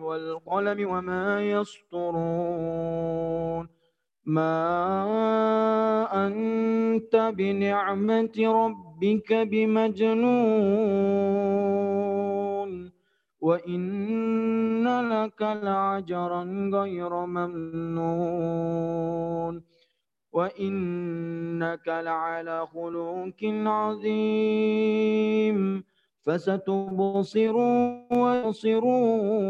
[0.00, 3.06] والقلم وما يسطرون
[4.26, 10.26] ما أنت بنعمة ربك بمجنون.
[13.40, 18.76] وإن لك لعجرا غير ممنون.
[20.32, 25.56] وإنك لعلى خلوق عظيم.
[26.26, 27.56] فستبصر
[28.12, 29.48] ويبصرون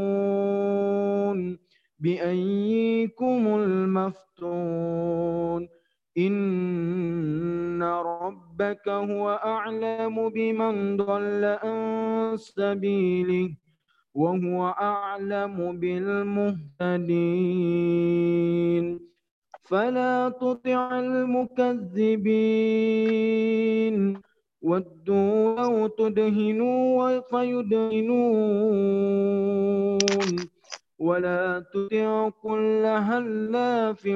[1.99, 5.69] بأيكم المفتون.
[6.19, 13.51] إن ربك هو أعلم بمن ضل عن سبيله
[14.15, 17.07] وهو أعلم بالمهتدين.
[19.63, 21.97] فلا تطع المكذبين.
[24.67, 28.39] ودوا لو تدهنوا فيدهنون
[30.99, 34.07] ولا تطع كل هلاف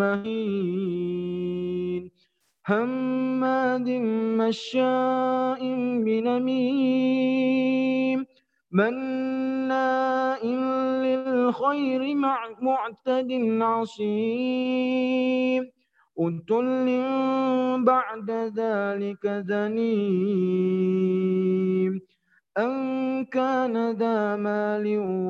[0.00, 1.30] مهين
[2.68, 3.88] هماد
[4.40, 5.60] مشاء
[6.04, 7.40] بنميم
[8.72, 10.46] مناء
[11.04, 13.32] للخير مع معتد
[13.62, 15.10] عصيم
[16.20, 16.86] أتل
[17.84, 20.80] بعد ذلك زنيم
[22.58, 24.84] أن كان ذا مال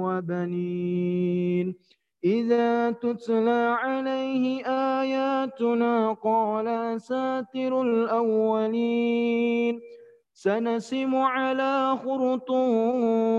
[0.04, 1.74] وبنين
[2.24, 4.66] إذا تتلى عليه
[5.00, 9.80] آياتنا قال ساتر الأولين
[10.34, 13.30] سنسم على خرطوم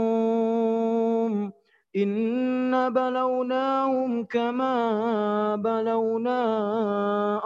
[1.96, 4.76] إن بلوناهم كما
[5.56, 6.42] بلونا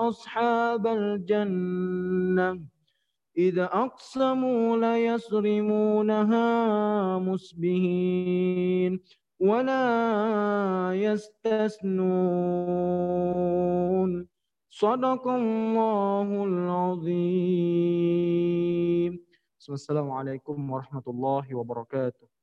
[0.09, 2.61] أصحاب الجنة
[3.37, 6.47] إذا أقسموا ليصرمونها
[7.19, 8.99] مسبهين
[9.39, 9.85] ولا
[10.93, 11.95] يستثنون
[14.69, 17.25] صدق الله العظيم.
[19.69, 22.34] السلام عليكم ورحمة الله وبركاته.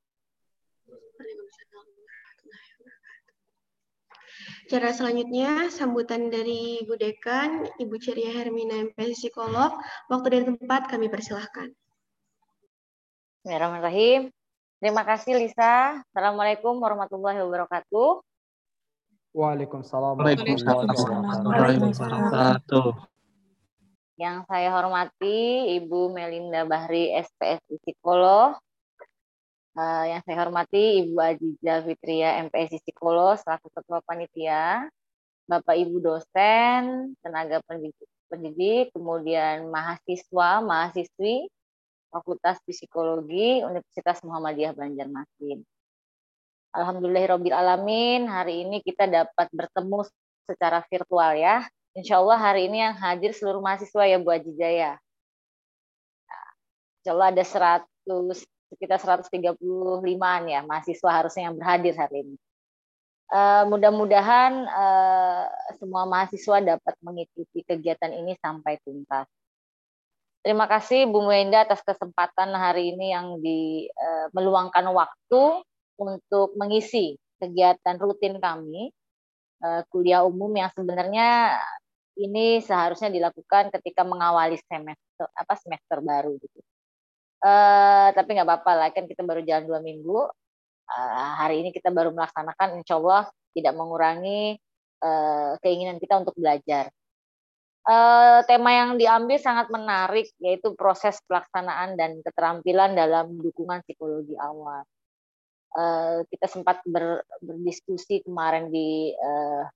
[4.72, 9.76] Cara selanjutnya, sambutan dari Ibu Dekan, Ibu Ceria Hermina MP Psikolog.
[10.08, 11.76] Waktu dan tempat kami persilahkan.
[13.44, 14.32] Bismillahirrahmanirrahim.
[14.80, 16.00] Terima kasih Lisa.
[16.08, 18.24] Assalamualaikum warahmatullahi wabarakatuh.
[19.36, 22.96] Waalaikumsalam warahmatullahi wabarakatuh.
[24.16, 28.56] Yang saya hormati Ibu Melinda Bahri SPSI Psikolog,
[29.72, 34.84] Uh, yang saya hormati Ibu Aziza Fitria MPSI Psikolog selaku Ketua Panitia,
[35.48, 41.48] Bapak Ibu dosen, tenaga pendidik, pendidik, kemudian mahasiswa, mahasiswi
[42.12, 45.64] Fakultas Psikologi Universitas Muhammadiyah Banjarmasin.
[46.76, 50.04] Alhamdulillahirabbil alamin, hari ini kita dapat bertemu
[50.44, 51.64] secara virtual ya.
[51.96, 55.00] Insya Allah hari ini yang hadir seluruh mahasiswa ya Bu Ajijaya.
[56.28, 56.48] Nah,
[57.00, 57.44] insya ada
[57.88, 62.36] 100 sekitar 135-an ya mahasiswa harusnya yang berhadir hari ini.
[63.32, 65.44] Uh, mudah-mudahan uh,
[65.80, 69.28] semua mahasiswa dapat mengikuti kegiatan ini sampai tuntas.
[70.42, 75.64] Terima kasih Bu Wenda atas kesempatan hari ini yang di uh, meluangkan waktu
[75.96, 78.92] untuk mengisi kegiatan rutin kami
[79.62, 81.56] uh, kuliah umum yang sebenarnya
[82.20, 86.60] ini seharusnya dilakukan ketika mengawali semester apa semester baru gitu.
[87.42, 90.30] Uh, tapi nggak apa-apa lah, kan kita baru jalan dua minggu.
[90.86, 94.62] Uh, hari ini kita baru melaksanakan, insya Allah tidak mengurangi
[95.02, 96.94] uh, keinginan kita untuk belajar.
[97.82, 104.86] Uh, tema yang diambil sangat menarik, yaitu proses pelaksanaan dan keterampilan dalam dukungan psikologi awal.
[105.74, 109.66] Uh, kita sempat ber, berdiskusi kemarin di uh,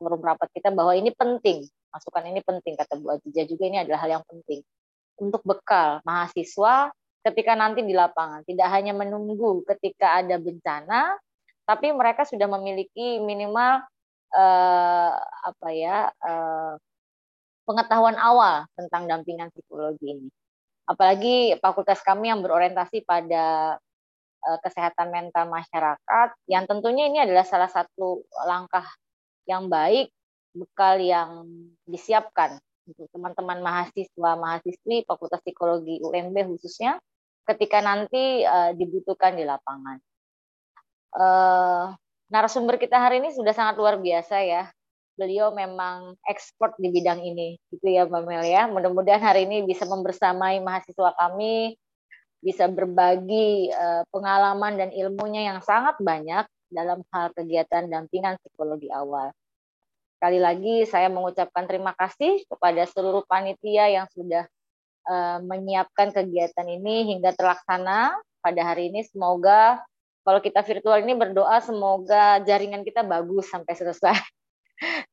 [0.00, 4.08] forum rapat kita bahwa ini penting, masukan ini penting, kata Bu Ajija juga ini adalah
[4.08, 4.64] hal yang penting
[5.20, 6.88] untuk bekal mahasiswa
[7.20, 8.44] ketika nanti di lapangan.
[8.44, 11.16] Tidak hanya menunggu ketika ada bencana,
[11.68, 13.84] tapi mereka sudah memiliki minimal
[14.34, 16.74] eh, apa ya eh,
[17.68, 20.28] pengetahuan awal tentang dampingan psikologi ini.
[20.88, 23.76] Apalagi fakultas kami yang berorientasi pada
[24.42, 28.86] eh, kesehatan mental masyarakat, yang tentunya ini adalah salah satu langkah
[29.46, 30.10] yang baik
[30.50, 31.46] bekal yang
[31.86, 32.58] disiapkan
[32.94, 36.98] teman-teman mahasiswa mahasiswi Fakultas Psikologi UMB khususnya
[37.48, 39.98] ketika nanti uh, dibutuhkan di lapangan.
[41.10, 41.90] Uh,
[42.30, 44.70] narasumber kita hari ini sudah sangat luar biasa ya.
[45.18, 48.70] Beliau memang ekspor di bidang ini, gitu ya Mbak Mel ya.
[48.70, 51.76] Mudah-mudahan hari ini bisa membersamai mahasiswa kami,
[52.40, 59.34] bisa berbagi uh, pengalaman dan ilmunya yang sangat banyak dalam hal kegiatan dampingan psikologi awal.
[60.20, 64.44] Sekali lagi saya mengucapkan terima kasih kepada seluruh panitia yang sudah
[65.08, 69.00] uh, menyiapkan kegiatan ini hingga terlaksana pada hari ini.
[69.00, 69.80] Semoga
[70.20, 74.12] kalau kita virtual ini berdoa semoga jaringan kita bagus sampai selesai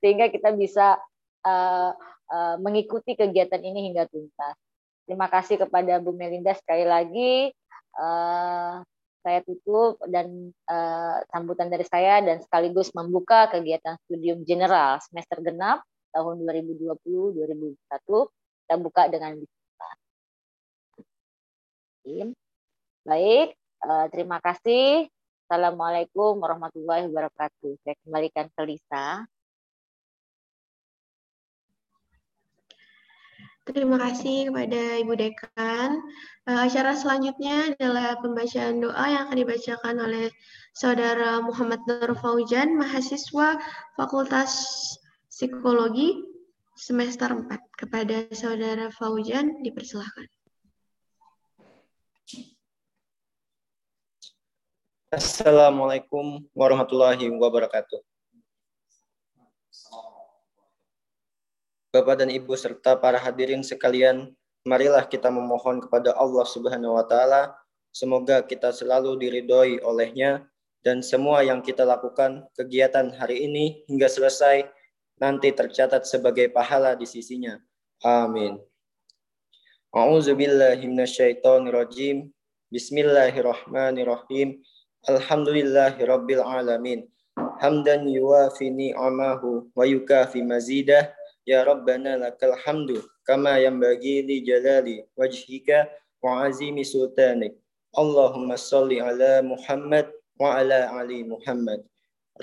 [0.04, 1.00] sehingga kita bisa
[1.48, 1.96] uh,
[2.28, 4.60] uh, mengikuti kegiatan ini hingga tuntas.
[5.08, 7.56] Terima kasih kepada Bu Melinda sekali lagi.
[7.96, 8.84] Uh,
[9.28, 15.84] saya tutup dan uh, sambutan dari saya dan sekaligus membuka kegiatan studium general semester genap
[16.16, 17.76] tahun 2020-2021
[18.64, 19.36] kita buka dengan.
[23.04, 25.12] Baik, uh, terima kasih.
[25.48, 27.84] Assalamualaikum warahmatullahi wabarakatuh.
[27.84, 29.28] Saya kembalikan ke Lisa.
[33.68, 36.00] Terima kasih kepada Ibu Dekan.
[36.48, 40.32] Uh, acara selanjutnya adalah pembacaan doa yang akan dibacakan oleh
[40.72, 43.60] Saudara Muhammad Nur Faujan, mahasiswa
[44.00, 44.56] Fakultas
[45.28, 46.16] Psikologi
[46.80, 47.44] semester 4.
[47.76, 50.32] Kepada Saudara Faujan, dipersilahkan.
[55.12, 58.00] Assalamualaikum warahmatullahi wabarakatuh.
[61.92, 64.36] Bapak dan Ibu serta para hadirin sekalian,
[64.68, 67.56] marilah kita memohon kepada Allah Subhanahu wa taala
[67.96, 70.44] semoga kita selalu diridhoi olehnya
[70.84, 74.68] dan semua yang kita lakukan kegiatan hari ini hingga selesai
[75.18, 77.58] nanti tercatat sebagai pahala di sisinya.
[78.06, 78.62] Amin.
[79.96, 82.30] A'udzubillahi minasyaitonirrajim.
[82.70, 84.62] Bismillahirrahmanirrahim.
[85.08, 87.08] Alhamdulillahirabbil alamin.
[87.58, 91.10] Hamdan yuwafi ni'amahu wa yukafi mazidah.
[91.48, 95.88] Ya Rabbana lakal hamdu kama yang li jalali wajhika
[96.20, 97.56] wa azimi sultanik.
[97.96, 101.88] Allahumma salli ala Muhammad wa ala ali Muhammad.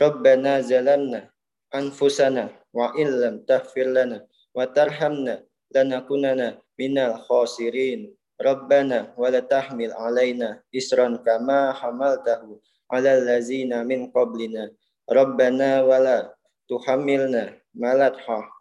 [0.00, 1.28] Rabbana zalamna
[1.68, 4.24] anfusana wa illam taghfir lana
[4.56, 8.08] wa tarhamna lanakunana minal khasirin.
[8.40, 12.56] Rabbana wa la tahmil alaina isran kama hamaltahu
[12.88, 14.72] ala allazina min qablina.
[15.04, 16.32] Rabbana wa la
[16.72, 18.53] tuhammilna malatha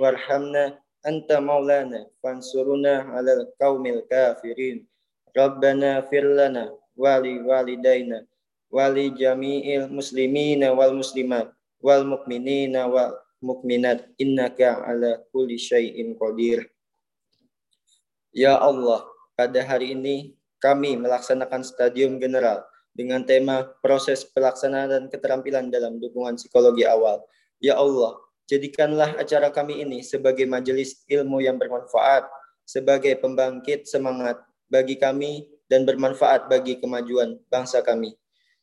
[0.00, 4.88] warhamna anta maulana fansuruna 'alal qaumil kafirin
[5.36, 8.24] rabbana fir lana wali walidaina
[8.72, 11.52] wali jami'il muslimina wal muslimat
[11.84, 16.64] wal mu'minina wal mukminat innaka ala kulli syai'in qadir
[18.34, 19.06] Ya Allah,
[19.38, 26.38] pada hari ini kami melaksanakan stadium general dengan tema proses pelaksanaan dan keterampilan dalam dukungan
[26.38, 27.26] psikologi awal.
[27.58, 32.24] Ya Allah, jadikanlah acara kami ini sebagai majelis ilmu yang bermanfaat,
[32.64, 38.14] sebagai pembangkit semangat bagi kami dan bermanfaat bagi kemajuan bangsa kami.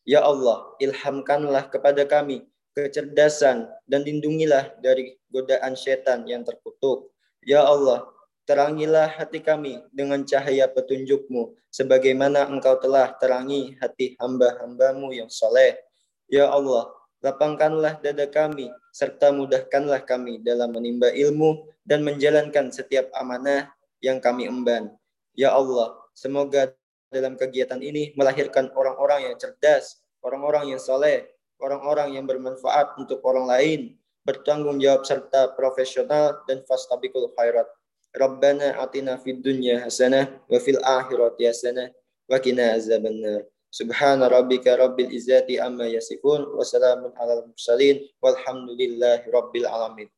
[0.08, 7.12] Ya Allah, ilhamkanlah kepada kami kecerdasan dan lindungilah dari godaan setan yang terkutuk.
[7.44, 8.08] Ya Allah,
[8.50, 15.78] Terangilah hati kami dengan cahaya petunjukmu, sebagaimana engkau telah terangi hati hamba-hambamu yang soleh.
[16.26, 16.90] Ya Allah,
[17.22, 23.70] lapangkanlah dada kami, serta mudahkanlah kami dalam menimba ilmu dan menjalankan setiap amanah
[24.02, 24.90] yang kami emban.
[25.38, 26.74] Ya Allah, semoga
[27.14, 31.30] dalam kegiatan ini melahirkan orang-orang yang cerdas, orang-orang yang soleh,
[31.62, 33.82] orang-orang yang bermanfaat untuk orang lain,
[34.26, 37.70] bertanggung jawab serta profesional dan fastabikul khairat.
[38.12, 41.88] Rabbana atina fid dunya hasanah wa fil akhirati hasanah
[42.28, 43.48] wa qina azabannar.
[43.72, 50.12] Subhana rabbika rabbil izzati amma yasifun wa salamun alal mursalin walhamdulillahi rabbil alamin.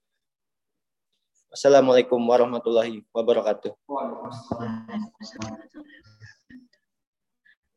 [1.54, 3.78] Assalamualaikum warahmatullahi wabarakatuh.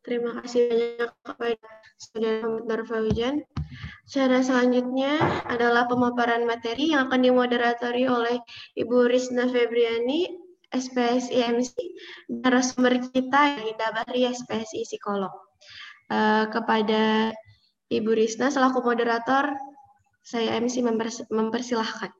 [0.01, 1.69] Terima kasih banyak kepada
[2.01, 3.35] Saudara Muhammad Darfawijan.
[4.07, 8.39] Cara selanjutnya adalah pemaparan materi yang akan dimoderatori oleh
[8.79, 10.31] Ibu Rizna Febriani,
[10.71, 11.75] SPSI MC,
[12.43, 15.31] narasumber kita Linda Bahri, SPSI Psikolog.
[16.07, 17.35] Uh, kepada
[17.91, 19.51] Ibu Rizna selaku moderator,
[20.23, 20.83] saya MC
[21.31, 22.11] mempersilahkan.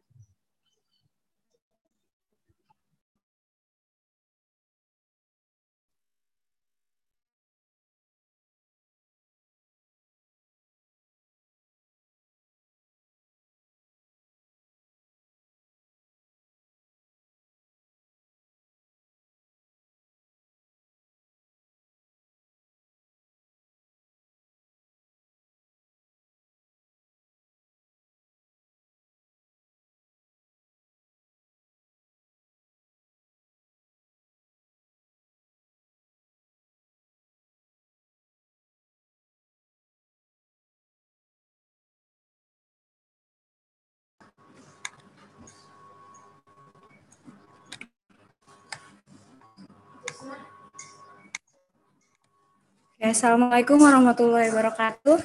[53.08, 55.16] Assalamualaikum warahmatullahi wabarakatuh.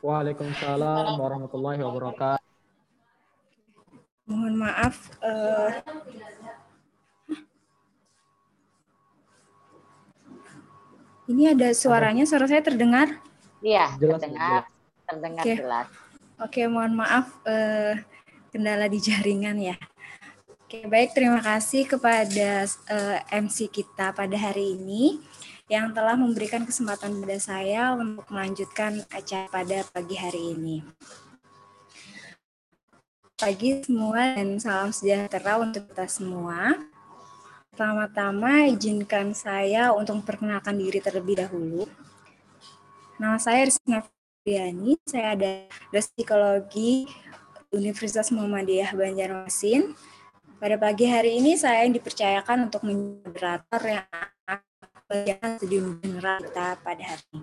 [0.00, 2.40] Waalaikumsalam warahmatullahi wabarakatuh.
[4.24, 4.96] Mohon maaf.
[5.20, 5.70] eh,
[11.28, 13.20] ini ada suaranya, suara saya terdengar?
[13.60, 14.62] Iya, Jelas, terdengar,
[15.04, 15.52] terdengar Oke.
[15.52, 15.88] jelas.
[16.40, 18.00] Oke, mohon maaf eh,
[18.56, 19.76] kendala di jaringan ya.
[20.64, 25.20] Oke, baik terima kasih kepada eh, MC kita pada hari ini
[25.66, 30.78] yang telah memberikan kesempatan pada saya untuk melanjutkan acara pada pagi hari ini.
[33.34, 36.78] Pagi semua dan salam sejahtera untuk kita semua.
[37.74, 41.84] Pertama-tama izinkan saya untuk memperkenalkan diri terlebih dahulu.
[43.20, 44.06] Nama saya Rizna
[44.46, 45.52] Fiani, saya ada
[45.92, 47.10] dosen psikologi
[47.74, 49.92] Universitas Muhammadiyah Banjarmasin.
[50.56, 54.65] Pada pagi hari ini saya yang dipercayakan untuk moderator yang akan
[55.06, 57.42] membagikan studium general kita pada hari ini.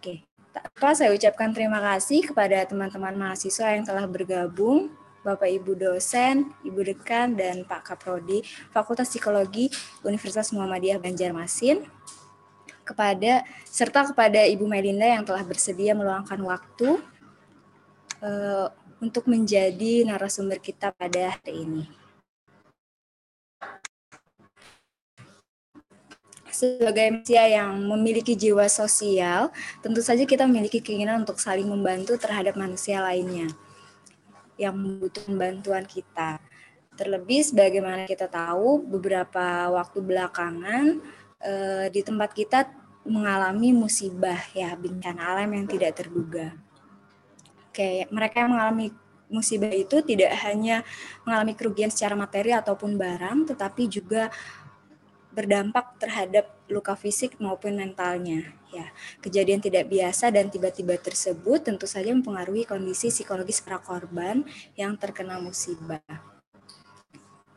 [0.00, 0.14] Oke,
[0.48, 4.88] tak lupa saya ucapkan terima kasih kepada teman-teman mahasiswa yang telah bergabung,
[5.20, 8.40] Bapak Ibu dosen, Ibu dekan, dan Pak Kaprodi
[8.72, 9.68] Fakultas Psikologi
[10.02, 11.84] Universitas Muhammadiyah Banjarmasin
[12.82, 16.96] kepada serta kepada Ibu Melinda yang telah bersedia meluangkan waktu
[18.24, 18.66] eh,
[19.04, 22.01] untuk menjadi narasumber kita pada hari ini.
[26.52, 29.48] Sebagai manusia yang memiliki jiwa sosial,
[29.80, 33.48] tentu saja kita memiliki keinginan untuk saling membantu terhadap manusia lainnya
[34.60, 36.36] yang membutuhkan bantuan kita.
[36.92, 41.00] Terlebih sebagaimana kita tahu beberapa waktu belakangan
[41.40, 42.68] eh, di tempat kita
[43.08, 46.52] mengalami musibah ya bencana alam yang tidak terduga.
[47.72, 48.92] Oke, mereka yang mengalami
[49.32, 50.84] musibah itu tidak hanya
[51.24, 54.28] mengalami kerugian secara materi ataupun barang, tetapi juga
[55.32, 58.52] berdampak terhadap luka fisik maupun mentalnya.
[58.72, 58.88] Ya,
[59.20, 64.44] kejadian tidak biasa dan tiba-tiba tersebut tentu saja mempengaruhi kondisi psikologis para korban
[64.76, 66.00] yang terkena musibah.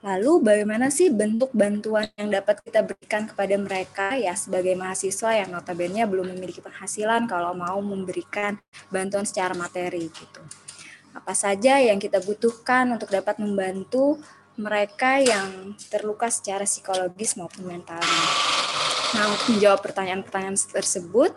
[0.06, 5.50] Lalu bagaimana sih bentuk bantuan yang dapat kita berikan kepada mereka ya sebagai mahasiswa yang
[5.50, 8.54] notabene belum memiliki penghasilan kalau mau memberikan
[8.94, 10.46] bantuan secara materi gitu.
[11.16, 14.22] Apa saja yang kita butuhkan untuk dapat membantu
[14.56, 18.24] mereka yang terluka secara psikologis maupun mentalnya.
[19.16, 21.32] Nah, untuk menjawab pertanyaan-pertanyaan tersebut,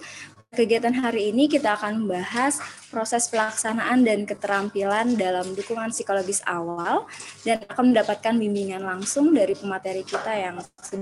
[0.54, 2.58] kegiatan hari ini kita akan membahas
[2.88, 7.04] proses pelaksanaan dan keterampilan dalam dukungan psikologis awal
[7.44, 10.56] dan akan mendapatkan bimbingan langsung dari pemateri kita yang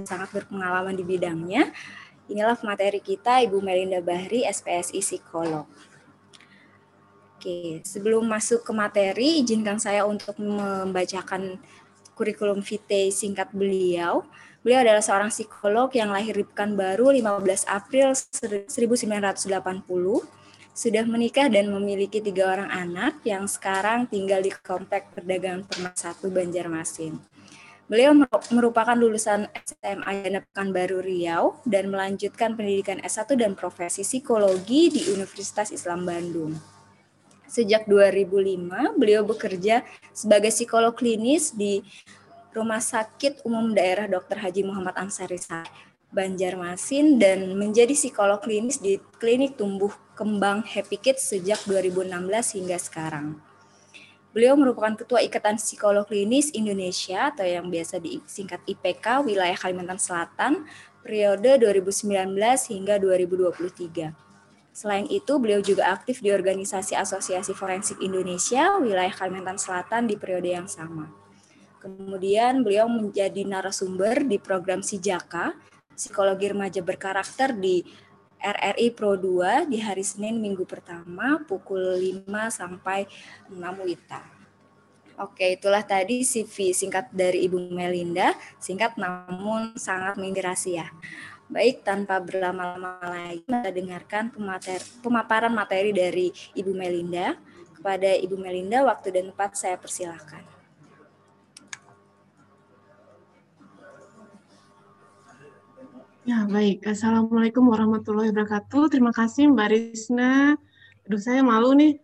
[0.05, 1.71] sangat berpengalaman di bidangnya.
[2.27, 5.71] Inilah pemateri kita, Ibu Melinda Bahri, SPSI Psikolog.
[7.37, 11.63] Oke, sebelum masuk ke materi, izinkan saya untuk membacakan
[12.17, 14.25] kurikulum vitae singkat beliau.
[14.65, 19.37] Beliau adalah seorang psikolog yang lahir di Pekanbaru 15 April 1980,
[20.75, 26.27] sudah menikah dan memiliki tiga orang anak yang sekarang tinggal di Komplek Perdagangan Permai 1
[26.27, 27.15] Banjarmasin.
[27.87, 28.11] Beliau
[28.51, 35.71] merupakan lulusan SMA Jana Pekanbaru Riau dan melanjutkan pendidikan S1 dan profesi psikologi di Universitas
[35.71, 36.76] Islam Bandung.
[37.47, 41.83] Sejak 2005, beliau bekerja sebagai psikolog klinis di
[42.51, 44.43] Rumah Sakit Umum Daerah Dr.
[44.43, 45.39] Haji Muhammad Ansari
[46.11, 53.37] Banjarmasin dan menjadi psikolog klinis di Klinik Tumbuh Kembang Happy Kids sejak 2016 hingga sekarang.
[54.33, 60.69] Beliau merupakan Ketua Ikatan Psikolog Klinis Indonesia atau yang biasa disingkat IPK wilayah Kalimantan Selatan
[61.01, 62.37] periode 2019
[62.73, 64.26] hingga 2023.
[64.77, 70.53] Selain itu, beliau juga aktif di organisasi Asosiasi Forensik Indonesia wilayah Kalimantan Selatan di periode
[70.53, 71.09] yang sama.
[71.81, 75.57] Kemudian beliau menjadi narasumber di program Sijaka,
[75.97, 77.89] Psikologi Remaja Berkarakter di
[78.37, 83.09] RRI Pro 2 di hari Senin minggu pertama pukul 5 sampai
[83.49, 84.21] 6 WITA.
[85.17, 90.93] Oke, itulah tadi CV singkat dari Ibu Melinda, singkat namun sangat menginspirasi ya.
[91.47, 97.39] Baik, tanpa berlama-lama lagi, kita dengarkan pemateri, pemaparan materi dari Ibu Melinda.
[97.71, 100.43] Kepada Ibu Melinda, waktu dan tempat saya persilahkan.
[106.27, 106.83] Ya, baik.
[106.83, 108.91] Assalamualaikum warahmatullahi wabarakatuh.
[108.91, 110.59] Terima kasih Mbak Risna.
[111.07, 112.03] Aduh, saya malu nih.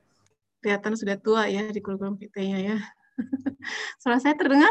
[0.62, 2.78] Kelihatan sudah tua ya di kurikulum vitae-nya ya.
[3.99, 4.70] Suara saya terdengar?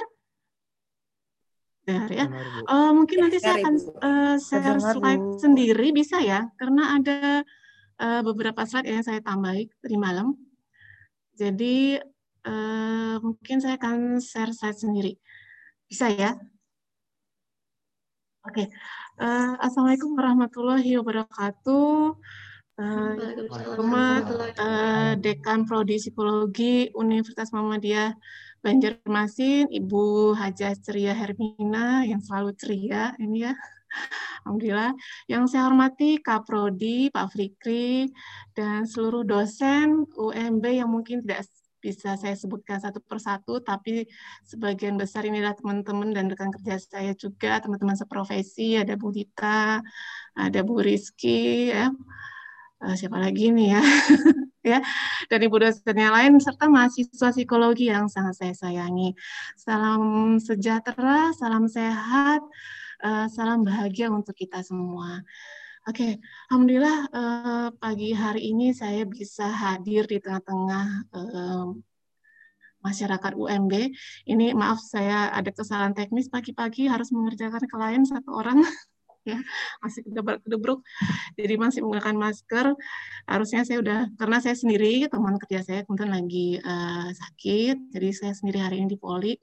[1.82, 2.26] Dengar ya.
[2.70, 6.46] Uh, mungkin nanti saya akan uh, share slide sendiri, bisa ya?
[6.56, 7.42] Karena ada
[7.98, 10.38] uh, beberapa slide yang saya tambahi tadi malam.
[11.34, 11.98] Jadi,
[12.46, 15.18] uh, mungkin saya akan share slide sendiri.
[15.90, 16.38] Bisa ya?
[18.46, 18.66] Oke.
[18.66, 18.68] Okay.
[19.22, 22.18] Uh, Assalamualaikum warahmatullahi wabarakatuh.
[22.82, 23.14] Uh,
[24.58, 28.18] uh, Dekan Prodi Psikologi Universitas Muhammadiyah
[28.62, 33.54] Banjarmasin, Ibu Hajah Ceria Hermina yang selalu ceria ini ya.
[34.46, 34.94] Alhamdulillah.
[35.26, 38.08] Yang saya hormati Kak Prodi, Pak Fikri,
[38.54, 41.50] dan seluruh dosen UMB yang mungkin tidak
[41.82, 44.06] bisa saya sebutkan satu persatu, tapi
[44.46, 49.82] sebagian besar ini adalah teman-teman dan rekan kerja saya juga, teman-teman seprofesi, ada Bu Dita,
[50.38, 51.90] ada Bu Rizky, ya.
[52.82, 53.82] Uh, siapa lagi nih ya,
[54.74, 54.80] ya,
[55.30, 59.14] dan ibu dosen yang lain serta mahasiswa psikologi yang sangat saya sayangi.
[59.54, 62.42] Salam sejahtera, salam sehat,
[63.06, 65.22] uh, salam bahagia untuk kita semua.
[65.86, 66.12] Oke, okay.
[66.50, 71.06] alhamdulillah uh, pagi hari ini saya bisa hadir di tengah-tengah
[72.82, 73.74] masyarakat UMB.
[74.26, 78.66] Ini maaf saya ada kesalahan teknis pagi-pagi harus mengerjakan klien satu orang.
[79.28, 79.40] ya.
[79.84, 80.80] Masih kedebrak-kedebruk
[81.38, 82.66] jadi masih menggunakan masker.
[83.26, 87.94] Harusnya saya udah karena saya sendiri teman kerja saya kemudian lagi uh, sakit.
[87.94, 89.34] Jadi saya sendiri hari ini di poli.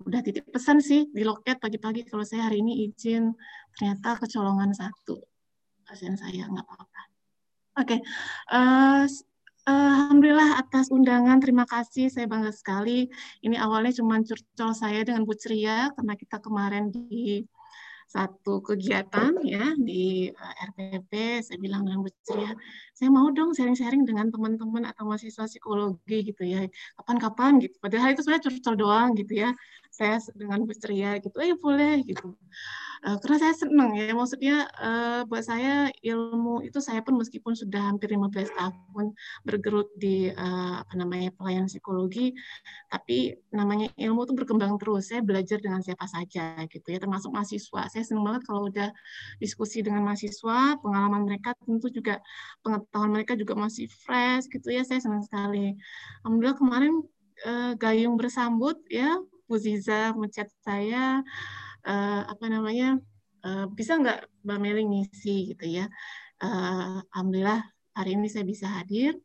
[0.00, 3.32] Udah titip pesan sih di loket pagi-pagi kalau saya hari ini izin.
[3.76, 5.20] Ternyata kecolongan satu.
[5.84, 7.02] Pasien saya nggak apa-apa.
[7.80, 7.98] Oke, okay.
[8.52, 9.20] uh, eh,
[9.70, 13.06] Alhamdulillah atas undangan, terima kasih, saya bangga sekali.
[13.46, 17.46] Ini awalnya cuma curcol saya dengan Bu Ceria, karena kita kemarin di
[18.10, 21.12] satu kegiatan ya di eh, RPP,
[21.46, 22.50] saya bilang dengan Bu Ceria,
[22.90, 26.66] saya mau dong sharing-sharing dengan teman-teman atau mahasiswa psikologi gitu ya,
[26.98, 27.78] kapan-kapan gitu.
[27.78, 29.54] Padahal itu sebenarnya curcol doang gitu ya,
[29.90, 32.34] saya dengan Bu Ceria gitu, eh boleh gitu.
[33.00, 37.80] Uh, karena saya senang ya maksudnya uh, buat saya ilmu itu saya pun meskipun sudah
[37.80, 42.36] hampir 15 tahun bergelut di uh, apa namanya pelayanan psikologi
[42.92, 45.08] tapi namanya ilmu itu berkembang terus.
[45.08, 47.88] Saya belajar dengan siapa saja gitu ya termasuk mahasiswa.
[47.88, 48.92] Saya senang banget kalau udah
[49.40, 52.20] diskusi dengan mahasiswa pengalaman mereka tentu juga
[52.60, 54.84] pengetahuan mereka juga masih fresh gitu ya.
[54.84, 55.72] Saya senang sekali.
[56.20, 56.94] Alhamdulillah kemarin
[57.80, 59.16] gayung bersambut ya
[59.50, 61.26] Bu Ziza mencet saya
[61.82, 63.02] uh, apa namanya
[63.42, 65.90] uh, bisa nggak Mbak Meli ngisi gitu ya.
[66.38, 69.18] Uh, Alhamdulillah hari ini saya bisa hadir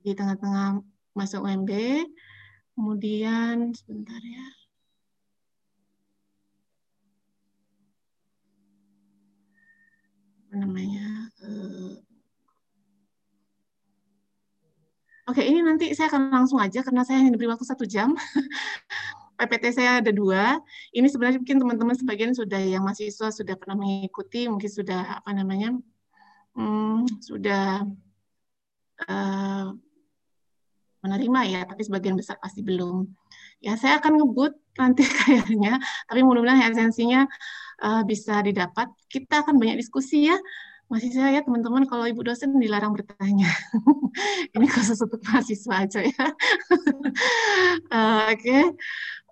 [0.00, 0.80] di tengah-tengah
[1.12, 1.70] masuk UMB.
[2.72, 4.48] Kemudian sebentar ya.
[10.48, 11.28] Apa namanya?
[11.44, 12.00] Uh,
[15.22, 18.10] Oke, ini nanti saya akan langsung aja karena saya hanya diberi waktu satu jam.
[19.38, 20.58] PPT saya ada dua.
[20.90, 25.78] Ini sebenarnya mungkin teman-teman sebagian sudah yang mahasiswa sudah pernah mengikuti, mungkin sudah apa namanya,
[26.58, 27.86] hmm, sudah
[29.06, 29.66] uh,
[31.06, 33.06] menerima ya, tapi sebagian besar pasti belum.
[33.62, 35.78] Ya, saya akan ngebut nanti kayaknya,
[36.10, 37.30] tapi mudah-mudahan esensinya
[37.78, 38.90] uh, bisa didapat.
[39.06, 40.38] Kita akan banyak diskusi ya
[40.92, 43.48] masih saya teman-teman kalau ibu dosen dilarang bertanya.
[44.54, 46.26] Ini khusus untuk mahasiswa aja ya.
[47.88, 48.62] uh, Oke, okay.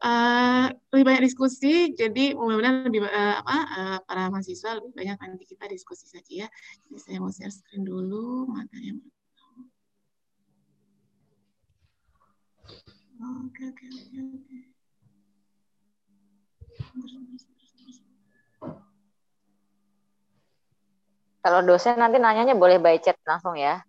[0.00, 1.92] uh, lebih banyak diskusi.
[1.92, 6.48] Jadi mudah-mudahan lebih uh, apa uh, para mahasiswa lebih banyak nanti kita diskusi saja ya.
[6.88, 9.00] Jadi saya mau share screen dulu materi yang
[13.20, 13.84] Oke oke
[16.88, 17.44] oke
[21.40, 23.80] Kalau dosen nanti nanyanya boleh by chat langsung ya.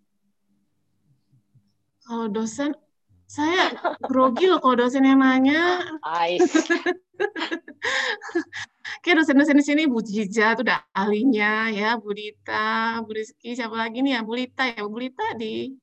[2.02, 2.72] Kalau dosen,
[3.28, 5.80] saya grogi loh kalau dosen yang nanya.
[6.00, 6.42] Ais.
[9.02, 13.74] Kayak dosen-dosen di sini Bu Jiza tuh udah ahlinya ya, Bu Dita, Bu Rizky, siapa
[13.78, 15.74] lagi nih ya, Bu Lita ya, Bu Lita di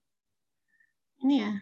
[1.20, 1.54] ini ya.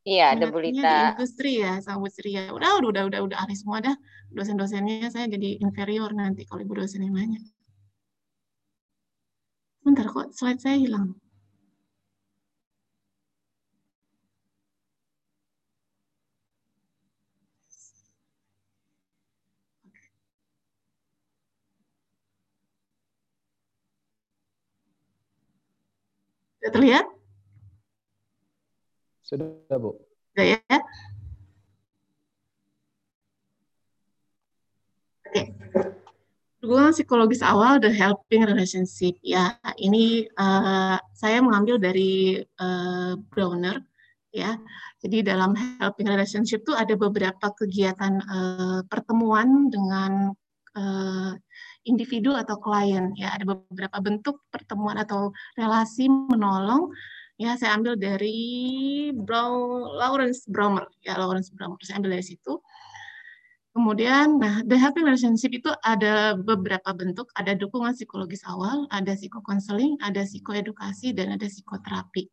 [0.00, 0.80] Iya, ada Bu Lita.
[0.80, 2.50] Di industri ya, sama Bu Sri ya.
[2.54, 3.96] Udah, udah, udah, udah, udah ahli semua dah.
[4.32, 7.40] Dosen-dosennya saya jadi inferior nanti kalau ibu dosen yang nanya.
[9.80, 11.16] Bentar kok slide saya hilang.
[26.60, 27.06] Sudah terlihat?
[29.24, 29.96] Sudah, Bu.
[30.36, 30.76] Sudah ya?
[35.24, 35.42] Oke.
[36.60, 39.16] Dukungan psikologis awal the helping relationship.
[39.24, 43.80] Ya ini uh, saya mengambil dari uh, Browner
[44.28, 44.60] ya.
[45.00, 50.36] Jadi dalam helping relationship itu ada beberapa kegiatan uh, pertemuan dengan
[50.76, 51.32] uh,
[51.88, 53.32] individu atau klien ya.
[53.40, 56.92] Ada beberapa bentuk pertemuan atau relasi menolong
[57.40, 61.80] ya saya ambil dari Brown Lawrence Bromer ya Lawrence Bromer.
[61.80, 62.60] Saya ambil dari situ
[63.70, 69.94] Kemudian, nah, the helping relationship itu ada beberapa bentuk, ada dukungan psikologis awal, ada psikokonseling,
[70.02, 72.26] ada psikoedukasi, dan ada psikoterapi.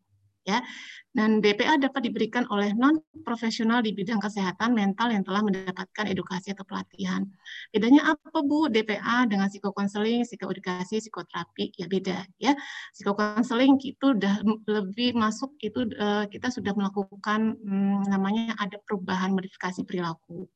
[0.48, 0.64] Ya,
[1.12, 6.56] dan DPA dapat diberikan oleh non profesional di bidang kesehatan mental yang telah mendapatkan edukasi
[6.56, 7.28] atau pelatihan.
[7.68, 11.76] Bedanya apa Bu DPA dengan psikokonseling, psikoedukasi, psikoterapi?
[11.76, 12.56] Ya beda ya.
[12.96, 14.40] Psikokonseling itu sudah
[14.72, 20.48] lebih masuk itu eh, kita sudah melakukan hmm, namanya ada perubahan modifikasi perilaku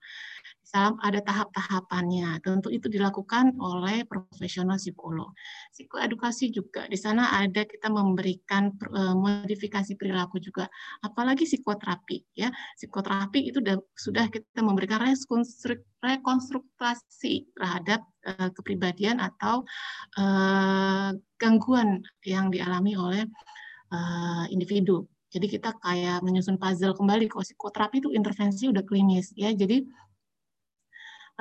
[0.73, 2.39] ada tahap-tahapannya.
[2.39, 5.35] Tentu itu dilakukan oleh profesional psikolog.
[5.75, 10.71] Psikoedukasi juga di sana ada kita memberikan uh, modifikasi perilaku juga.
[11.03, 12.47] Apalagi psikoterapi ya.
[12.79, 13.59] Psikoterapi itu
[13.95, 15.03] sudah kita memberikan
[16.01, 19.67] rekonstruksi terhadap uh, kepribadian atau
[20.15, 23.23] uh, gangguan yang dialami oleh
[24.47, 25.03] individu.
[25.31, 27.27] Jadi kita kayak menyusun puzzle kembali.
[27.27, 29.51] Kalau psikoterapi itu intervensi udah klinis ya.
[29.51, 29.83] Jadi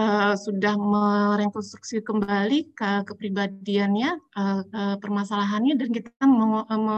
[0.01, 6.25] uh, sudah merekonstruksi kembali ke kepribadiannya, uh, ke permasalahannya, dan kita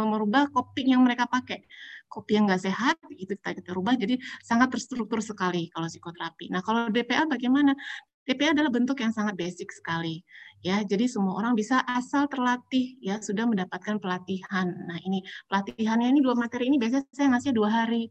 [0.07, 1.67] merubah coping yang mereka pakai.
[2.07, 6.53] Kopi yang nggak sehat, itu kita, kita rubah, jadi sangat terstruktur sekali kalau psikoterapi.
[6.53, 7.75] Nah, kalau DPA bagaimana?
[8.23, 10.23] DPA adalah bentuk yang sangat basic sekali
[10.63, 16.23] ya jadi semua orang bisa asal terlatih ya sudah mendapatkan pelatihan nah ini pelatihannya ini
[16.23, 18.07] dua materi ini biasanya saya ngasih dua hari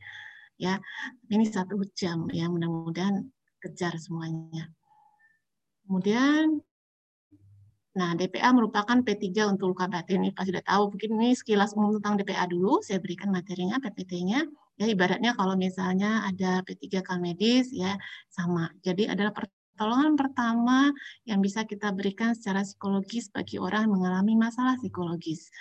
[0.60, 0.75] ya
[1.32, 3.23] ini satu jam ya mudah-mudahan
[3.63, 4.67] kejar semuanya
[5.91, 6.63] Kemudian,
[7.91, 10.23] nah DPA merupakan P3 untuk luka batin.
[10.23, 14.47] Ini pasti sudah tahu, mungkin ini sekilas umum tentang DPA dulu, saya berikan materinya, PPT-nya.
[14.80, 17.99] Ya, ibaratnya kalau misalnya ada P3 medis, ya
[18.32, 18.71] sama.
[18.80, 20.95] Jadi adalah pertolongan pertama
[21.27, 25.51] yang bisa kita berikan secara psikologis bagi orang yang mengalami masalah psikologis.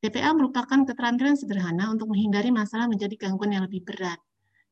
[0.00, 4.16] DPA merupakan keterampilan sederhana untuk menghindari masalah menjadi gangguan yang lebih berat.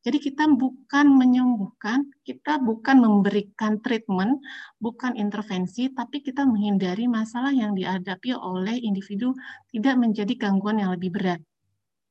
[0.04, 4.36] Jadi kita bukan menyembuhkan, kita bukan memberikan treatment,
[4.76, 9.32] bukan intervensi, tapi kita menghindari masalah yang dihadapi oleh individu
[9.72, 11.40] tidak menjadi gangguan yang lebih berat.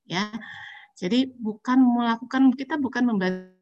[0.09, 0.33] Ya.
[0.97, 3.52] Jadi bukan melakukan kita bukan membantu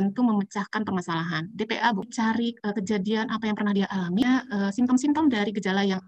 [0.00, 1.44] tentu memecahkan permasalahan.
[1.52, 6.00] DPA cari uh, kejadian apa yang pernah dia alami, uh, simptom-simptom dari gejala yang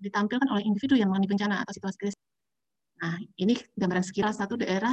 [0.00, 2.20] ditampilkan oleh individu yang mengalami bencana atau situasi krisis.
[3.00, 4.92] Nah, ini gambaran sekilas satu daerah.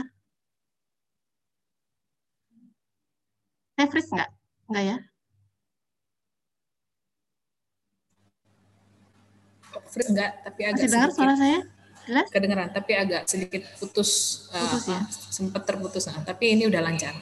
[3.75, 4.29] Saya freeze nggak?
[4.71, 5.10] Nggak ya?
[9.91, 11.17] Free enggak, tapi agak Masih dengar sedikit.
[11.19, 11.59] suara saya?
[12.01, 12.27] Jelas?
[12.33, 14.09] Kedengeran, tapi agak sedikit putus.
[14.49, 15.01] Putus uh, ya?
[15.09, 16.03] Sempat terputus.
[16.09, 17.13] Nah, tapi ini udah lancar.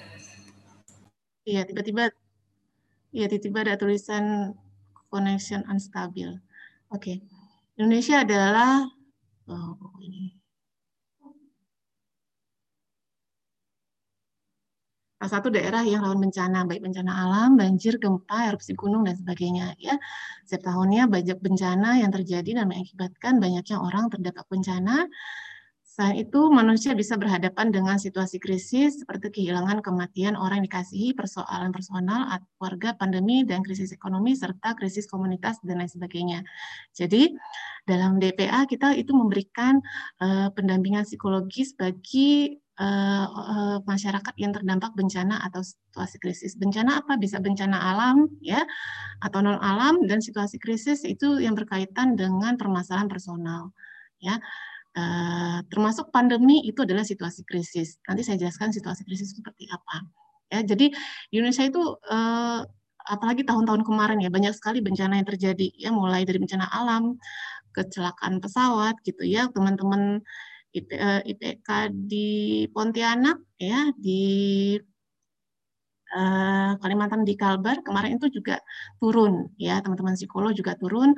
[1.43, 2.13] Iya, tiba-tiba
[3.09, 4.53] Iya, tiba-tiba ada tulisan
[5.09, 6.38] connection unstable.
[6.93, 7.25] Oke.
[7.73, 8.85] Indonesia adalah
[9.49, 9.73] oh,
[10.05, 10.38] ini.
[15.19, 19.75] Salah satu daerah yang rawan bencana, baik bencana alam, banjir, gempa, erupsi gunung, dan sebagainya.
[19.75, 19.99] Ya,
[20.47, 25.12] Setiap tahunnya banyak bencana yang terjadi dan mengakibatkan banyaknya orang terdampak bencana.
[25.84, 31.75] Selain itu, manusia bisa berhadapan dengan situasi krisis seperti kehilangan kematian orang yang dikasihi, persoalan
[31.75, 32.23] personal,
[32.55, 36.39] keluarga, pandemi, dan krisis ekonomi, serta krisis komunitas, dan lain sebagainya.
[36.95, 37.36] Jadi,
[37.84, 39.84] dalam DPA kita itu memberikan
[40.23, 46.56] uh, pendampingan psikologis bagi uh, masyarakat yang terdampak bencana atau situasi krisis.
[46.56, 47.20] Bencana apa?
[47.20, 48.63] Bisa bencana alam ya
[49.20, 53.76] atau non alam dan situasi krisis itu yang berkaitan dengan permasalahan personal
[54.24, 54.39] ya.
[54.98, 58.02] Uh, termasuk pandemi itu adalah situasi krisis.
[58.10, 60.02] Nanti saya jelaskan situasi krisis seperti apa.
[60.50, 60.89] Ya, jadi
[61.30, 61.78] Indonesia itu
[63.06, 67.22] apalagi tahun-tahun kemarin ya banyak sekali bencana yang terjadi ya mulai dari bencana alam,
[67.74, 70.26] kecelakaan pesawat gitu ya teman-teman
[70.73, 72.29] IPK eh, di
[72.69, 74.21] Pontianak ya di
[76.13, 77.82] uh, Kalimantan di Kalbar.
[77.86, 78.62] Kemarin itu juga
[79.01, 81.13] turun ya teman-teman psikolog juga turun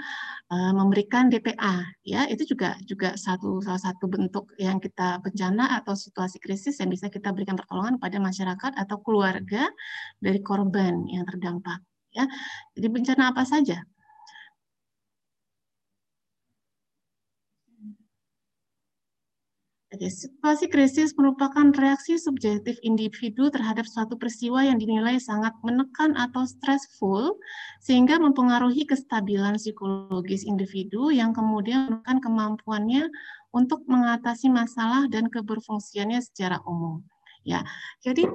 [0.51, 2.27] uh, memberikan DPA ya.
[2.31, 7.07] Itu juga juga satu salah satu bentuk yang kita bencana atau situasi krisis yang bisa
[7.11, 9.67] kita berikan pertolongan pada masyarakat atau keluarga
[10.19, 11.83] dari korban yang terdampak
[12.15, 12.27] ya.
[12.75, 13.83] Jadi bencana apa saja
[19.91, 26.47] Oke, situasi krisis merupakan reaksi subjektif individu terhadap suatu peristiwa yang dinilai sangat menekan atau
[26.47, 27.36] stressful,
[27.84, 33.12] sehingga mempengaruhi kestabilan psikologis individu yang kemudian menekan kemampuannya
[33.51, 37.04] untuk mengatasi masalah dan keberfungsiannya secara umum.
[37.43, 37.67] Ya,
[37.99, 38.32] jadi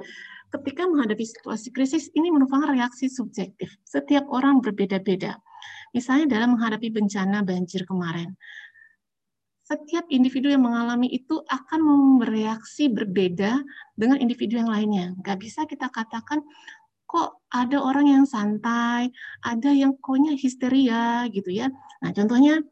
[0.53, 3.73] ketika menghadapi situasi krisis ini merupakan reaksi subjektif.
[3.81, 5.41] Setiap orang berbeda-beda.
[5.95, 8.37] Misalnya dalam menghadapi bencana banjir kemarin,
[9.67, 11.83] setiap individu yang mengalami itu akan
[12.23, 13.59] bereaksi berbeda
[13.99, 15.11] dengan individu yang lainnya.
[15.19, 16.39] Nggak bisa kita katakan
[17.03, 19.11] kok ada orang yang santai,
[19.43, 21.67] ada yang koknya histeria gitu ya.
[21.99, 22.63] Nah contohnya,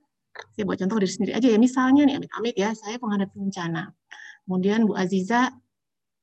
[0.55, 1.59] saya buat contoh diri sendiri aja ya.
[1.59, 3.91] Misalnya nih amit-amit ya, saya menghadapi bencana.
[4.47, 5.51] Kemudian Bu Aziza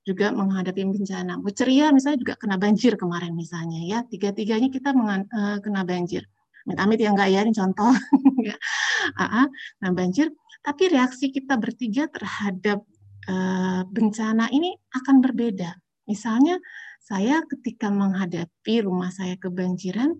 [0.08, 1.36] juga menghadapi bencana.
[1.36, 3.98] Bu Ceria misalnya juga kena banjir kemarin misalnya ya.
[4.08, 6.24] Tiga-tiganya kita eh, kena banjir.
[6.62, 7.90] Amit-amit ya enggak ya, ini contoh.
[9.82, 10.30] nah banjir,
[10.62, 12.86] tapi reaksi kita bertiga terhadap
[13.26, 15.74] uh, bencana ini akan berbeda.
[16.06, 16.58] Misalnya
[17.02, 20.14] saya ketika menghadapi rumah saya kebanjiran,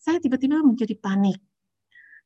[0.00, 1.38] saya tiba-tiba menjadi panik,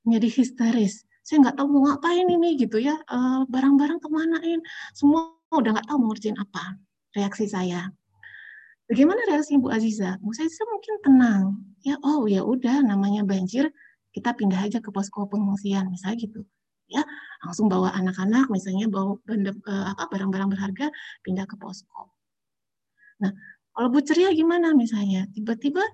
[0.07, 1.03] menjadi histeris.
[1.27, 4.63] Saya nggak tahu mau ngapain ini gitu ya, eh, barang-barang kemanain,
[4.95, 6.79] semua udah nggak tahu mau ngerjain apa.
[7.19, 7.91] Reaksi saya.
[8.87, 10.23] Bagaimana reaksi Bu Aziza?
[10.23, 11.45] Bu Aziza mungkin tenang.
[11.83, 13.75] Ya, oh ya udah namanya banjir,
[14.15, 16.47] kita pindah aja ke posko pengungsian misalnya gitu.
[16.87, 17.03] Ya,
[17.45, 20.87] langsung bawa anak-anak misalnya bawa eh, apa barang-barang berharga
[21.21, 22.13] pindah ke posko.
[23.21, 23.33] Nah,
[23.77, 25.29] kalau Bu ceria gimana misalnya?
[25.37, 25.85] Tiba-tiba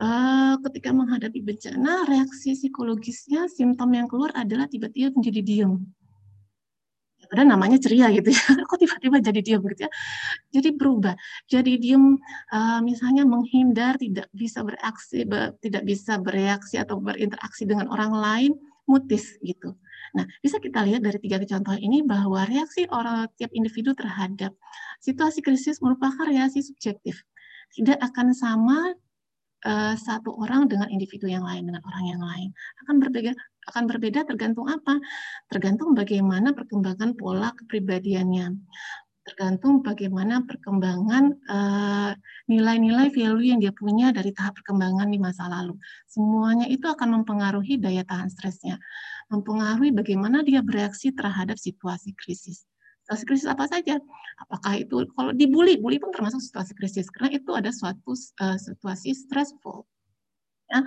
[0.00, 5.72] uh, ketika menghadapi bencana, reaksi psikologisnya, simptom yang keluar adalah tiba-tiba menjadi diem.
[7.20, 9.90] Ya, padahal namanya ceria gitu ya, kok tiba-tiba jadi diem gitu ya.
[10.48, 11.14] Jadi berubah,
[11.44, 12.16] jadi diem
[12.56, 18.52] uh, misalnya menghindar, tidak bisa bereaksi, ber, tidak bisa bereaksi atau berinteraksi dengan orang lain,
[18.88, 19.76] mutis gitu.
[20.16, 24.54] Nah, bisa kita lihat dari tiga contoh ini bahwa reaksi orang tiap individu terhadap
[24.98, 27.22] situasi krisis merupakan reaksi subjektif.
[27.70, 28.94] Tidak akan sama
[29.64, 32.48] uh, satu orang dengan individu yang lain dengan orang yang lain.
[32.86, 33.32] Akan berbeda
[33.70, 34.98] akan berbeda tergantung apa?
[35.46, 38.56] Tergantung bagaimana perkembangan pola kepribadiannya
[39.20, 42.12] tergantung bagaimana perkembangan eh,
[42.48, 45.76] nilai-nilai uh, value yang dia punya dari tahap perkembangan di masa lalu.
[46.08, 48.80] Semuanya itu akan mempengaruhi daya tahan stresnya,
[49.28, 52.64] mempengaruhi bagaimana dia bereaksi terhadap situasi krisis.
[53.04, 54.00] Situasi krisis apa saja?
[54.40, 59.12] Apakah itu kalau dibully, bully pun termasuk situasi krisis karena itu ada suatu uh, situasi
[59.12, 59.84] stressful.
[60.70, 60.86] Ya.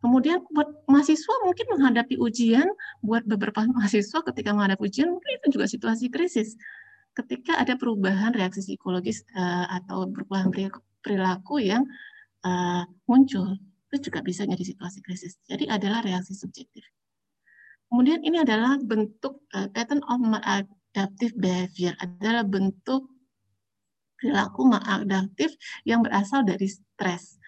[0.00, 2.66] Kemudian buat mahasiswa mungkin menghadapi ujian,
[3.04, 6.60] buat beberapa mahasiswa ketika menghadapi ujian mungkin itu juga situasi krisis
[7.14, 10.50] ketika ada perubahan reaksi psikologis uh, atau perubahan
[11.02, 11.82] perilaku yang
[12.46, 13.58] uh, muncul,
[13.90, 15.36] itu juga bisa jadi situasi krisis.
[15.44, 16.86] Jadi adalah reaksi subjektif.
[17.90, 23.10] Kemudian ini adalah bentuk uh, pattern of maladaptive behavior, adalah bentuk
[24.14, 25.50] perilaku maladaptif
[25.82, 27.40] yang berasal dari stres.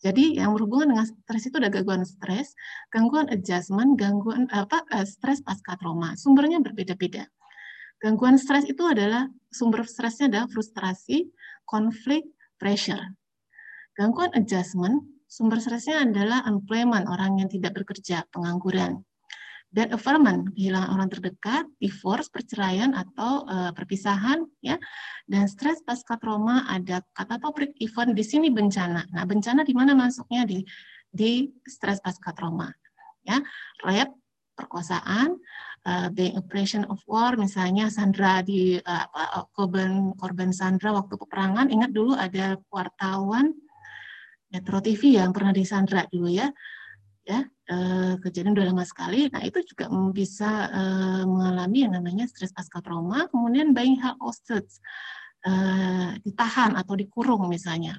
[0.00, 2.56] Jadi yang berhubungan dengan stres itu ada gangguan stres,
[2.88, 6.16] gangguan adjustment, gangguan apa stres pasca trauma.
[6.16, 7.28] Sumbernya berbeda-beda.
[8.00, 11.28] Gangguan stres itu adalah sumber stresnya adalah frustrasi,
[11.68, 12.24] konflik,
[12.56, 13.00] pressure.
[13.92, 19.04] Gangguan adjustment, sumber stresnya adalah unemployment, orang yang tidak bekerja, pengangguran.
[19.70, 24.74] Dan affirmment, kehilangan orang terdekat, divorce, perceraian atau uh, perpisahan, ya.
[25.30, 29.06] Dan stres pasca trauma ada kata topik event di sini bencana.
[29.14, 30.66] Nah, bencana di mana masuknya di
[31.06, 32.66] di stres pasca trauma,
[33.22, 33.38] ya.
[33.86, 34.10] Rape,
[34.60, 35.40] perkosaan,
[35.88, 41.90] uh, being oppression of war, misalnya Sandra di uh, korban korban Sandra waktu peperangan, ingat
[41.96, 43.56] dulu ada wartawan
[44.50, 46.50] Metro TV yang pernah di Sandra dulu ya,
[47.24, 49.30] ya uh, kejadian udah lama sekali.
[49.32, 54.82] Nah itu juga bisa uh, mengalami yang namanya stres pasca trauma, kemudian buying held hostage,
[55.46, 57.96] uh, ditahan atau dikurung misalnya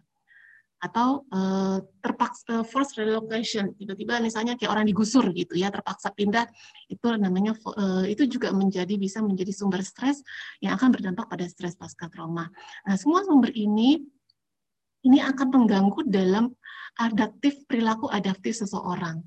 [0.82, 6.50] atau uh, terpaksa force relocation tiba-tiba misalnya kayak orang digusur gitu ya terpaksa pindah
[6.90, 10.26] itu namanya uh, itu juga menjadi bisa menjadi sumber stres
[10.58, 12.50] yang akan berdampak pada stres pasca trauma.
[12.90, 14.02] Nah semua sumber ini
[15.06, 16.50] ini akan mengganggu dalam
[16.98, 19.22] adaptif perilaku adaptif seseorang.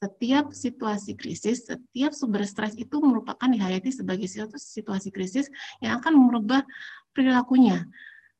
[0.00, 5.48] Setiap situasi krisis, setiap sumber stres itu merupakan dihayati sebagai situasi krisis
[5.84, 6.64] yang akan merubah
[7.12, 7.84] perilakunya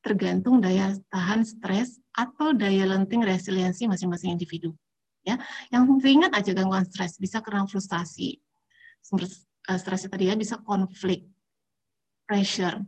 [0.00, 4.74] tergantung daya tahan stres atau daya lenting resiliensi masing-masing individu.
[5.20, 5.36] Ya,
[5.68, 8.40] yang ringan aja gangguan stres bisa karena frustasi,
[9.12, 11.28] uh, stresnya tadi ya bisa konflik,
[12.24, 12.80] pressure.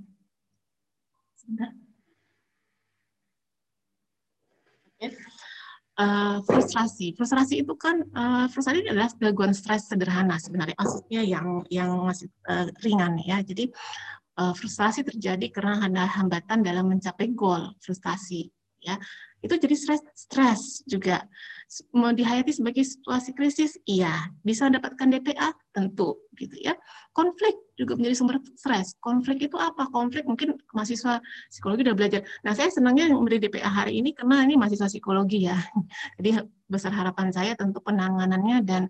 [5.92, 11.90] Uh, frustrasi, frustrasi itu kan uh, frustrasi adalah gangguan stres sederhana sebenarnya, maksudnya yang yang
[12.00, 13.44] masih uh, ringan ya.
[13.44, 13.68] Jadi
[14.40, 18.48] uh, frustrasi terjadi karena ada hambatan dalam mencapai goal frustasi
[18.82, 18.98] ya.
[19.42, 21.26] Itu jadi stres stres juga.
[21.90, 24.30] Mau dihayati sebagai situasi krisis iya.
[24.46, 26.78] Bisa mendapatkan DPA tentu gitu ya.
[27.10, 28.94] Konflik juga menjadi sumber stres.
[29.02, 29.90] Konflik itu apa?
[29.90, 31.18] Konflik mungkin mahasiswa
[31.50, 32.20] psikologi udah belajar.
[32.46, 35.58] Nah saya senangnya memberi DPA hari ini karena ini mahasiswa psikologi ya.
[36.22, 36.38] Jadi
[36.70, 38.86] besar harapan saya tentu penanganannya dan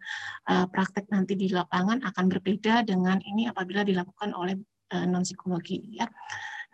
[0.52, 4.60] uh, praktek nanti di lapangan akan berbeda dengan ini apabila dilakukan oleh
[4.92, 6.06] uh, non psikologi ya.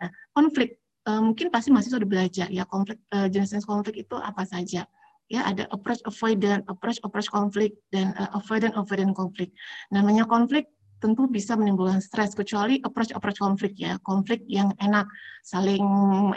[0.03, 0.79] Nah konflik
[1.09, 4.85] uh, mungkin pasti mahasiswa sudah belajar ya konflik uh, jenis-jenis konflik itu apa saja.
[5.29, 9.53] Ya ada approach avoidant approach approach konflik dan uh, avoidant avoidant konflik.
[9.89, 10.69] Namanya konflik
[10.99, 15.09] tentu bisa menimbulkan stres kecuali approach approach konflik ya konflik yang enak
[15.41, 15.81] saling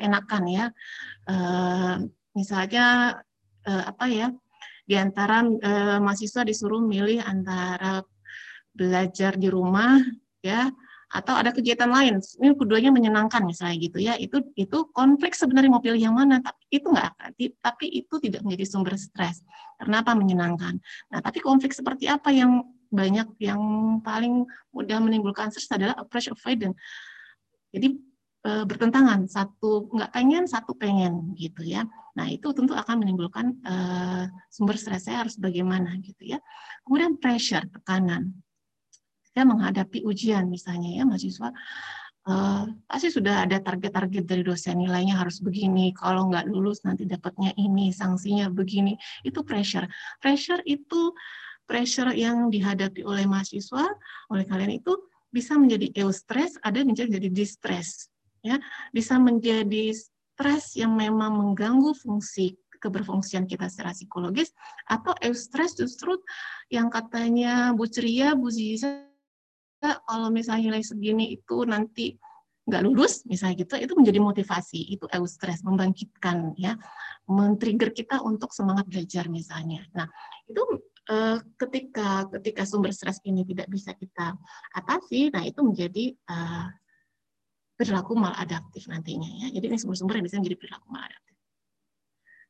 [0.00, 0.64] enakan ya.
[1.28, 3.16] Uh, misalnya
[3.68, 4.28] uh, apa ya
[4.88, 8.02] di antara uh, mahasiswa disuruh milih antara
[8.72, 10.00] belajar di rumah
[10.40, 10.72] ya
[11.12, 12.24] atau ada kegiatan lain.
[12.24, 14.16] Ini keduanya menyenangkan misalnya gitu ya.
[14.16, 16.40] Itu itu konflik sebenarnya mau pilih yang mana.
[16.40, 19.44] Tapi itu nggak akan tapi itu tidak menjadi sumber stres.
[19.76, 20.80] Kenapa menyenangkan?
[21.12, 23.60] Nah tapi konflik seperti apa yang banyak yang
[24.00, 26.80] paling mudah menimbulkan stres adalah approach avoidance.
[27.76, 28.00] Jadi
[28.48, 29.28] e, bertentangan.
[29.28, 31.84] Satu nggak pengen satu pengen gitu ya.
[32.16, 33.74] Nah itu tentu akan menimbulkan e,
[34.48, 35.04] sumber stres.
[35.04, 36.40] Saya harus bagaimana gitu ya.
[36.88, 38.32] Kemudian pressure tekanan
[39.32, 41.50] ya menghadapi ujian misalnya ya mahasiswa
[42.28, 47.54] uh, pasti sudah ada target-target dari dosen nilainya harus begini kalau nggak lulus nanti dapatnya
[47.58, 48.94] ini sanksinya begini.
[49.26, 49.86] Itu pressure.
[50.22, 51.14] Pressure itu
[51.66, 53.86] pressure yang dihadapi oleh mahasiswa
[54.30, 54.92] oleh kalian itu
[55.32, 58.10] bisa menjadi eustress ada menjadi jadi distress
[58.44, 58.58] ya.
[58.94, 64.50] Bisa menjadi stres yang memang mengganggu fungsi keberfungsian kita secara psikologis
[64.90, 66.18] atau eustress justru
[66.66, 69.11] yang katanya Bu Ceria, Bu Ziza
[69.82, 72.14] kalau misalnya nilai segini itu nanti
[72.62, 76.78] nggak lulus misalnya gitu itu menjadi motivasi itu eustress membangkitkan ya.
[77.26, 79.82] Men-trigger kita untuk semangat belajar misalnya.
[79.94, 80.06] Nah
[80.46, 80.62] itu
[81.10, 84.38] eh, ketika ketika sumber stres ini tidak bisa kita
[84.78, 86.66] atasi nah itu menjadi eh,
[87.74, 89.58] perilaku maladaptif nantinya ya.
[89.58, 91.34] Jadi ini sumber-sumber yang bisa menjadi perilaku maladaptif.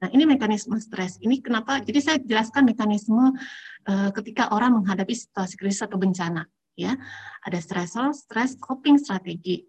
[0.03, 1.15] Nah, ini mekanisme stres.
[1.23, 1.79] Ini kenapa?
[1.79, 3.39] Jadi saya jelaskan mekanisme
[3.87, 6.43] uh, ketika orang menghadapi situasi krisis atau bencana
[6.79, 6.97] ya
[7.45, 9.65] ada stressor, stress coping strategi.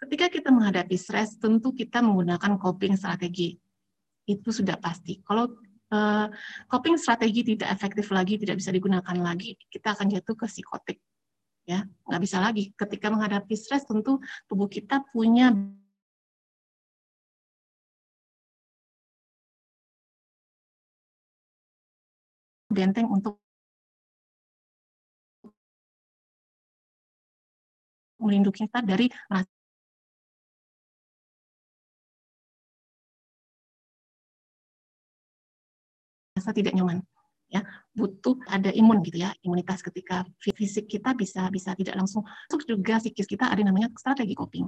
[0.00, 3.60] Ketika kita menghadapi stres, tentu kita menggunakan coping strategi.
[4.24, 5.20] Itu sudah pasti.
[5.20, 5.60] Kalau
[5.92, 6.26] uh,
[6.72, 10.98] coping strategi tidak efektif lagi, tidak bisa digunakan lagi, kita akan jatuh ke psikotik.
[11.68, 12.72] Ya, nggak bisa lagi.
[12.72, 14.16] Ketika menghadapi stres, tentu
[14.48, 15.52] tubuh kita punya
[22.70, 23.36] benteng untuk
[28.20, 29.06] melindungi kita dari
[36.36, 37.02] rasa tidak nyaman
[37.52, 37.60] ya.
[37.90, 42.22] Butuh ada imun gitu ya imunitas ketika fisik kita bisa bisa tidak langsung.
[42.48, 44.66] Terus juga psikis kita ada namanya strategi coping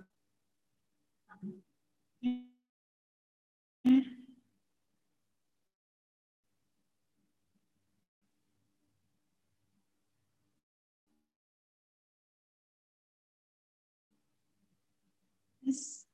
[15.73, 16.05] Yes.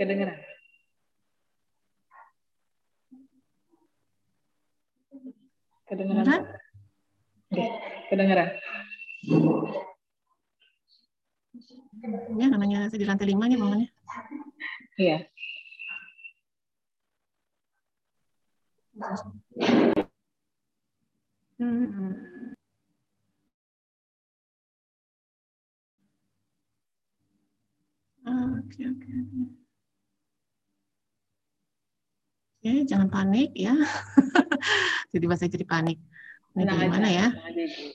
[0.00, 0.38] Kedengeran?
[5.84, 6.24] Kedengeran?
[6.24, 6.42] Kedengeran?
[7.52, 7.64] Oke,
[8.08, 8.48] kedengeran.
[12.40, 13.88] Ya, namanya saya di lantai lima nih bangunnya.
[14.96, 15.18] Iya.
[21.58, 22.54] Hmm.
[28.22, 29.12] Oke, oke.
[32.58, 33.74] Oke, jangan panik ya.
[35.12, 35.98] jadi saya jadi panik.
[36.54, 37.26] Ini Tenang gimana aja, ya?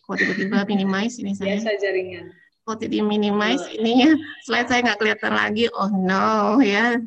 [0.04, 1.56] Kok tiba-tiba minimize ini saya?
[1.56, 2.26] Biasa jaringan.
[2.64, 4.16] Kok di minimize ininya?
[4.44, 5.68] Slide saya nggak kelihatan lagi.
[5.72, 7.00] Oh no, ya.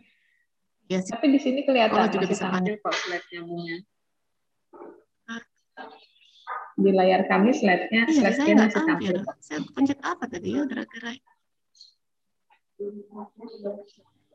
[0.89, 0.99] Ya.
[1.03, 3.77] Tapi di sini kelihatan Oh, juga bisa tampil kok slide-nya Bunga.
[6.77, 9.15] Di layar kami slide-nya, Iya, saya slide-nya nggak masih tampil.
[9.41, 11.11] Saya pencet apa tadi ya, kira-kira?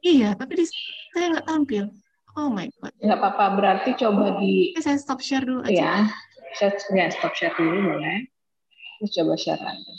[0.02, 0.66] Iya, tapi di
[1.14, 1.86] saya nggak tampil.
[2.34, 2.94] Oh my god.
[2.98, 5.70] Nggak apa-apa, berarti coba di Oke, saya stop share dulu aja.
[5.70, 5.94] ya,
[6.58, 8.26] share, ya stop share dulu boleh.
[8.98, 9.94] Terus coba share lagi.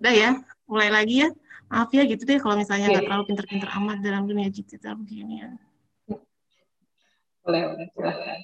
[0.00, 0.30] Udah ya,
[0.64, 1.28] mulai lagi ya.
[1.68, 5.50] Maaf ya gitu deh kalau misalnya nggak terlalu pinter-pinter amat dalam dunia digital begini ya.
[7.42, 8.38] Boleh, boleh, silahkan.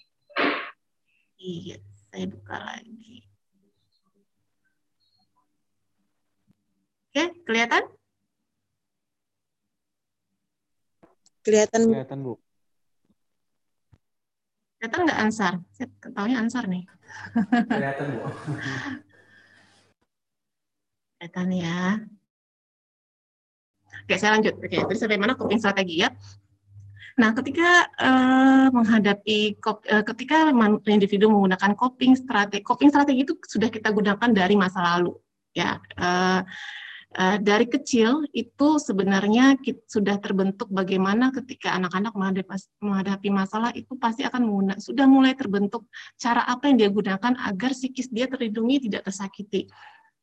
[1.39, 1.79] Iya,
[2.11, 3.23] saya buka lagi.
[7.47, 7.83] Kelihatan?
[11.47, 11.91] Kelihatan Bu.
[11.95, 12.33] Kelihatan Bu.
[14.79, 15.55] Kelihatan nggak Ansar?
[15.75, 16.85] Saya ketahunya Ansar nih.
[17.67, 18.19] Kelihatan Bu.
[21.19, 21.81] Kelihatan ya.
[24.05, 24.55] Oke, saya lanjut.
[24.61, 26.11] Oke, tadi sampai mana coping strategi ya?
[27.19, 29.39] Nah, ketika eh, menghadapi
[29.91, 30.55] eh, ketika
[30.87, 35.19] individu menggunakan coping strategi, coping strategi itu sudah kita gunakan dari masa lalu,
[35.51, 35.83] ya.
[35.99, 36.41] Eh,
[37.19, 42.15] eh, dari kecil itu sebenarnya kit- sudah terbentuk bagaimana ketika anak-anak
[42.79, 47.75] menghadapi masalah itu pasti akan menggunakan sudah mulai terbentuk cara apa yang dia gunakan agar
[47.75, 49.67] psikis dia terlindungi tidak tersakiti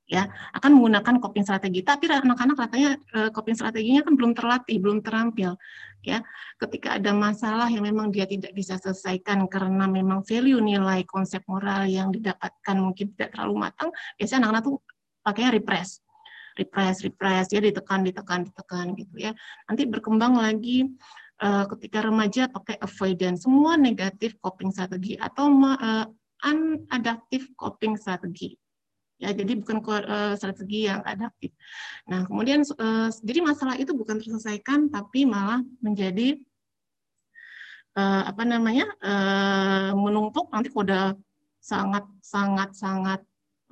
[0.05, 1.81] ya akan menggunakan coping strategi.
[1.81, 5.57] Tapi anak-anak katanya eh, coping strateginya kan belum terlatih belum terampil
[6.05, 6.21] ya.
[6.61, 11.89] Ketika ada masalah yang memang dia tidak bisa selesaikan karena memang value nilai konsep moral
[11.89, 13.89] yang didapatkan mungkin tidak terlalu matang
[14.21, 14.75] biasanya anak-anak tuh
[15.25, 15.89] pakainya repress.
[16.55, 19.33] Repress repress ya ditekan ditekan ditekan gitu ya.
[19.65, 20.85] Nanti berkembang lagi
[21.41, 23.49] eh, ketika remaja pakai avoidance.
[23.49, 25.49] Semua negatif coping strategi atau
[25.81, 26.05] eh,
[26.45, 28.53] unadaptive coping strategi
[29.15, 31.51] ya jadi bukan eh, strategi yang adaptif.
[32.11, 36.35] Nah kemudian eh, jadi masalah itu bukan terselesaikan tapi malah menjadi
[37.95, 38.91] eh, apa namanya
[39.95, 41.15] menumpuk nanti udah
[41.65, 43.19] sangat sangat sangat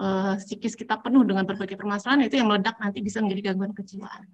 [0.01, 4.25] eh, psikis kita penuh dengan berbagai permasalahan itu yang meledak nanti bisa menjadi gangguan kejiwaan.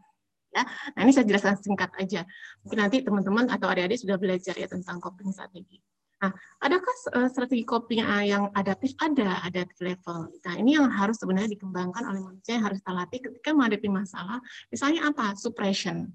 [0.49, 0.65] Ya,
[0.97, 2.25] nah ini saya jelaskan singkat aja.
[2.65, 5.77] Mungkin nanti teman-teman atau adik-adik sudah belajar ya tentang coping strategi.
[6.19, 8.91] Nah, adakah eh, strategi coping eh, yang adaptif?
[8.99, 10.27] Ada, adaptive level.
[10.43, 14.43] Nah, ini yang harus sebenarnya dikembangkan oleh manusia yang harus kita latih ketika menghadapi masalah.
[14.67, 15.31] Misalnya apa?
[15.39, 16.11] Suppression.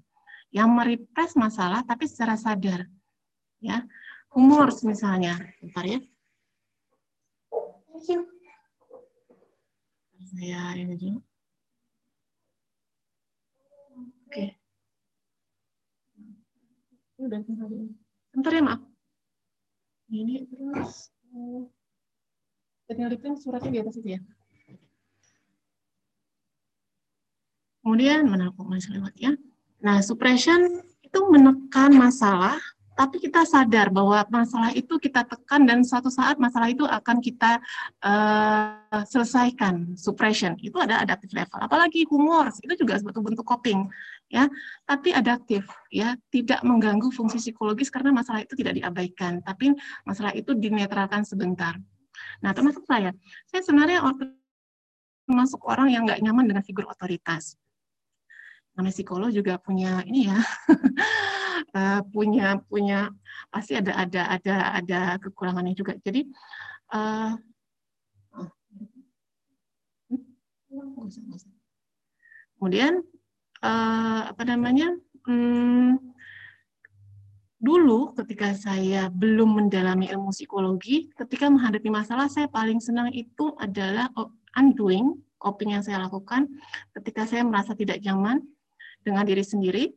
[0.53, 2.85] Yang merepress masalah tapi secara sadar.
[3.57, 3.81] Ya.
[4.37, 5.41] Humor misalnya.
[5.57, 5.99] Bentar ya.
[10.25, 11.19] Saya ini dulu.
[14.29, 14.45] Oke.
[17.17, 17.39] Ini udah.
[18.35, 18.94] Bentar ya, maaf
[20.15, 24.21] ini terus eh, di print suratnya di atas itu ya.
[27.85, 29.31] Kemudian kok masih lewat ya.
[29.85, 32.57] Nah, suppression itu menekan masalah,
[32.97, 37.61] tapi kita sadar bahwa masalah itu kita tekan dan suatu saat masalah itu akan kita
[38.01, 39.93] eh, selesaikan.
[39.93, 41.61] Suppression itu ada adaptive level.
[41.61, 43.85] Apalagi humor itu juga suatu bentuk coping
[44.31, 44.49] ya.
[44.85, 46.15] Tapi adaptif ya.
[46.31, 49.73] Tidak mengganggu fungsi psikologis karena masalah itu tidak diabaikan tapi
[50.07, 51.77] masalah itu dinetralkan sebentar.
[52.41, 53.11] Nah termasuk saya.
[53.49, 54.03] Saya sebenarnya
[55.25, 57.57] termasuk orang yang nggak nyaman dengan figur otoritas.
[58.75, 60.35] Namanya psikolog juga punya ini ya
[61.79, 63.07] eh, punya punya
[63.47, 65.95] pasti ada ada ada ada kekurangannya juga.
[66.03, 66.27] Jadi
[71.05, 71.51] usah.
[72.57, 73.03] kemudian
[73.65, 74.93] eh, apa namanya
[75.25, 75.97] hmm,
[77.57, 84.13] dulu ketika saya belum mendalami ilmu psikologi ketika menghadapi masalah saya paling senang itu adalah
[84.53, 86.45] undoing coping yang saya lakukan
[86.93, 88.41] ketika saya merasa tidak nyaman
[89.05, 89.93] dengan diri sendiri.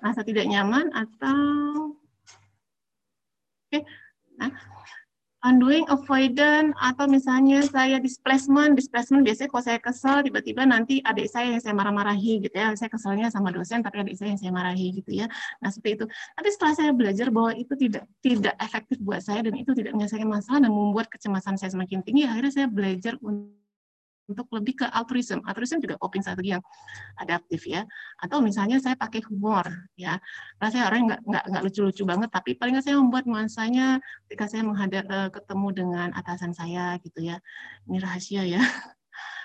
[0.00, 1.38] Merasa tidak nyaman atau
[3.68, 3.80] oke
[4.40, 4.48] nah
[5.40, 11.56] undoing, avoidant, atau misalnya saya displacement, displacement biasanya kalau saya kesel tiba-tiba nanti adik saya
[11.56, 14.86] yang saya marah-marahi gitu ya, saya keselnya sama dosen tapi adik saya yang saya marahi
[15.00, 15.26] gitu ya,
[15.64, 16.06] nah seperti itu.
[16.08, 20.28] Tapi setelah saya belajar bahwa itu tidak tidak efektif buat saya dan itu tidak menyelesaikan
[20.28, 23.56] masalah dan membuat kecemasan saya semakin tinggi, akhirnya saya belajar untuk
[24.32, 25.42] lebih ke altruism.
[25.44, 26.62] Altruism juga coping strategi yang
[27.18, 27.82] adaptif ya.
[28.18, 30.18] Atau misalnya saya pakai humor ya.
[30.58, 33.86] Karena saya orang nggak nggak nggak lucu-lucu banget, tapi paling nggak saya membuat nuansanya
[34.26, 37.36] ketika saya menghadap eh, ketemu dengan atasan saya gitu ya.
[37.90, 38.62] Ini rahasia ya.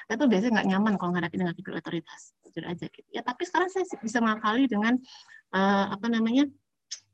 [0.06, 3.10] Saya tuh biasanya nggak nyaman kalau menghadapi dengan figur otoritas, jujur aja gitu.
[3.10, 5.02] Ya, tapi sekarang saya bisa mengakali dengan
[5.50, 6.46] eh, apa namanya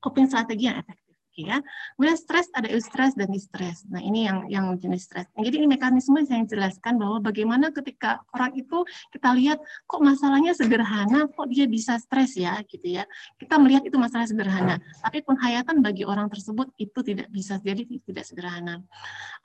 [0.04, 1.01] coping strategi yang efektif.
[1.40, 1.64] Ya.
[1.96, 3.88] Kemudian stres ada eustress dan distress.
[3.88, 5.32] Nah ini yang yang jenis stres.
[5.32, 8.84] Nah, jadi ini mekanisme yang saya jelaskan bahwa bagaimana ketika orang itu
[9.16, 13.08] kita lihat kok masalahnya sederhana, kok dia bisa stres ya gitu ya.
[13.40, 18.28] Kita melihat itu masalah sederhana, tapi penghayatan bagi orang tersebut itu tidak bisa jadi tidak
[18.28, 18.84] sederhana.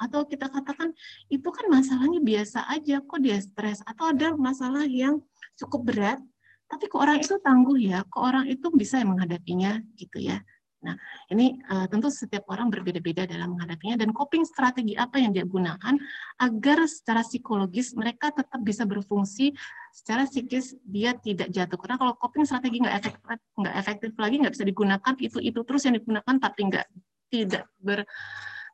[0.03, 0.91] Atau kita katakan
[1.31, 5.23] itu kan masalahnya biasa aja, kok dia stres atau ada masalah yang
[5.57, 6.19] cukup berat,
[6.67, 10.43] tapi kok orang itu tangguh ya, kok orang itu bisa menghadapinya gitu ya.
[10.87, 10.95] Nah,
[11.35, 15.99] ini uh, tentu setiap orang berbeda-beda dalam menghadapinya dan coping strategi apa yang dia gunakan
[16.39, 19.51] agar secara psikologis mereka tetap bisa berfungsi
[19.91, 21.75] secara psikis dia tidak jatuh.
[21.75, 25.83] Karena kalau coping strategi nggak efektif, nggak efektif lagi nggak bisa digunakan itu itu terus
[25.83, 26.87] yang digunakan tapi nggak
[27.27, 28.07] tidak ber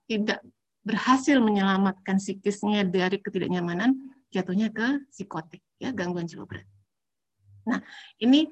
[0.04, 0.44] tidak
[0.84, 3.96] berhasil menyelamatkan psikisnya dari ketidaknyamanan
[4.34, 6.66] jatuhnya ke psikotik ya gangguan jiwa berat.
[7.62, 7.78] Nah,
[8.18, 8.50] ini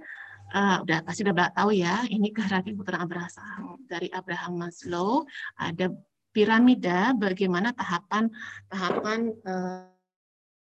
[0.55, 5.27] uh, udah pasti udah tahu ya, ini hierarki kebutuhan Abraham dari Abraham Maslow
[5.59, 5.91] ada
[6.31, 8.31] piramida bagaimana tahapan
[8.71, 9.91] tahapan uh,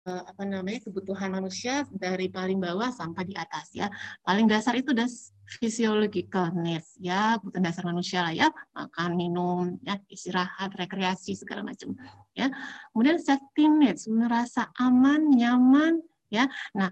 [0.05, 3.89] apa namanya kebutuhan manusia dari paling bawah sampai di atas ya.
[4.21, 5.09] Paling dasar itu udah
[5.57, 8.47] physiological needs ya, kebutuhan dasar manusia lah ya,
[8.77, 11.97] makan, minum, ya, istirahat, rekreasi segala macam
[12.37, 12.53] ya.
[12.93, 16.49] Kemudian safety needs, merasa aman, nyaman ya.
[16.73, 16.89] Nah,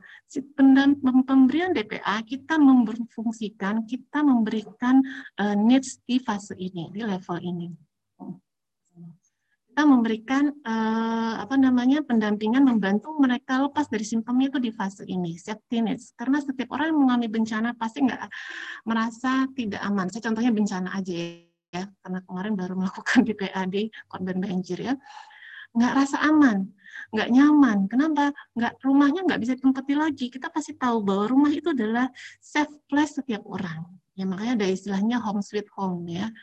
[1.25, 5.01] pemberian DPA kita memberfungsikan, kita memberikan
[5.39, 7.67] uh, needs di fase ini, di level ini.
[9.73, 15.33] Kita memberikan uh, apa namanya pendampingan membantu mereka lepas dari simptomnya itu di fase ini
[15.33, 18.21] safety nets karena setiap orang yang mengalami bencana pasti nggak
[18.85, 20.13] merasa tidak aman.
[20.13, 21.41] Saya contohnya bencana aja
[21.73, 23.75] ya karena kemarin baru melakukan DPAD
[24.05, 24.93] korban banjir ya
[25.73, 26.69] nggak rasa aman
[27.13, 27.79] nggak nyaman.
[27.85, 28.33] Kenapa?
[28.57, 30.25] Nggak rumahnya nggak bisa ditempati lagi.
[30.33, 32.09] Kita pasti tahu bahwa rumah itu adalah
[32.41, 33.85] safe place setiap orang.
[34.17, 36.33] Ya makanya ada istilahnya home sweet home ya.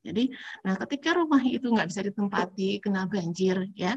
[0.00, 0.32] Jadi,
[0.64, 3.92] nah ketika rumah itu nggak bisa ditempati, kena banjir, ya,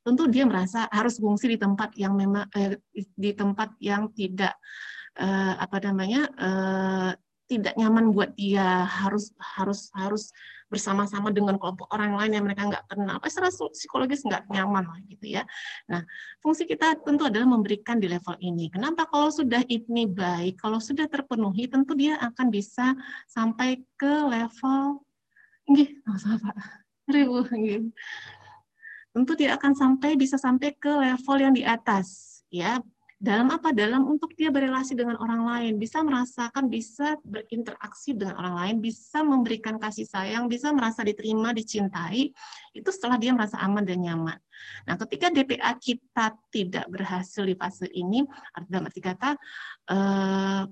[0.00, 4.56] tentu dia merasa harus fungsi di tempat yang memang eh, di tempat yang tidak
[5.20, 7.10] eh, apa namanya eh,
[7.44, 8.88] tidak nyaman buat dia.
[8.88, 10.32] Harus harus harus
[10.66, 14.98] bersama-sama dengan kelompok orang lain yang mereka nggak kenal, apa secara psikologis nggak nyaman lah
[15.06, 15.42] gitu ya.
[15.86, 16.02] Nah,
[16.42, 18.66] fungsi kita tentu adalah memberikan di level ini.
[18.70, 22.98] Kenapa kalau sudah ini baik, kalau sudah terpenuhi, tentu dia akan bisa
[23.30, 25.06] sampai ke level
[25.66, 25.88] Nggih,
[26.22, 26.56] sama Pak.
[27.10, 27.42] Ribu,
[29.14, 32.78] Tentu dia akan sampai bisa sampai ke level yang di atas, ya
[33.16, 33.72] dalam apa?
[33.72, 39.24] Dalam untuk dia berelasi dengan orang lain, bisa merasakan, bisa berinteraksi dengan orang lain, bisa
[39.24, 42.28] memberikan kasih sayang, bisa merasa diterima, dicintai,
[42.76, 44.36] itu setelah dia merasa aman dan nyaman.
[44.84, 48.20] Nah, ketika DPA kita tidak berhasil di fase ini,
[48.68, 49.32] dalam arti kata,
[49.88, 50.62] eh,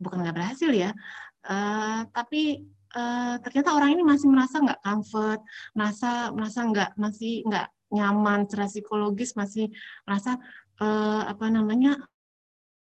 [0.00, 0.96] bukan nggak berhasil ya,
[1.44, 5.40] eh, tapi eh, ternyata orang ini masih merasa nggak comfort,
[5.76, 9.68] merasa merasa nggak masih nggak nyaman secara psikologis, masih
[10.08, 10.40] merasa
[10.80, 11.98] uh, apa namanya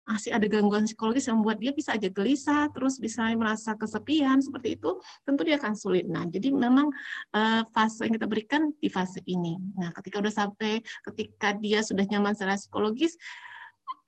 [0.10, 4.74] masih ada gangguan psikologis yang membuat dia bisa aja gelisah, terus bisa merasa kesepian seperti
[4.74, 6.10] itu, tentu dia akan sulit.
[6.10, 6.90] Nah, jadi memang
[7.38, 9.62] uh, fase yang kita berikan di fase ini.
[9.78, 13.14] Nah, ketika udah sampai, ketika dia sudah nyaman secara psikologis,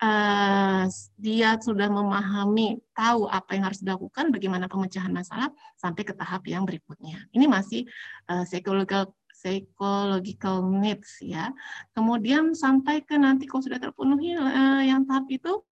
[0.02, 0.90] uh,
[1.22, 6.66] dia sudah memahami, tahu apa yang harus dilakukan, bagaimana pemecahan masalah, sampai ke tahap yang
[6.66, 7.30] berikutnya.
[7.30, 7.86] Ini masih
[8.26, 11.50] uh, psychological psychological needs ya.
[11.98, 15.66] Kemudian sampai ke nanti kalau sudah terpenuhi uh, yang tahap itu,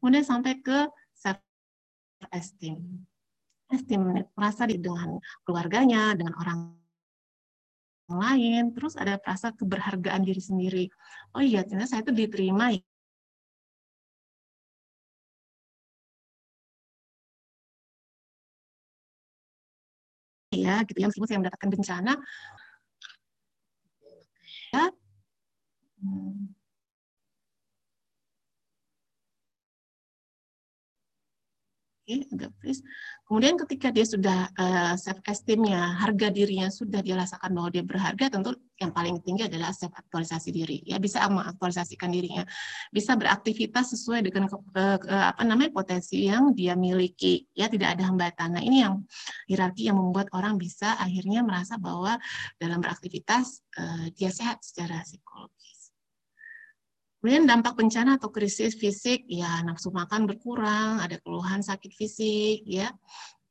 [0.00, 1.36] kemudian sampai ke self
[2.32, 3.04] esteem.
[3.68, 6.58] Esteem merasa dengan keluarganya, dengan orang
[8.08, 10.84] lain, terus ada rasa keberhargaan diri sendiri.
[11.36, 12.87] Oh iya, ternyata saya itu diterima ya
[20.64, 22.12] gitu yang meskipun saya mendapatkan bencana
[24.74, 24.84] ya
[32.08, 32.80] okay, agak freeze.
[33.28, 38.32] Kemudian ketika dia sudah uh, self esteemnya, harga dirinya sudah dia rasakan bahwa dia berharga,
[38.32, 40.78] tentu yang paling tinggi adalah self aktualisasi diri.
[40.86, 42.46] Ya bisa mengaktualisasikan dirinya,
[42.94, 47.50] bisa beraktivitas sesuai dengan uh, uh, apa namanya potensi yang dia miliki.
[47.58, 48.54] Ya tidak ada hambatan.
[48.54, 49.02] Nah ini yang
[49.50, 52.16] hierarki yang membuat orang bisa akhirnya merasa bahwa
[52.62, 55.90] dalam beraktivitas uh, dia sehat secara psikologis.
[57.18, 62.94] Kemudian dampak bencana atau krisis fisik, ya nafsu makan berkurang, ada keluhan sakit fisik, ya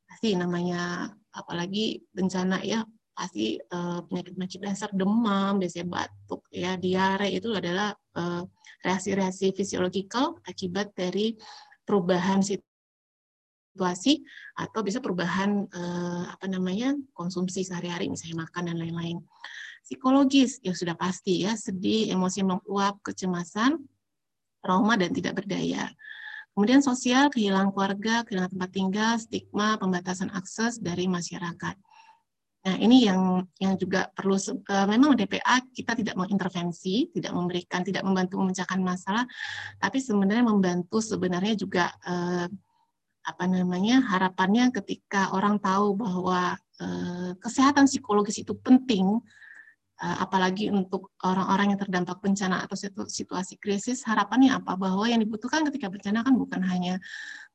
[0.08, 2.80] pasti namanya apalagi bencana ya
[3.18, 8.46] pasti uh, penyakit-penyakit dasar demam, biasanya batuk, ya diare itu adalah uh,
[8.86, 11.34] reaksi-reaksi fisiologikal akibat dari
[11.82, 14.22] perubahan situasi
[14.54, 19.18] atau bisa perubahan uh, apa namanya konsumsi sehari-hari misalnya makan dan lain-lain.
[19.82, 23.82] Psikologis yang sudah pasti ya sedih emosi meluap kecemasan
[24.62, 25.90] trauma dan tidak berdaya.
[26.54, 31.74] Kemudian sosial kehilangan keluarga kehilangan tempat tinggal stigma pembatasan akses dari masyarakat
[32.68, 38.04] nah ini yang yang juga perlu uh, memang DPA kita tidak mengintervensi tidak memberikan tidak
[38.04, 39.24] membantu memecahkan masalah
[39.80, 42.44] tapi sebenarnya membantu sebenarnya juga uh,
[43.24, 49.24] apa namanya harapannya ketika orang tahu bahwa uh, kesehatan psikologis itu penting
[49.98, 52.78] Eh, apalagi untuk orang-orang yang terdampak bencana atau
[53.10, 54.78] situasi krisis, harapannya apa?
[54.78, 57.02] Bahwa yang dibutuhkan ketika bencana kan bukan hanya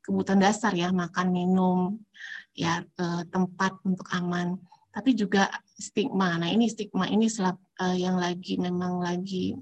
[0.04, 2.04] kebutuhan dasar ya, makan, minum,
[2.52, 2.84] ya
[3.32, 4.60] tempat untuk aman,
[4.94, 6.38] tapi juga stigma.
[6.38, 9.58] Nah ini stigma ini selap, uh, yang lagi memang lagi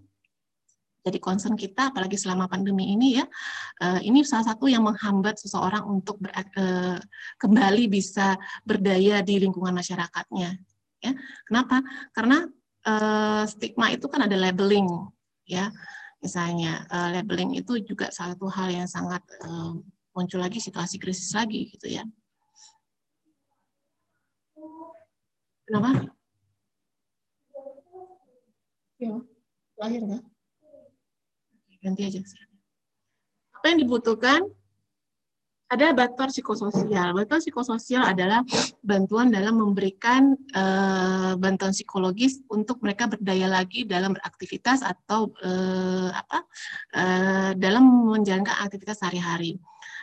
[1.02, 3.26] jadi concern kita, apalagi selama pandemi ini ya,
[3.82, 7.02] uh, ini salah satu yang menghambat seseorang untuk ber, uh,
[7.42, 10.62] kembali bisa berdaya di lingkungan masyarakatnya.
[11.02, 11.12] Ya,
[11.50, 11.82] kenapa?
[12.14, 12.46] Karena
[12.86, 14.86] uh, stigma itu kan ada labeling,
[15.50, 15.74] ya,
[16.22, 19.74] misalnya uh, labeling itu juga salah satu hal yang sangat uh,
[20.14, 22.06] muncul lagi situasi krisis lagi gitu ya.
[25.66, 25.90] Kenapa?
[29.02, 29.18] Ya,
[29.82, 30.02] lahir?
[31.82, 32.22] Ganti aja.
[33.58, 34.46] Apa yang dibutuhkan?
[35.72, 37.16] Ada bantuan psikososial.
[37.16, 38.44] Bantuan psikososial adalah
[38.84, 46.40] bantuan dalam memberikan uh, bantuan psikologis untuk mereka berdaya lagi dalam beraktivitas atau uh, apa
[46.92, 49.56] uh, dalam menjalankan aktivitas sehari-hari.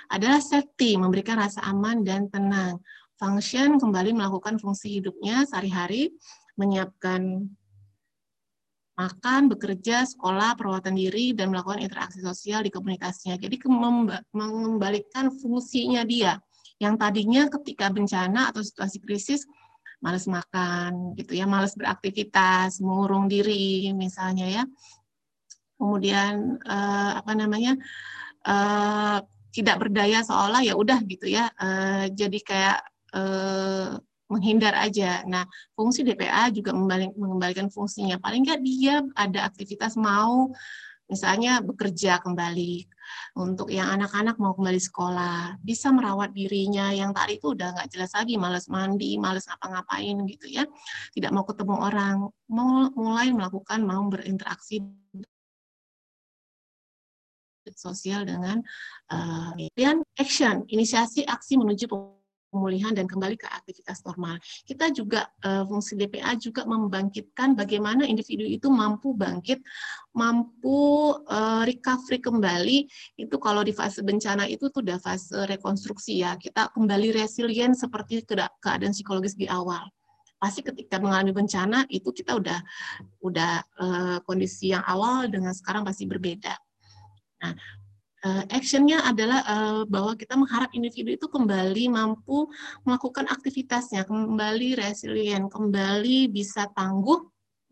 [0.09, 2.81] Adalah safety, memberikan rasa aman dan tenang
[3.19, 6.15] function kembali melakukan fungsi hidupnya sehari-hari,
[6.55, 7.51] menyiapkan
[8.99, 13.39] makan, bekerja, sekolah, perawatan diri, dan melakukan interaksi sosial di komunitasnya.
[13.39, 13.63] Jadi
[14.35, 16.43] mengembalikan fungsinya dia,
[16.83, 19.47] yang tadinya ketika bencana atau situasi krisis,
[20.03, 24.65] males makan, gitu ya, males beraktivitas, mengurung diri, misalnya ya.
[25.79, 27.79] Kemudian eh, apa namanya
[28.43, 29.19] eh,
[29.55, 32.79] tidak berdaya seolah ya udah gitu ya, eh, jadi kayak
[33.15, 33.93] eh,
[34.29, 35.25] menghindar aja.
[35.25, 38.21] Nah, fungsi DPA juga mengembalikan fungsinya.
[38.21, 40.53] Paling nggak dia ada aktivitas mau
[41.09, 42.85] misalnya bekerja kembali
[43.41, 48.13] untuk yang anak-anak mau kembali sekolah bisa merawat dirinya yang tadi itu udah nggak jelas
[48.13, 50.69] lagi males mandi males ngapa-ngapain gitu ya
[51.17, 52.17] tidak mau ketemu orang
[52.53, 54.85] mau mulai melakukan mau berinteraksi
[57.73, 58.61] sosial dengan
[59.13, 59.53] uh,
[60.21, 61.89] action inisiasi aksi menuju
[62.49, 64.41] pemulihan dan kembali ke aktivitas normal.
[64.65, 69.61] Kita juga uh, fungsi DPA juga membangkitkan bagaimana individu itu mampu bangkit,
[70.17, 72.79] mampu uh, recovery kembali.
[73.21, 76.35] Itu kalau di fase bencana itu tuh udah fase rekonstruksi ya.
[76.37, 79.85] Kita kembali resilient seperti keadaan psikologis di awal.
[80.39, 82.59] Pasti ketika mengalami bencana itu kita udah
[83.27, 86.55] udah uh, kondisi yang awal dengan sekarang pasti berbeda.
[87.39, 87.55] Nah,
[88.25, 92.49] uh, actionnya adalah uh, bahwa kita mengharap individu itu kembali mampu
[92.83, 97.23] melakukan aktivitasnya, kembali resilient, kembali bisa tangguh,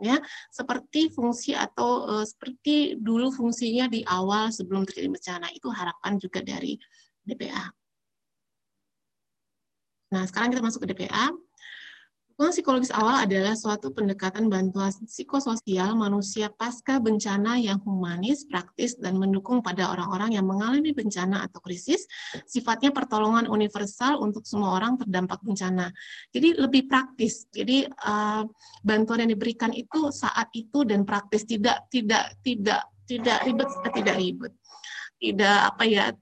[0.03, 0.21] ya
[0.53, 6.45] seperti fungsi atau uh, seperti dulu fungsinya di awal sebelum terjadi bencana itu harapan juga
[6.45, 6.77] dari
[7.25, 7.65] DPA.
[10.13, 11.33] Nah sekarang kita masuk ke DPA.
[12.37, 19.16] Dukungan psikologis awal adalah suatu pendekatan bantuan psikososial manusia pasca bencana yang humanis, praktis, dan
[19.16, 22.05] mendukung pada orang-orang yang mengalami bencana atau krisis.
[22.45, 25.89] Sifatnya pertolongan universal untuk semua orang terdampak bencana.
[26.28, 27.49] Jadi lebih praktis.
[27.49, 28.45] Jadi uh,
[28.84, 34.53] bantuan yang diberikan itu saat itu dan praktis, tidak tidak tidak tidak ribet, tidak ribet,
[35.24, 36.12] tidak apa ya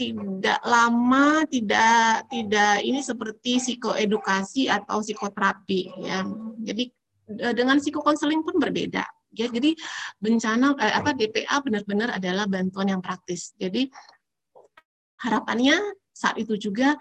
[0.00, 6.24] tidak lama, tidak tidak ini seperti psikoedukasi atau psikoterapi ya.
[6.64, 6.88] Jadi
[7.36, 9.04] e, dengan psikokonseling pun berbeda.
[9.30, 9.76] Ya, jadi
[10.18, 13.52] bencana eh, apa DPA benar-benar adalah bantuan yang praktis.
[13.60, 13.86] Jadi
[15.20, 15.76] harapannya
[16.10, 16.96] saat itu juga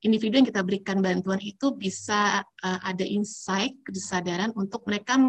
[0.00, 5.20] individu yang kita berikan bantuan itu bisa uh, ada insight, kesadaran untuk mereka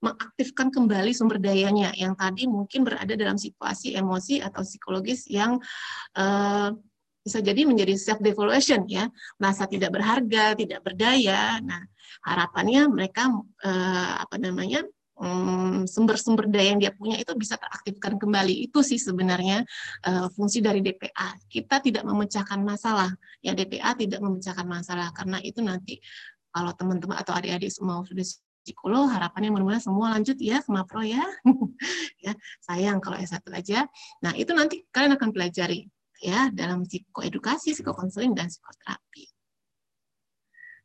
[0.00, 5.58] mengaktifkan kembali sumber dayanya yang tadi mungkin berada dalam situasi emosi atau psikologis yang
[6.14, 6.70] uh,
[7.26, 9.10] bisa jadi menjadi self devaluation ya,
[9.42, 11.58] merasa tidak berharga, tidak berdaya.
[11.58, 11.82] Nah,
[12.22, 13.26] harapannya mereka
[13.66, 14.86] uh, apa namanya
[15.88, 18.68] sumber-sumber daya yang dia punya itu bisa teraktifkan kembali.
[18.68, 19.64] Itu sih sebenarnya
[20.04, 21.40] uh, fungsi dari DPA.
[21.48, 23.12] Kita tidak memecahkan masalah.
[23.40, 25.98] Ya DPA tidak memecahkan masalah karena itu nanti
[26.52, 28.24] kalau teman-teman atau adik-adik semua sudah
[28.66, 31.22] psikolog, harapannya mudah-mudahan semua lanjut ya ke Mapro ya.
[32.24, 32.32] ya,
[32.66, 33.86] sayang kalau S1 aja.
[34.26, 35.86] Nah, itu nanti kalian akan pelajari
[36.18, 39.30] ya dalam psikoedukasi, psikokonseling dan psikoterapi.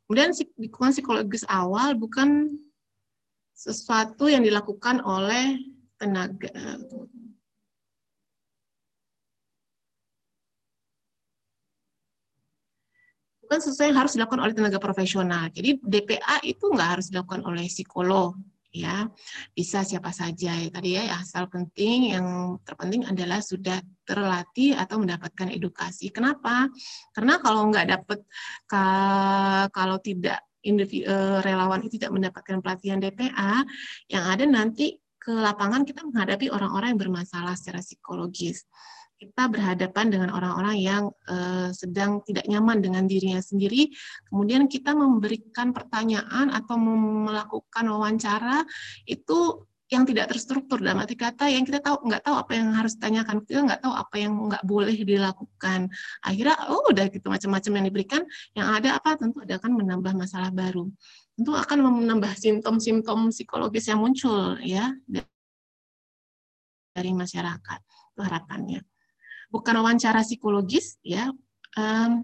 [0.05, 2.51] Kemudian dukungan psikologis awal bukan
[3.61, 5.61] sesuatu yang dilakukan oleh
[6.01, 6.49] tenaga
[13.45, 15.53] bukan sesuatu yang harus dilakukan oleh tenaga profesional.
[15.53, 18.33] Jadi DPA itu nggak harus dilakukan oleh psikolog,
[18.73, 19.05] ya
[19.53, 20.57] bisa siapa saja.
[20.57, 26.09] Ya, tadi ya asal penting yang terpenting adalah sudah terlatih atau mendapatkan edukasi.
[26.09, 26.65] Kenapa?
[27.13, 28.19] Karena kalau nggak dapat
[29.69, 30.41] kalau tidak
[31.41, 33.65] relawan itu tidak mendapatkan pelatihan DPA,
[34.07, 38.65] yang ada nanti ke lapangan kita menghadapi orang-orang yang bermasalah secara psikologis.
[39.21, 43.93] kita berhadapan dengan orang-orang yang uh, sedang tidak nyaman dengan dirinya sendiri,
[44.25, 48.65] kemudian kita memberikan pertanyaan atau melakukan wawancara
[49.05, 52.95] itu yang tidak terstruktur dalam arti kata yang kita tahu nggak tahu apa yang harus
[52.95, 53.43] ditanyakan.
[53.43, 55.91] Kita nggak tahu apa yang nggak boleh dilakukan.
[56.23, 58.21] Akhirnya oh udah gitu macam-macam yang diberikan
[58.55, 60.87] yang ada apa tentu ada akan menambah masalah baru.
[61.35, 61.77] Tentu akan
[62.07, 64.95] menambah simptom-simptom psikologis yang muncul ya
[66.95, 67.79] dari masyarakat
[68.15, 68.79] itu harapannya.
[69.51, 71.35] Bukan wawancara psikologis ya
[71.75, 72.23] um,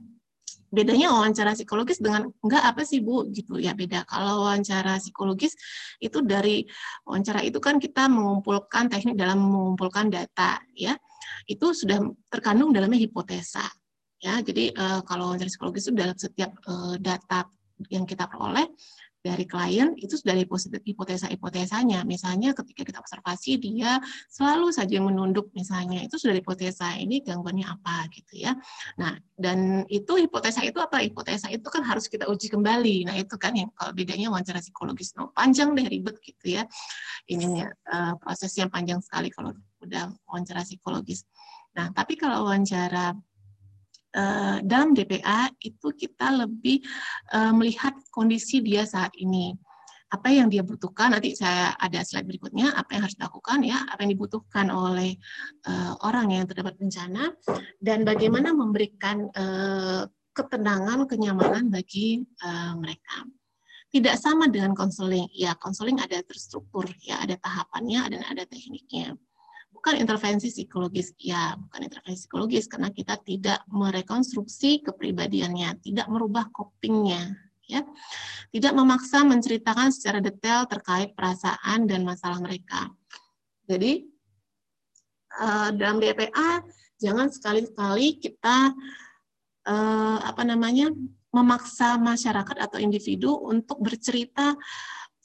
[0.67, 4.03] bedanya wawancara psikologis dengan enggak apa sih Bu gitu ya beda.
[4.03, 5.55] Kalau wawancara psikologis
[6.03, 6.67] itu dari
[7.07, 10.95] wawancara itu kan kita mengumpulkan teknik dalam mengumpulkan data ya.
[11.47, 13.63] Itu sudah terkandung dalamnya hipotesa
[14.19, 14.39] ya.
[14.43, 17.47] Jadi uh, kalau wawancara psikologis itu dalam setiap uh, data
[17.93, 18.65] yang kita peroleh
[19.27, 20.47] dari klien itu sudah dari
[20.87, 22.07] hipotesa-hipotesanya.
[22.07, 23.99] Misalnya ketika kita observasi dia
[24.31, 28.55] selalu saja menunduk misalnya itu sudah hipotesa ini gangguannya apa gitu ya.
[28.95, 31.03] Nah, dan itu hipotesa itu apa?
[31.03, 33.11] Hipotesa itu kan harus kita uji kembali.
[33.11, 35.11] Nah, itu kan yang kalau bedanya wawancara psikologis.
[35.19, 36.63] No, panjang deh ribet gitu ya.
[37.27, 39.51] Ininya uh, prosesnya panjang sekali kalau
[39.83, 41.27] udah wawancara psikologis.
[41.75, 43.13] Nah, tapi kalau wawancara
[44.15, 46.83] uh, dalam DPA itu kita lebih
[47.33, 49.55] uh, melihat kondisi dia saat ini.
[50.07, 54.07] Apa yang dia butuhkan nanti saya ada slide berikutnya apa yang harus dilakukan ya apa
[54.07, 55.19] yang dibutuhkan oleh
[55.67, 57.35] uh, orang yang terdapat bencana
[57.83, 63.27] dan bagaimana memberikan uh, ketenangan kenyamanan bagi uh, mereka.
[63.87, 65.27] Tidak sama dengan konseling.
[65.35, 69.11] Ya konseling ada terstruktur ya ada tahapannya dan ada tekniknya
[69.87, 71.15] bukan intervensi psikologis.
[71.15, 77.31] Ya, bukan intervensi psikologis karena kita tidak merekonstruksi kepribadiannya, tidak merubah copingnya,
[77.71, 77.87] ya.
[78.51, 82.91] Tidak memaksa menceritakan secara detail terkait perasaan dan masalah mereka.
[83.63, 84.11] Jadi
[85.39, 86.67] uh, dalam DPA
[86.99, 88.75] jangan sekali-kali kita
[89.71, 90.91] uh, apa namanya
[91.31, 94.51] memaksa masyarakat atau individu untuk bercerita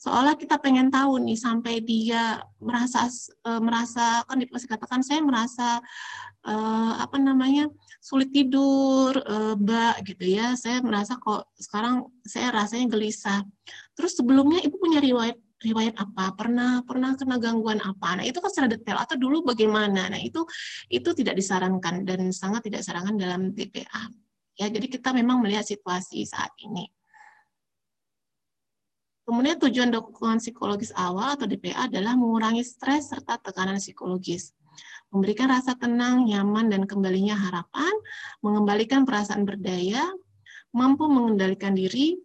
[0.03, 3.07] seolah kita pengen tahu nih sampai dia merasa
[3.47, 5.79] uh, merasa kan pasti katakan saya merasa
[6.43, 7.71] uh, apa namanya
[8.03, 10.59] sulit tidur uh, mbak gitu ya.
[10.59, 13.47] Saya merasa kok sekarang saya rasanya gelisah.
[13.95, 16.35] Terus sebelumnya ibu punya riwayat riwayat apa?
[16.35, 18.19] Pernah pernah kena gangguan apa?
[18.19, 18.99] Nah itu kan secara detail.
[18.99, 20.11] Atau dulu bagaimana?
[20.11, 20.43] Nah itu
[20.91, 24.11] itu tidak disarankan dan sangat tidak disarankan dalam TPA
[24.53, 26.85] ya jadi kita memang melihat situasi saat ini
[29.23, 34.51] Kemudian tujuan dukungan psikologis awal atau DPA adalah mengurangi stres serta tekanan psikologis,
[35.15, 37.93] memberikan rasa tenang, nyaman, dan kembalinya harapan,
[38.43, 40.03] mengembalikan perasaan berdaya,
[40.75, 42.19] mampu mengendalikan diri,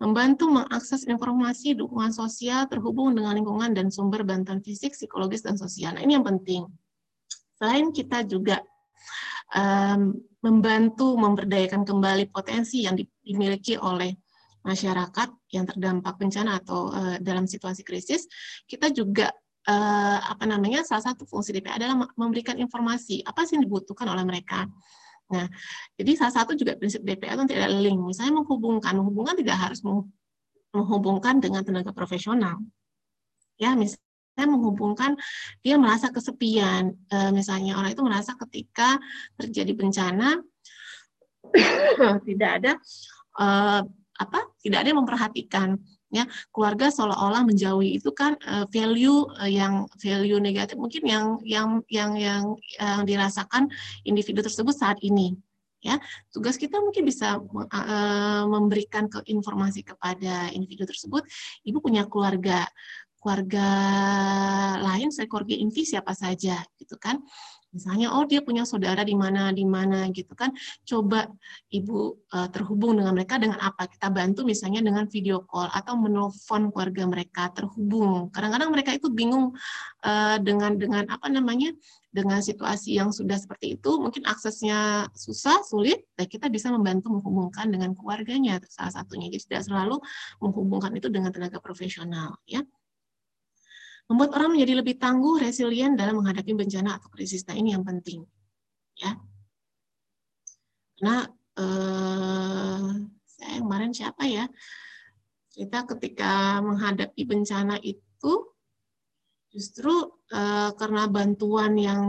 [0.00, 5.98] membantu mengakses informasi, dukungan sosial, terhubung dengan lingkungan dan sumber bantuan fisik, psikologis, dan sosial.
[5.98, 6.64] Nah, ini yang penting.
[7.58, 8.62] Selain kita juga
[9.50, 10.14] um,
[10.46, 12.94] membantu memberdayakan kembali potensi yang
[13.26, 14.14] dimiliki oleh
[14.68, 18.28] masyarakat yang terdampak bencana atau uh, dalam situasi krisis,
[18.68, 19.32] kita juga
[19.64, 24.28] uh, apa namanya salah satu fungsi DPA adalah memberikan informasi apa sih yang dibutuhkan oleh
[24.28, 24.68] mereka.
[25.28, 25.44] Nah,
[25.96, 28.00] jadi salah satu juga prinsip DPA itu tidak link.
[28.00, 29.84] Misalnya menghubungkan, menghubungkan tidak harus
[30.72, 32.56] menghubungkan dengan tenaga profesional.
[33.60, 35.20] Ya, misalnya menghubungkan
[35.60, 36.96] dia merasa kesepian.
[37.12, 38.96] E, misalnya orang itu merasa ketika
[39.36, 40.40] terjadi bencana
[42.28, 42.72] tidak ada
[43.36, 43.46] e,
[44.18, 45.68] apa tidak ada yang memperhatikan
[46.10, 46.24] ya.
[46.50, 52.12] Keluarga seolah-olah menjauhi itu kan uh, value uh, yang value negatif mungkin yang yang yang
[52.18, 52.42] yang,
[52.78, 53.70] yang dirasakan
[54.04, 55.38] individu tersebut saat ini
[55.80, 55.96] ya.
[56.34, 61.22] Tugas kita mungkin bisa uh, memberikan ke informasi kepada individu tersebut
[61.64, 62.66] ibu punya keluarga
[63.18, 63.66] keluarga
[64.78, 66.62] lain saya keluarga inti siapa saja?
[66.78, 67.22] Gitu kan
[67.68, 70.56] Misalnya, oh dia punya saudara di mana, di mana gitu kan.
[70.88, 71.28] Coba
[71.68, 73.84] ibu uh, terhubung dengan mereka dengan apa?
[73.84, 78.32] Kita bantu misalnya dengan video call atau menelpon keluarga mereka terhubung.
[78.32, 79.52] Kadang-kadang mereka itu bingung
[80.04, 81.70] uh, dengan dengan apa namanya
[82.08, 87.68] dengan situasi yang sudah seperti itu, mungkin aksesnya susah, sulit, dan kita bisa membantu menghubungkan
[87.68, 89.28] dengan keluarganya salah satunya.
[89.28, 90.00] Jadi tidak selalu
[90.40, 92.64] menghubungkan itu dengan tenaga profesional, ya
[94.08, 97.44] membuat orang menjadi lebih tangguh, resilient dalam menghadapi bencana atau krisis.
[97.44, 98.24] Nah, ini yang penting.
[98.96, 99.20] Ya.
[100.96, 101.28] Karena
[101.60, 102.88] eh,
[103.28, 104.48] saya kemarin siapa ya?
[105.52, 108.32] Kita ketika menghadapi bencana itu
[109.52, 109.92] justru
[110.32, 112.02] eh, karena bantuan yang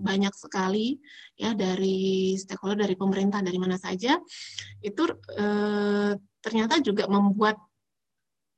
[0.00, 1.00] banyak sekali
[1.36, 4.16] ya dari stakeholder dari pemerintah dari mana saja
[4.80, 5.02] itu
[5.36, 7.60] eh, ternyata juga membuat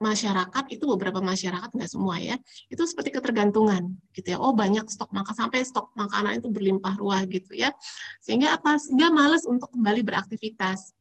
[0.01, 2.41] masyarakat itu beberapa masyarakat nggak semua ya
[2.73, 4.39] itu seperti ketergantungan gitu ya.
[4.41, 7.71] Oh banyak stok makan sampai stok makanan itu berlimpah ruah gitu ya.
[8.25, 8.81] Sehingga apa?
[8.81, 10.97] Sehingga males untuk kembali beraktivitas.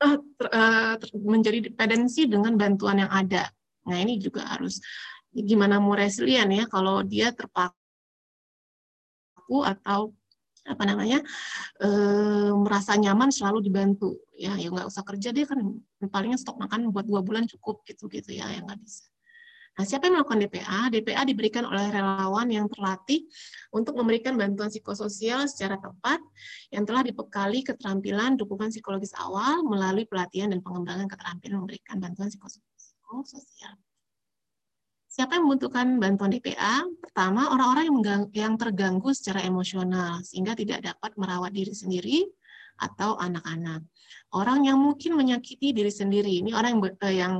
[0.00, 3.48] Uh, ter, uh, ter, menjadi dependensi dengan bantuan yang ada.
[3.88, 4.80] Nah ini juga harus
[5.32, 7.76] gimana mau resilient ya kalau dia terpaku
[9.64, 10.12] atau
[10.70, 11.18] apa namanya
[11.82, 11.88] e,
[12.54, 15.58] merasa nyaman selalu dibantu ya ya nggak usah kerja dia kan
[16.08, 19.10] palingnya stok makan buat dua bulan cukup gitu gitu ya yang nggak bisa
[19.78, 20.80] Nah, siapa yang melakukan DPA?
[20.90, 23.24] DPA diberikan oleh relawan yang terlatih
[23.72, 26.18] untuk memberikan bantuan psikososial secara tepat
[26.68, 33.72] yang telah dibekali keterampilan dukungan psikologis awal melalui pelatihan dan pengembangan keterampilan memberikan bantuan psikososial.
[35.10, 36.86] Siapa yang membutuhkan bantuan DPA?
[37.02, 37.98] Pertama, orang-orang yang,
[38.30, 42.30] yang terganggu secara emosional sehingga tidak dapat merawat diri sendiri
[42.78, 43.82] atau anak-anak.
[44.30, 46.46] Orang yang mungkin menyakiti diri sendiri.
[46.46, 47.34] Ini orang yang, eh, yang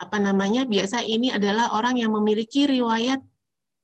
[0.00, 0.64] apa namanya?
[0.64, 3.20] Biasa ini adalah orang yang memiliki riwayat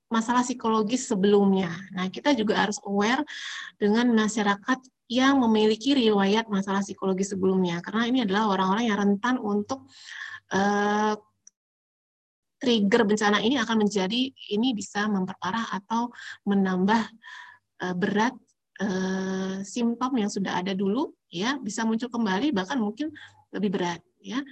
[0.09, 1.69] masalah psikologis sebelumnya.
[1.93, 3.29] Nah, kita juga harus aware
[3.77, 4.81] dengan masyarakat
[5.13, 9.91] yang memiliki riwayat masalah psikologis sebelumnya karena ini adalah orang-orang yang rentan untuk
[10.55, 11.19] uh,
[12.61, 16.13] trigger bencana ini akan menjadi ini bisa memperparah atau
[16.45, 17.03] menambah
[17.83, 18.37] uh, berat
[18.85, 21.57] uh, simptom yang sudah ada dulu ya.
[21.59, 23.11] Bisa muncul kembali bahkan mungkin
[23.51, 24.45] lebih berat ya.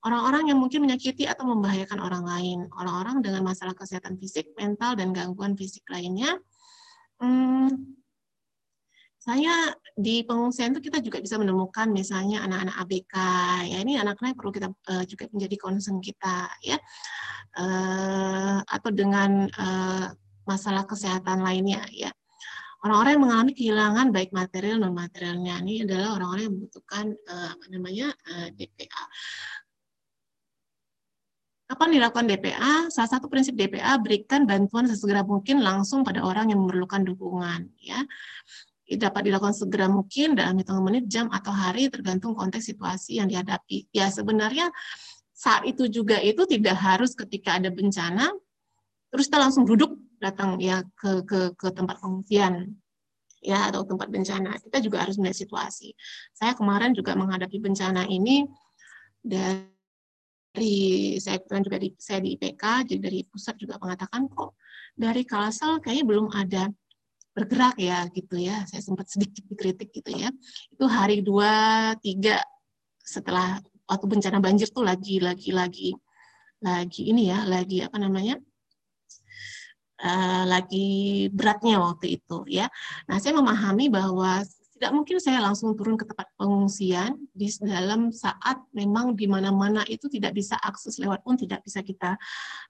[0.00, 5.12] Orang-orang yang mungkin menyakiti atau membahayakan orang lain orang-orang dengan masalah kesehatan fisik mental dan
[5.12, 6.40] gangguan fisik lainnya
[7.20, 8.00] hmm,
[9.20, 13.14] saya di pengungsian itu kita juga bisa menemukan misalnya anak-anak ABK
[13.68, 16.80] ya ini anak-anak perlu kita uh, juga menjadi concern kita ya
[17.60, 20.06] uh, atau dengan uh,
[20.48, 22.10] masalah kesehatan lainnya ya
[22.82, 27.66] orang-orang yang mengalami kehilangan baik material non materialnya ini adalah orang-orang yang membutuhkan uh, apa
[27.68, 29.04] namanya uh, DPA
[31.70, 32.90] Kapan dilakukan DPA?
[32.90, 37.70] Salah satu prinsip DPA berikan bantuan sesegera mungkin langsung pada orang yang memerlukan dukungan.
[37.78, 38.02] Ya,
[38.98, 43.86] dapat dilakukan segera mungkin dalam hitungan menit, jam, atau hari tergantung konteks situasi yang dihadapi.
[43.94, 44.70] Ya sebenarnya
[45.30, 48.34] saat itu juga itu tidak harus ketika ada bencana,
[49.14, 52.74] terus kita langsung duduk datang ya ke ke, ke tempat pengungsian
[53.40, 54.58] ya atau tempat bencana.
[54.58, 55.94] Kita juga harus melihat situasi.
[56.34, 58.44] Saya kemarin juga menghadapi bencana ini
[59.22, 64.58] dari saya juga di saya di IPK, jadi dari pusat juga mengatakan kok
[64.98, 66.68] dari Kalsel kayaknya belum ada
[67.36, 68.64] bergerak ya gitu ya.
[68.66, 70.28] Saya sempat sedikit dikritik gitu ya.
[70.72, 72.42] Itu hari dua tiga
[73.00, 73.58] setelah
[73.90, 75.90] waktu bencana banjir tuh lagi lagi lagi
[76.60, 78.36] lagi ini ya lagi apa namanya
[80.04, 82.68] uh, lagi beratnya waktu itu ya.
[83.08, 84.44] Nah saya memahami bahwa
[84.80, 90.08] tidak mungkin saya langsung turun ke tempat pengungsian di dalam saat memang di mana-mana itu
[90.08, 92.16] tidak bisa akses lewat pun tidak bisa kita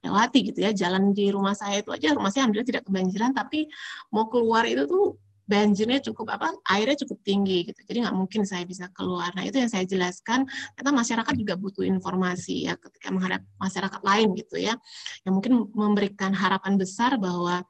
[0.03, 0.75] lewati gitu ya.
[0.75, 3.71] Jalan di rumah saya itu aja rumah saya alhamdulillah tidak kebanjiran tapi
[4.11, 7.79] mau keluar itu tuh banjirnya cukup apa airnya cukup tinggi gitu.
[7.79, 9.31] Jadi nggak mungkin saya bisa keluar.
[9.39, 10.51] Nah itu yang saya jelaskan.
[10.75, 14.75] Karena masyarakat juga butuh informasi ya ketika menghadap masyarakat lain gitu ya.
[15.23, 17.63] Yang mungkin memberikan harapan besar bahwa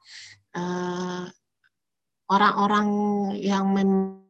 [0.57, 1.25] eh,
[2.31, 4.20] orang-orang uh, yang mem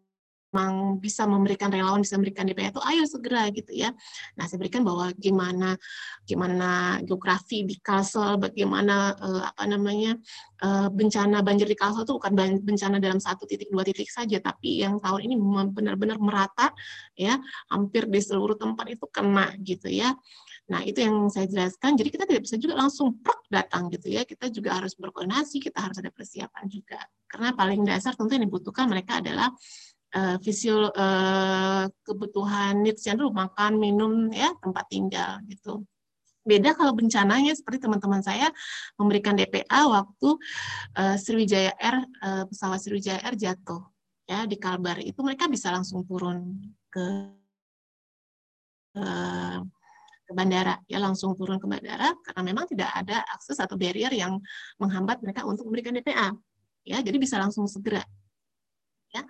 [0.52, 3.96] memang bisa memberikan relawan bisa memberikan DPA itu ayo segera gitu ya.
[4.36, 5.80] Nah, saya berikan bahwa gimana
[6.28, 10.20] gimana geografi di Kalsel, bagaimana uh, apa namanya
[10.60, 12.36] uh, bencana banjir di Kalsel itu bukan
[12.68, 15.36] bencana dalam satu titik dua titik saja, tapi yang tahun ini
[15.72, 16.76] benar-benar merata
[17.16, 17.40] ya,
[17.72, 20.12] hampir di seluruh tempat itu kena gitu ya.
[20.72, 22.00] Nah, itu yang saya jelaskan.
[22.00, 24.24] Jadi kita tidak bisa juga langsung prok datang gitu ya.
[24.24, 27.04] Kita juga harus berkoordinasi, kita harus ada persiapan juga.
[27.28, 29.52] Karena paling dasar tentu yang dibutuhkan mereka adalah
[30.16, 35.84] uh, visual uh, kebutuhan needs-nya dulu makan, minum, ya tempat tinggal gitu.
[36.42, 38.50] Beda kalau bencananya seperti teman-teman saya
[38.98, 40.30] memberikan DPA waktu
[40.98, 43.82] uh, Sriwijaya Air uh, pesawat Sriwijaya Air jatuh
[44.26, 44.98] ya di Kalbar.
[45.06, 46.58] Itu mereka bisa langsung turun
[46.90, 47.06] ke
[48.98, 49.62] uh,
[50.26, 50.82] ke bandara.
[50.90, 54.42] Ya langsung turun ke bandara karena memang tidak ada akses atau barrier yang
[54.82, 56.34] menghambat mereka untuk memberikan DPA
[56.82, 58.02] ya jadi bisa langsung segera.
[59.14, 59.22] Ya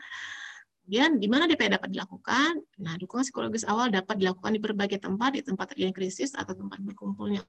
[0.92, 2.68] Kemudian di mana DPA dapat dilakukan?
[2.84, 6.84] Nah, dukungan psikologis awal dapat dilakukan di berbagai tempat, di tempat terjadi krisis atau tempat
[6.84, 7.48] berkumpulnya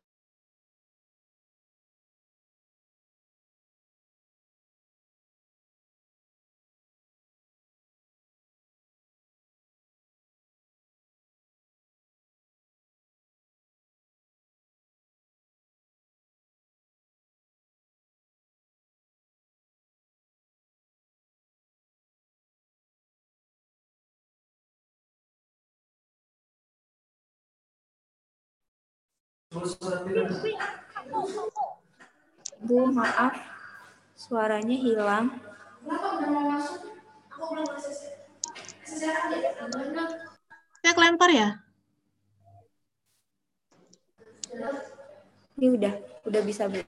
[32.63, 33.35] Bu, maaf.
[34.19, 35.39] Suaranya hilang.
[40.83, 41.49] Saya kelempar ya?
[45.59, 45.95] Ini udah,
[46.27, 46.83] udah bisa, Bu.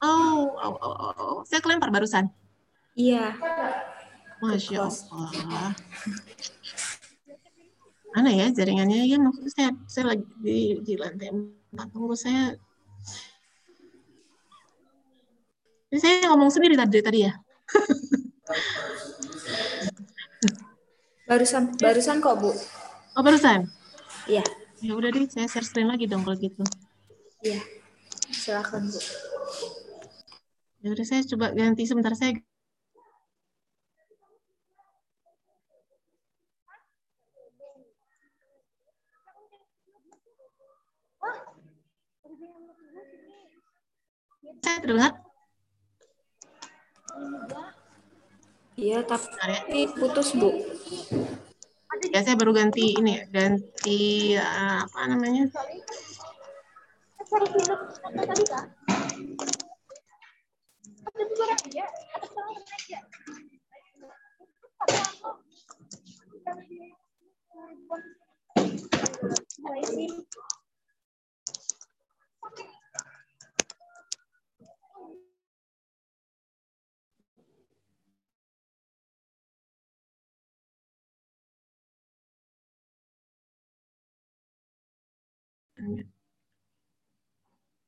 [0.00, 1.38] Oh, oh, oh, oh, oh.
[1.44, 2.32] saya kelempar barusan.
[2.96, 3.36] Iya.
[4.40, 5.72] Masya Allah.
[8.14, 9.10] Mana ya jaringannya?
[9.10, 11.86] Ya maksud saya, saya lagi di, di lantai empat.
[11.90, 12.54] Tunggu saya.
[15.90, 17.34] Ini saya ngomong sendiri tadi tadi ya.
[21.24, 22.52] Barusan, barusan kok, Bu.
[23.16, 23.64] Oh barusan?
[24.28, 24.44] Iya.
[24.84, 26.60] Ya udah deh, saya share screen lagi dong kalau gitu.
[27.40, 27.64] Iya.
[28.28, 29.00] Silakan, Bu.
[30.84, 32.36] Ya udah saya coba ganti sebentar saya
[44.64, 45.12] Saya terdengar?
[48.80, 50.56] Iya, tapi putus, Bu.
[52.08, 55.52] Ya, saya baru ganti ini, ya, ganti uh, apa namanya?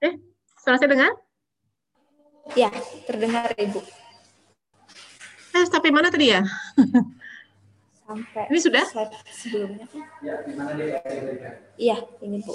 [0.04, 0.14] Eh,
[0.60, 1.12] suara saya dengar?
[2.56, 2.68] Ya,
[3.08, 3.80] terdengar Ibu.
[5.56, 6.44] Eh, sampai mana tadi ya?
[8.06, 8.84] Sampai Ini sudah?
[9.34, 9.86] sebelumnya.
[11.76, 12.54] Iya, ini Bu.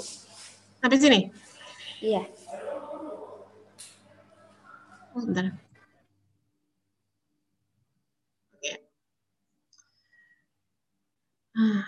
[0.80, 1.28] Sampai sini?
[2.00, 2.22] Iya.
[5.14, 5.52] Oh, sebentar.
[8.54, 8.72] Oke.
[11.56, 11.84] Ah,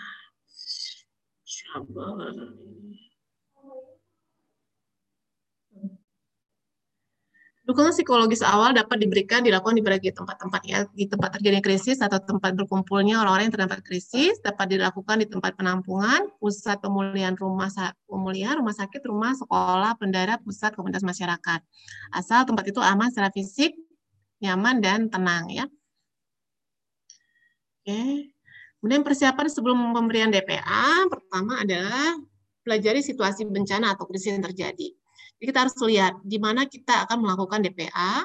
[1.43, 2.35] sabar.
[7.65, 12.21] Dukungan psikologis awal dapat diberikan dilakukan di berbagai tempat-tempat ya, di tempat terjadi krisis atau
[12.21, 17.73] tempat berkumpulnya orang-orang yang terdapat krisis, dapat dilakukan di tempat penampungan, pusat pemulihan rumah
[18.05, 21.59] pemulihan, rumah sakit, rumah sekolah, pendara, pusat komunitas masyarakat.
[22.13, 23.73] Asal tempat itu aman secara fisik,
[24.45, 25.65] nyaman dan tenang ya.
[27.81, 28.29] Oke.
[28.77, 32.13] Kemudian persiapan sebelum pemberian DPA pertama adalah
[32.61, 34.93] pelajari situasi bencana atau krisis yang terjadi.
[35.35, 38.23] Jadi kita harus lihat di mana kita akan melakukan DPA,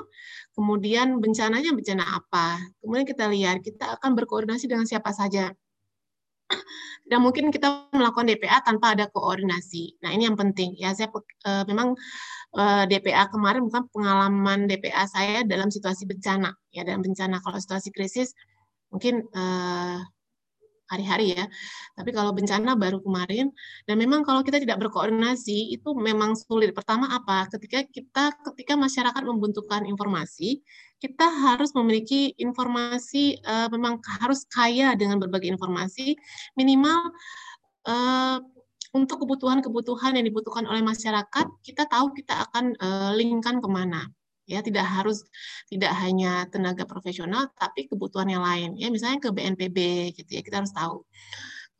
[0.55, 2.63] kemudian bencananya bencana apa.
[2.79, 5.51] Kemudian kita lihat kita akan berkoordinasi dengan siapa saja.
[7.11, 9.99] Dan mungkin kita melakukan DPA tanpa ada koordinasi.
[10.07, 10.95] Nah ini yang penting ya.
[10.95, 11.99] Saya uh, memang
[12.55, 17.43] uh, DPA kemarin bukan pengalaman DPA saya dalam situasi bencana ya dalam bencana.
[17.43, 18.31] Kalau situasi krisis
[18.95, 19.99] mungkin uh,
[20.91, 21.47] hari-hari ya.
[21.95, 23.55] Tapi kalau bencana baru kemarin
[23.87, 26.75] dan memang kalau kita tidak berkoordinasi itu memang sulit.
[26.75, 27.47] Pertama apa?
[27.47, 30.61] Ketika kita ketika masyarakat membutuhkan informasi,
[30.99, 36.19] kita harus memiliki informasi uh, memang harus kaya dengan berbagai informasi
[36.59, 37.15] minimal
[37.87, 38.43] uh,
[38.91, 44.11] untuk kebutuhan-kebutuhan yang dibutuhkan oleh masyarakat, kita tahu kita akan uh, linkkan ke mana
[44.51, 45.19] ya tidak harus
[45.71, 48.71] tidak hanya tenaga profesional tapi kebutuhan yang lain.
[48.83, 49.79] Ya misalnya ke BNPB
[50.19, 51.07] gitu ya kita harus tahu.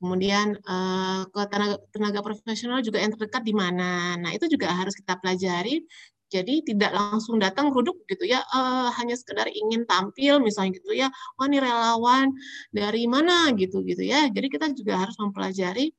[0.01, 4.17] Kemudian uh, ke tenaga, tenaga profesional juga yang terdekat di mana.
[4.17, 5.85] Nah itu juga harus kita pelajari.
[6.31, 11.11] Jadi tidak langsung datang ruduk gitu ya uh, hanya sekedar ingin tampil misalnya gitu ya
[11.35, 12.31] wah ini relawan
[12.71, 13.51] dari mana?
[13.59, 14.31] gitu gitu ya.
[14.31, 15.91] Jadi kita juga harus mempelajari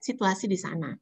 [0.00, 0.96] situasi di sana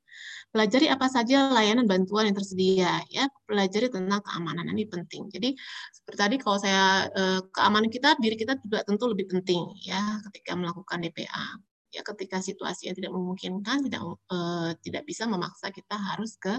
[0.48, 3.28] pelajari apa saja layanan bantuan yang tersedia ya.
[3.44, 5.28] Pelajari tentang keamanan ini penting.
[5.28, 5.52] Jadi
[5.92, 10.56] seperti tadi kalau saya eh, keamanan kita diri kita juga tentu lebih penting ya ketika
[10.56, 11.46] melakukan DPA
[11.88, 16.54] ya ketika situasi yang tidak memungkinkan tidak eh, tidak bisa memaksa kita harus ke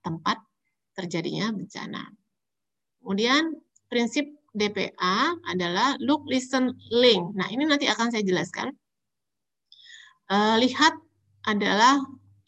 [0.00, 0.40] tempat
[0.96, 2.02] terjadinya bencana.
[3.04, 3.60] Kemudian
[3.92, 4.24] prinsip
[4.54, 7.34] DPA adalah look listen link.
[7.36, 8.72] Nah ini nanti akan saya jelaskan.
[10.32, 10.96] Eh, lihat
[11.44, 12.00] adalah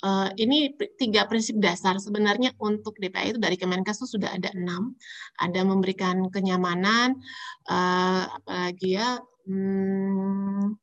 [0.05, 4.92] Uh, ini tiga prinsip dasar sebenarnya untuk DPA itu dari Kemenkes itu sudah ada enam,
[5.40, 7.16] ada memberikan kenyamanan,
[7.64, 9.16] uh, apalagi ya
[9.49, 10.76] hmm,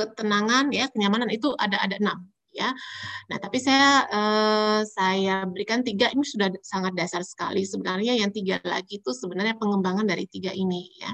[0.00, 2.24] ketenangan ya kenyamanan itu ada ada enam
[2.56, 2.72] ya.
[3.28, 8.64] Nah tapi saya uh, saya berikan tiga ini sudah sangat dasar sekali sebenarnya yang tiga
[8.64, 11.12] lagi itu sebenarnya pengembangan dari tiga ini ya.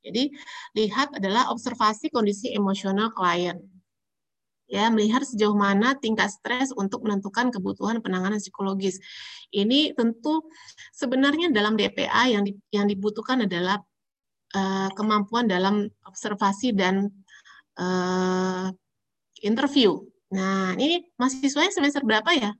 [0.00, 0.32] Jadi
[0.80, 3.60] lihat adalah observasi kondisi emosional klien
[4.70, 9.02] ya melihat sejauh mana tingkat stres untuk menentukan kebutuhan penanganan psikologis.
[9.50, 10.46] Ini tentu
[10.94, 13.82] sebenarnya dalam DPA yang di, yang dibutuhkan adalah
[14.54, 17.10] uh, kemampuan dalam observasi dan
[17.82, 18.70] uh,
[19.42, 19.98] interview.
[20.30, 22.54] Nah, ini mahasiswanya semester berapa ya?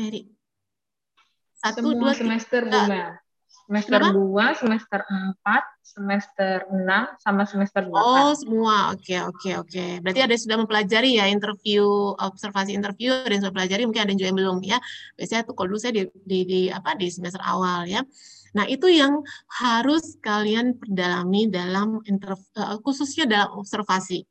[0.00, 0.32] Mary.
[1.60, 3.20] Satu, Semua dua, semester, tiga.
[3.68, 4.56] Semester Kenapa?
[4.56, 5.00] 2, semester
[5.44, 5.44] 4,
[5.84, 7.92] semester 6, sama semester 8.
[7.92, 8.96] Oh, semua.
[8.96, 9.68] Oke, okay, oke, okay, oke.
[9.68, 9.90] Okay.
[10.00, 11.84] Berarti ada yang sudah mempelajari ya interview,
[12.16, 14.78] observasi interview, ada yang sudah pelajari, mungkin ada yang juga yang belum ya.
[15.20, 18.00] Biasanya tuh kalau dulu saya di, di, di apa di semester awal ya.
[18.56, 19.20] Nah, itu yang
[19.60, 24.24] harus kalian perdalami dalam interview, uh, khususnya dalam observasi.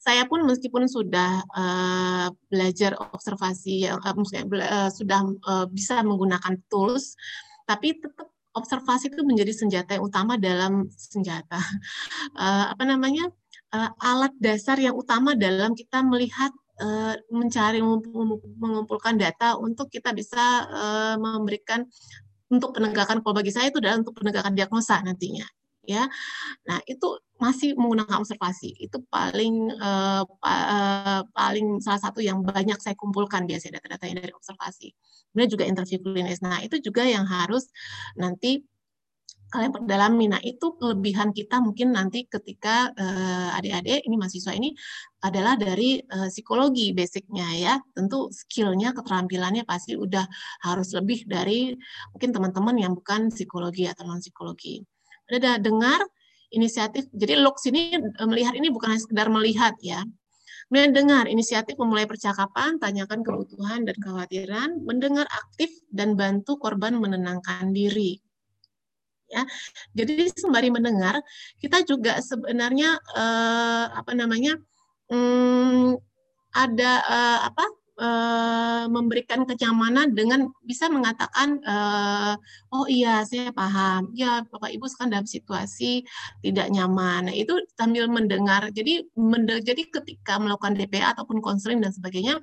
[0.00, 7.12] Saya pun meskipun sudah uh, belajar observasi, uh, uh, sudah uh, bisa menggunakan tools,
[7.66, 11.60] tapi tetap observasi itu menjadi senjata yang utama dalam senjata.
[12.32, 13.28] Uh, apa namanya?
[13.74, 20.70] Uh, alat dasar yang utama dalam kita melihat uh, mencari mengumpulkan data untuk kita bisa
[21.18, 21.84] memberikan
[22.46, 25.42] untuk penegakan kalau bagi saya itu adalah untuk penegakan diagnosa nantinya
[25.86, 26.04] ya
[26.66, 30.24] nah itu masih menggunakan observasi itu paling uh,
[31.32, 34.92] paling salah satu yang banyak saya kumpulkan biasanya data-data yang dari observasi
[35.32, 37.68] kemudian juga interview klinis nah itu juga yang harus
[38.16, 38.64] nanti
[39.50, 40.26] kalian perdalami.
[40.30, 44.74] Nah, itu kelebihan kita mungkin nanti ketika uh, adik-adik ini mahasiswa ini
[45.22, 47.74] adalah dari uh, psikologi basicnya ya.
[47.94, 50.26] Tentu skillnya, keterampilannya pasti udah
[50.66, 51.74] harus lebih dari
[52.14, 54.82] mungkin teman-teman yang bukan psikologi atau non psikologi.
[55.26, 56.00] Ada dengar
[56.54, 57.10] inisiatif.
[57.10, 60.02] Jadi Lux ini eh, melihat ini bukan hanya sekedar melihat ya.
[60.66, 67.70] Kemudian dengar inisiatif memulai percakapan, tanyakan kebutuhan dan kekhawatiran, mendengar aktif dan bantu korban menenangkan
[67.70, 68.18] diri.
[69.26, 69.42] Ya,
[69.94, 71.18] jadi sembari mendengar,
[71.58, 74.58] kita juga sebenarnya eh, apa namanya
[75.10, 75.98] hmm,
[76.54, 77.64] ada eh, apa
[78.00, 82.34] uh, memberikan kenyamanan dengan bisa mengatakan uh,
[82.72, 84.12] oh iya saya paham.
[84.12, 86.04] Ya bapak ibu sekarang dalam situasi
[86.44, 87.28] tidak nyaman.
[87.32, 92.40] Nah, itu sambil mendengar jadi mende jadi ketika melakukan DPA ataupun konseling dan sebagainya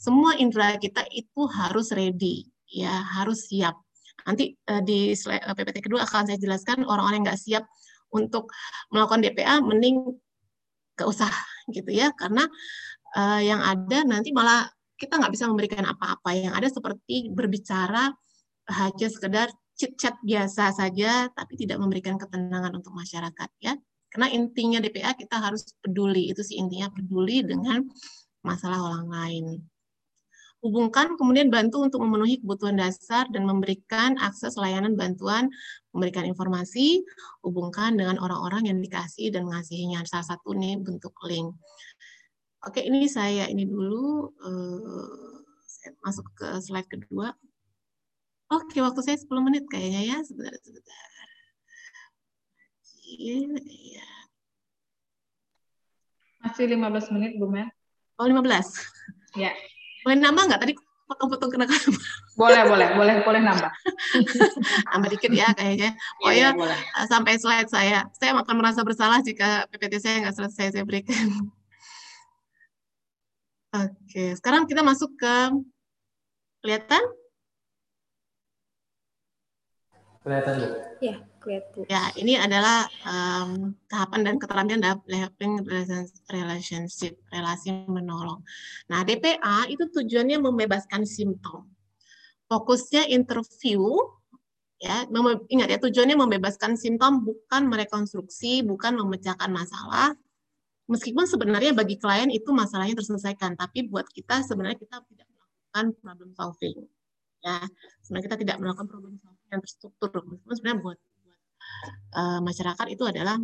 [0.00, 3.76] semua indera kita itu harus ready ya harus siap.
[4.24, 7.64] Nanti uh, di PPT kedua akan saya jelaskan orang-orang yang nggak siap
[8.10, 8.52] untuk
[8.90, 10.18] melakukan DPA mending
[10.98, 11.32] gak usah
[11.74, 12.12] gitu ya.
[12.12, 12.44] Karena
[13.16, 14.68] uh, yang ada nanti malah
[15.00, 16.36] kita nggak bisa memberikan apa-apa.
[16.36, 18.12] Yang ada seperti berbicara
[18.68, 23.48] hanya sekedar chit-chat biasa saja, tapi tidak memberikan ketenangan untuk masyarakat.
[23.64, 23.72] ya.
[24.12, 27.88] Karena intinya DPA kita harus peduli, itu sih intinya peduli dengan
[28.44, 29.46] masalah orang lain.
[30.60, 35.48] Hubungkan, kemudian bantu untuk memenuhi kebutuhan dasar dan memberikan akses layanan bantuan,
[35.96, 37.00] memberikan informasi,
[37.40, 40.04] hubungkan dengan orang-orang yang dikasih dan mengasihinya.
[40.04, 41.56] Salah satu nih bentuk link.
[42.60, 47.32] Oke, ini saya ini dulu uh, saya masuk ke slide kedua.
[48.52, 50.16] Oke, waktu saya 10 menit kayaknya ya.
[50.20, 51.08] Sebentar, sebentar.
[53.16, 54.08] Ya.
[56.44, 57.70] Masih 15 menit, Bu Mel.
[58.20, 58.44] Oh, 15?
[59.40, 59.56] Ya.
[60.04, 60.60] Boleh nambah nggak?
[60.60, 60.74] Tadi
[61.08, 61.66] potong-potong kena
[62.34, 63.72] Boleh, boleh, boleh, boleh nambah.
[64.92, 65.96] nambah dikit ya kayaknya.
[66.26, 66.76] Oh ya, boleh.
[67.08, 68.04] sampai slide saya.
[68.18, 71.16] Saya akan merasa bersalah jika PPT saya nggak selesai saya berikan.
[73.70, 75.34] Oke, sekarang kita masuk ke
[76.58, 76.98] kelihatan?
[80.26, 80.66] Kelihatan, Bu.
[80.98, 81.86] Ya, kelihatan.
[81.86, 85.62] Ya, ini adalah um, tahapan dan keterampilan dalam helping
[86.34, 88.42] relationship, relasi menolong.
[88.90, 91.70] Nah, DPA itu tujuannya membebaskan simptom.
[92.50, 93.86] Fokusnya interview,
[94.82, 95.06] ya,
[95.46, 100.18] ingat ya, tujuannya membebaskan simptom bukan merekonstruksi, bukan memecahkan masalah,
[100.90, 106.30] meskipun sebenarnya bagi klien itu masalahnya terselesaikan, tapi buat kita sebenarnya kita tidak melakukan problem
[106.34, 106.76] solving.
[107.40, 107.62] Ya,
[108.04, 110.10] sebenarnya kita tidak melakukan problem solving yang terstruktur.
[110.10, 110.98] Meskipun sebenarnya buat,
[112.18, 113.38] uh, masyarakat itu adalah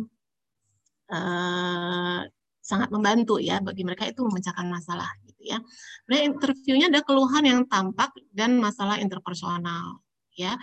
[1.15, 2.21] uh,
[2.59, 5.59] sangat membantu ya bagi mereka itu memecahkan masalah gitu ya.
[6.11, 10.03] Nah, interviewnya ada keluhan yang tampak dan masalah interpersonal
[10.37, 10.53] ya.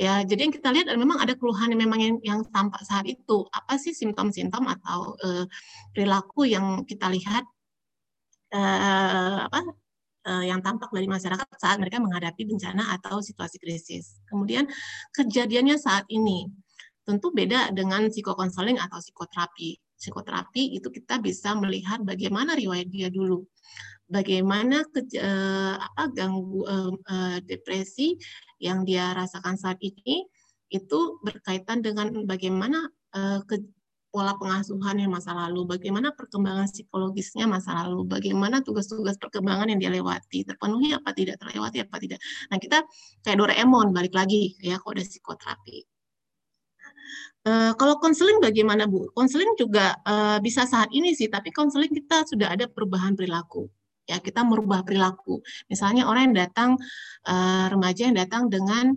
[0.00, 3.44] Ya jadi yang kita lihat memang ada keluhan yang memang yang, yang tampak saat itu.
[3.52, 5.44] Apa sih simptom-simptom atau uh,
[5.92, 7.44] perilaku yang kita lihat
[8.56, 9.60] uh, apa
[10.24, 14.18] uh, yang tampak dari masyarakat saat mereka menghadapi bencana atau situasi krisis?
[14.26, 14.64] Kemudian
[15.12, 16.48] kejadiannya saat ini.
[17.00, 19.76] Tentu beda dengan psikokonseling atau psikoterapi.
[20.00, 23.44] Psikoterapi itu kita bisa melihat bagaimana riwayat dia dulu.
[24.10, 28.18] Bagaimana ke, uh, apa ganggu uh, depresi
[28.60, 30.28] yang dia rasakan saat ini
[30.70, 33.58] itu berkaitan dengan bagaimana uh, ke,
[34.10, 39.90] pola pengasuhan yang masa lalu, bagaimana perkembangan psikologisnya masa lalu, bagaimana tugas-tugas perkembangan yang dia
[39.94, 42.18] lewati, terpenuhi apa tidak, terlewati apa tidak.
[42.50, 42.82] Nah kita
[43.22, 45.86] kayak Doraemon balik lagi ya kode psikoterapi.
[47.40, 49.08] Uh, kalau konseling bagaimana Bu?
[49.16, 53.70] Konseling juga uh, bisa saat ini sih, tapi konseling kita sudah ada perubahan perilaku.
[54.10, 55.38] Ya, kita merubah perilaku.
[55.70, 56.70] Misalnya orang yang datang
[57.30, 58.90] uh, remaja yang datang dengan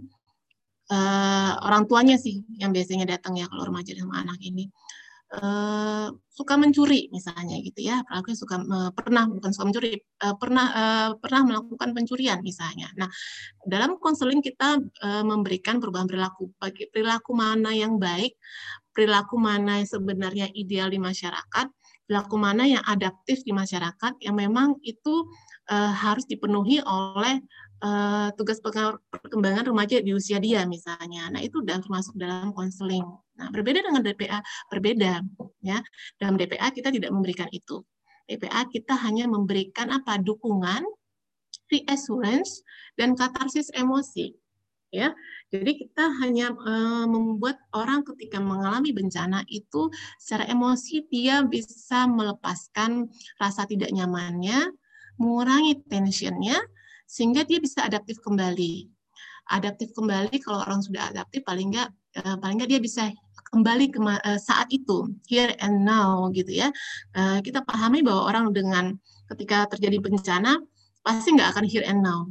[0.90, 4.73] uh, orang tuanya sih yang biasanya datang ya kalau remaja sama anak ini.
[5.34, 10.68] Uh, suka mencuri misalnya gitu ya perilaku suka uh, pernah bukan suka mencuri uh, pernah
[10.69, 13.10] uh, pernah melakukan pencurian misalnya nah
[13.65, 16.53] dalam konseling kita uh, memberikan perubahan perilaku
[16.94, 18.38] perilaku mana yang baik
[18.94, 21.65] perilaku mana yang sebenarnya ideal di masyarakat
[22.06, 25.28] perilaku mana yang adaptif di masyarakat yang memang itu
[25.72, 27.40] uh, harus dipenuhi oleh
[27.84, 28.60] uh, tugas
[29.12, 31.32] perkembangan remaja di usia dia misalnya.
[31.32, 33.04] Nah, itu sudah termasuk dalam konseling.
[33.40, 34.40] Nah, berbeda dengan DPA,
[34.72, 35.24] berbeda
[35.64, 35.80] ya.
[36.20, 37.84] Dalam DPA kita tidak memberikan itu.
[38.28, 40.16] DPA kita hanya memberikan apa?
[40.20, 40.84] dukungan,
[41.68, 42.64] reassurance
[42.96, 44.32] dan katarsis emosi.
[44.94, 45.10] Ya.
[45.49, 49.90] Jadi kita hanya uh, membuat orang ketika mengalami bencana itu
[50.22, 53.10] secara emosi dia bisa melepaskan
[53.41, 54.70] rasa tidak nyamannya,
[55.18, 56.61] mengurangi tensionnya,
[57.10, 58.86] sehingga dia bisa adaptif kembali.
[59.49, 61.90] Adaptif kembali kalau orang sudah adaptif paling nggak
[62.22, 63.10] uh, paling nggak dia bisa
[63.49, 66.70] kembali ke uh, saat itu here and now gitu ya.
[67.18, 68.94] Kita pahami bahwa orang dengan
[69.26, 70.61] ketika terjadi bencana
[71.02, 72.30] pasti nggak akan here and now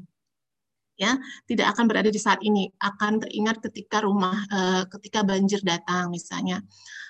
[1.02, 1.18] ya
[1.50, 2.70] tidak akan berada di saat ini.
[2.78, 4.46] Akan teringat ketika rumah
[4.94, 6.62] ketika banjir datang misalnya.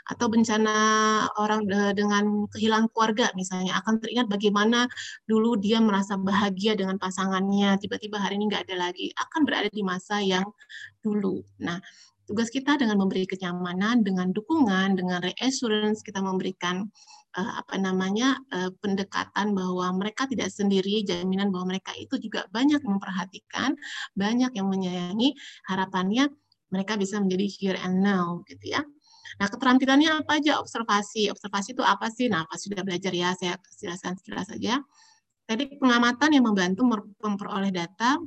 [0.03, 0.75] Atau bencana
[1.39, 1.63] orang
[1.95, 3.79] dengan kehilangan keluarga misalnya.
[3.79, 4.89] Akan teringat bagaimana
[5.29, 7.77] dulu dia merasa bahagia dengan pasangannya.
[7.79, 9.13] Tiba-tiba hari ini nggak ada lagi.
[9.15, 10.49] Akan berada di masa yang
[11.05, 11.45] dulu.
[11.61, 11.79] Nah
[12.27, 16.87] tugas kita dengan memberi kenyamanan, dengan dukungan, dengan reassurance kita memberikan
[17.33, 23.73] apa namanya uh, pendekatan bahwa mereka tidak sendiri, jaminan bahwa mereka itu juga banyak memperhatikan,
[24.13, 25.33] banyak yang menyayangi,
[25.65, 26.29] harapannya
[26.73, 28.85] mereka bisa menjadi here and now gitu ya.
[29.41, 30.61] Nah, keterampilannya apa aja?
[30.61, 31.33] Observasi.
[31.33, 32.29] Observasi itu apa sih?
[32.29, 33.33] Nah, apa sudah belajar ya?
[33.33, 34.81] Saya jelaskan jelas saja.
[35.49, 36.85] Tadi pengamatan yang membantu
[37.21, 38.21] memperoleh data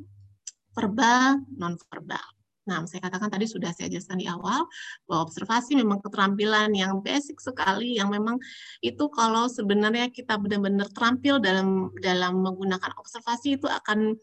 [0.75, 2.34] verbal, non verbal.
[2.65, 4.65] Nah, saya katakan tadi sudah saya jelaskan di awal
[5.05, 8.41] bahwa observasi memang keterampilan yang basic sekali yang memang
[8.81, 14.17] itu kalau sebenarnya kita benar-benar terampil dalam dalam menggunakan observasi itu akan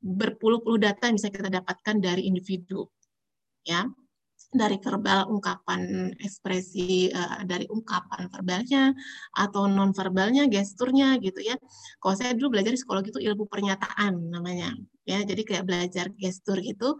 [0.00, 2.84] berpuluh-puluh data yang bisa kita dapatkan dari individu.
[3.64, 3.88] Ya
[4.50, 8.90] dari verbal ungkapan ekspresi uh, dari ungkapan verbalnya
[9.30, 11.54] atau non verbalnya gesturnya gitu ya.
[12.02, 14.74] Kalau saya dulu belajar di psikologi itu ilmu pernyataan namanya
[15.10, 15.20] ya.
[15.26, 16.96] Jadi kayak belajar gestur gitu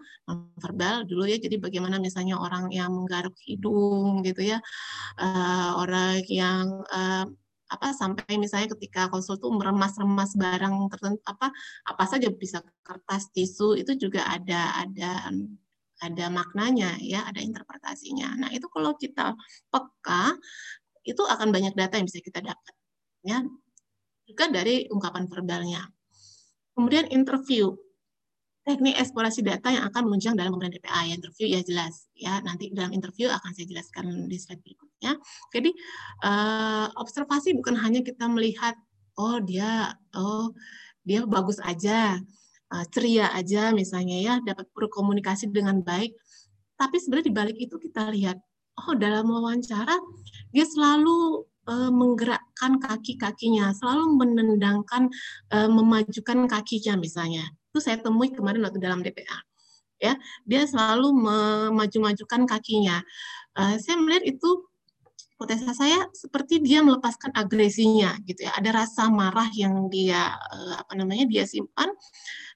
[0.58, 1.38] verbal dulu ya.
[1.38, 4.58] Jadi bagaimana misalnya orang yang menggaruk hidung gitu ya.
[5.16, 7.24] Uh, orang yang uh,
[7.70, 11.54] apa sampai misalnya ketika konsul tuh meremas-remas barang tertentu apa
[11.86, 15.30] apa saja bisa kertas tisu itu juga ada ada
[16.00, 18.32] ada maknanya ya, ada interpretasinya.
[18.40, 19.36] Nah, itu kalau kita
[19.68, 20.34] peka
[21.04, 22.74] itu akan banyak data yang bisa kita dapat
[23.24, 23.44] ya.
[24.24, 25.84] Juga dari ungkapan verbalnya.
[26.72, 27.76] Kemudian interview.
[28.60, 31.00] Teknik eksplorasi data yang akan menunjang dalam pemberian DPA.
[31.08, 32.44] Ya, interview ya jelas ya.
[32.44, 35.16] Nanti dalam interview akan saya jelaskan di slide berikutnya.
[35.48, 35.70] Jadi
[36.28, 38.76] uh, observasi bukan hanya kita melihat
[39.16, 40.52] oh dia oh
[41.04, 42.20] dia bagus aja
[42.72, 46.16] uh, ceria aja misalnya ya dapat berkomunikasi dengan baik
[46.80, 48.40] tapi sebenarnya di balik itu kita lihat
[48.80, 49.96] oh dalam wawancara
[50.54, 55.12] dia selalu uh, menggerakkan kaki-kakinya selalu menendangkan
[55.50, 59.38] memajukan kakinya misalnya itu saya temui kemarin waktu dalam DPA
[60.02, 60.18] ya.
[60.48, 62.98] Dia selalu memaju-majukan kakinya.
[63.54, 64.50] Uh, saya melihat itu
[65.38, 68.52] hipotesa saya seperti dia melepaskan agresinya gitu ya.
[68.58, 70.36] Ada rasa marah yang dia
[70.76, 71.88] apa namanya dia simpan.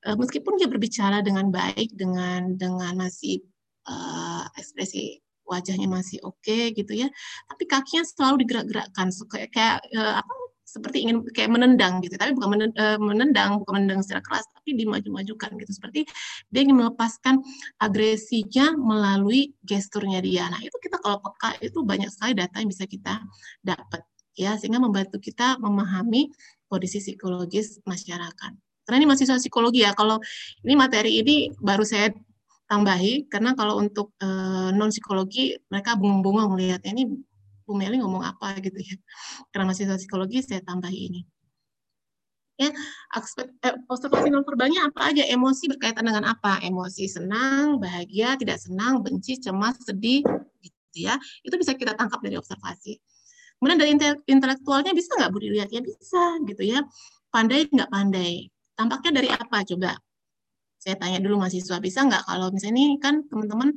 [0.05, 3.41] Meskipun dia berbicara dengan baik dengan dengan masih
[3.89, 7.09] uh, ekspresi wajahnya masih oke okay, gitu ya.
[7.49, 10.33] Tapi kakinya selalu digerak-gerakkan kayak kayak uh, apa
[10.65, 12.17] seperti ingin kayak menendang gitu.
[12.17, 12.65] Tapi bukan
[12.99, 15.73] menendang bukan menendang secara keras tapi dimaju-majukan gitu.
[15.77, 16.01] Seperti
[16.49, 17.45] dia ingin melepaskan
[17.79, 20.49] agresinya melalui gesturnya dia.
[20.49, 23.21] Nah itu kita kalau peka itu banyak sekali data yang bisa kita
[23.61, 24.03] dapat
[24.35, 24.57] ya.
[24.57, 26.33] Sehingga membantu kita memahami
[26.67, 28.53] kondisi psikologis masyarakat.
[28.85, 29.93] Karena ini mahasiswa psikologi ya.
[29.93, 30.19] Kalau
[30.65, 32.13] ini materi ini baru saya
[32.65, 36.93] tambahi karena kalau untuk uh, non psikologi mereka bengong-bengong melihatnya.
[36.97, 37.05] Ini
[37.65, 38.97] Bu Meli ngomong apa gitu ya.
[39.51, 41.25] Karena masih psikologi saya tambah ini.
[42.55, 42.71] Ya,
[43.11, 44.31] aspek eh, observasi
[44.79, 45.27] apa aja?
[45.27, 46.63] Emosi berkaitan dengan apa?
[46.63, 50.23] Emosi senang, bahagia, tidak senang, benci, cemas, sedih,
[50.63, 51.19] gitu ya.
[51.43, 53.03] Itu bisa kita tangkap dari observasi.
[53.59, 53.91] Kemudian dari
[54.31, 55.73] intelektualnya bisa nggak Bu dilihat?
[55.75, 56.87] Ya bisa gitu ya.
[57.35, 58.55] Pandai nggak pandai.
[58.79, 59.99] Tampaknya dari apa coba?
[60.79, 63.73] Saya tanya dulu mahasiswa, bisa nggak kalau misalnya ini kan teman-teman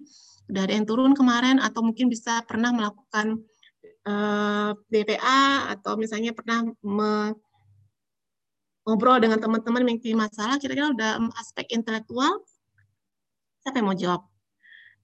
[0.51, 3.41] udah ada yang turun kemarin atau mungkin bisa pernah melakukan
[4.87, 6.63] DPA atau misalnya pernah
[8.87, 12.39] ngobrol dengan teman-teman memiliki masalah, kira-kira udah aspek intelektual,
[13.59, 14.23] siapa yang mau jawab?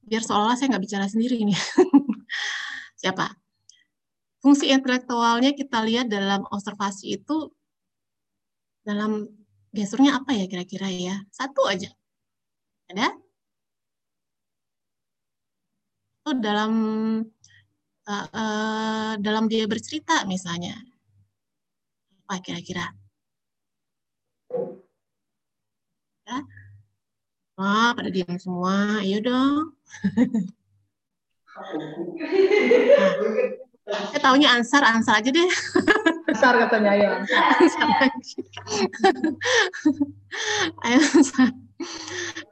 [0.07, 1.51] Biar seolah-olah saya nggak bicara sendiri ini.
[3.01, 3.35] siapa?
[4.39, 7.51] Fungsi intelektualnya kita lihat dalam observasi itu
[8.83, 9.27] dalam
[9.71, 11.19] gesturnya apa ya kira-kira ya?
[11.31, 11.91] Satu aja.
[12.87, 13.11] Ada?
[16.23, 16.71] Itu dalam
[18.07, 20.75] uh, uh, dalam dia bercerita misalnya.
[22.27, 22.91] Apa kira-kira?
[26.23, 26.37] Ya.
[27.59, 29.03] Wah, pada diam semua.
[29.03, 29.75] Ayo dong.
[33.85, 35.49] nah, saya taunya ansar, ansar aja deh.
[36.31, 37.11] Ansar katanya ya.
[37.59, 38.39] ansar lagi.
[40.87, 41.49] Ayo ansar.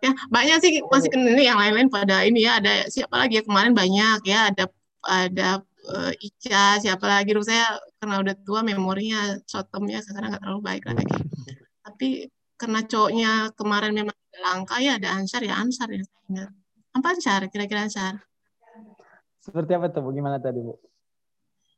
[0.03, 2.59] Ya, banyak sih masih ini yang lain-lain pada ini ya.
[2.59, 4.51] Ada siapa lagi ya kemarin banyak ya.
[4.51, 4.67] Ada
[5.05, 5.61] ada
[5.91, 7.33] uh, Ica, siapa lagi.
[7.33, 11.21] Menurut saya karena udah tua memorinya, short-termnya sekarang nggak terlalu baik lagi
[12.01, 12.25] tapi
[12.57, 16.49] karena cowoknya kemarin memang langka ya ada Ansar ya Ansar ya saya ingat.
[16.97, 17.41] Apa Ansar?
[17.53, 18.25] Kira-kira Ansar?
[19.37, 20.01] Seperti apa tuh?
[20.09, 20.81] Bagaimana tadi Bu?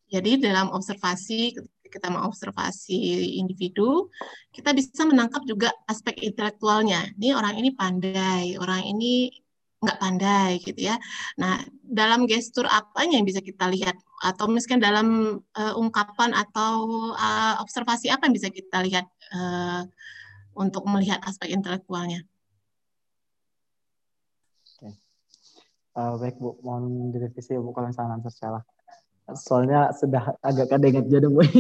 [0.08, 1.60] Jadi dalam observasi
[1.92, 4.08] kita mengobservasi individu,
[4.56, 7.04] kita bisa menangkap juga aspek intelektualnya.
[7.20, 9.43] Ini orang ini pandai, orang ini
[9.84, 10.96] nggak pandai gitu ya.
[11.36, 17.60] Nah, dalam gestur apa yang bisa kita lihat atau misalkan dalam uh, ungkapan atau uh,
[17.60, 19.06] observasi apa yang bisa kita lihat
[19.36, 19.84] uh,
[20.56, 22.24] untuk melihat aspek intelektualnya?
[24.64, 24.96] Oke.
[26.00, 28.64] Uh, baik Bu, mohon direvisi Bu kalau misalnya salah.
[29.36, 31.44] Soalnya sudah agak kada ingat jadi Bu.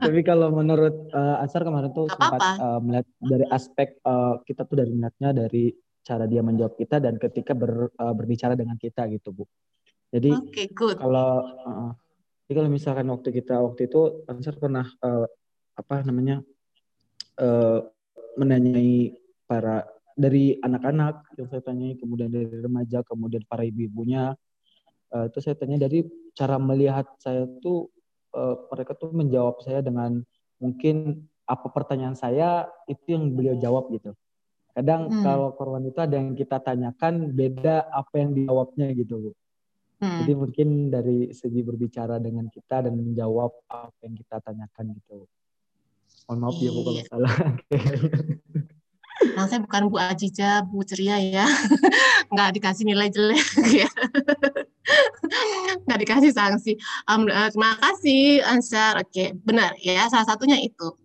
[0.00, 4.80] Tapi kalau menurut uh, Asar kemarin tuh sempat uh, melihat dari aspek uh, kita tuh
[4.80, 9.32] dari melihatnya dari cara dia menjawab kita dan ketika ber, uh, berbicara dengan kita gitu
[9.32, 9.44] bu.
[10.10, 10.98] Jadi okay, good.
[10.98, 11.90] kalau uh,
[12.50, 15.26] jadi kalau misalkan waktu kita waktu itu Ansar pernah uh,
[15.78, 16.42] apa namanya
[17.38, 17.78] uh,
[18.34, 19.14] menanyai
[19.46, 19.86] para
[20.18, 24.34] dari anak-anak yang saya tanyai kemudian dari remaja kemudian para ibu-ibunya
[25.14, 26.04] uh, itu saya tanya dari
[26.34, 27.88] cara melihat saya tuh
[28.34, 30.20] uh, mereka tuh menjawab saya dengan
[30.58, 34.14] mungkin apa pertanyaan saya itu yang beliau jawab gitu
[34.70, 35.22] Kadang hmm.
[35.26, 39.30] kalau korban itu ada yang kita tanyakan beda apa yang dijawabnya gitu, Bu.
[40.00, 40.24] Hmm.
[40.24, 45.28] Jadi mungkin dari segi berbicara dengan kita dan menjawab apa yang kita tanyakan gitu.
[46.30, 47.04] Mohon maaf ya Bu kalau iya.
[47.10, 47.34] salah.
[49.20, 51.44] Nah, saya bukan Bu Ajija, Bu Ceria ya.
[52.32, 53.44] Nggak dikasih nilai jelek
[53.84, 53.90] ya.
[55.84, 56.72] Nggak dikasih sanksi.
[57.04, 58.96] Um, terima kasih, Ansar.
[59.04, 60.08] Oke, benar ya.
[60.08, 60.96] Salah satunya itu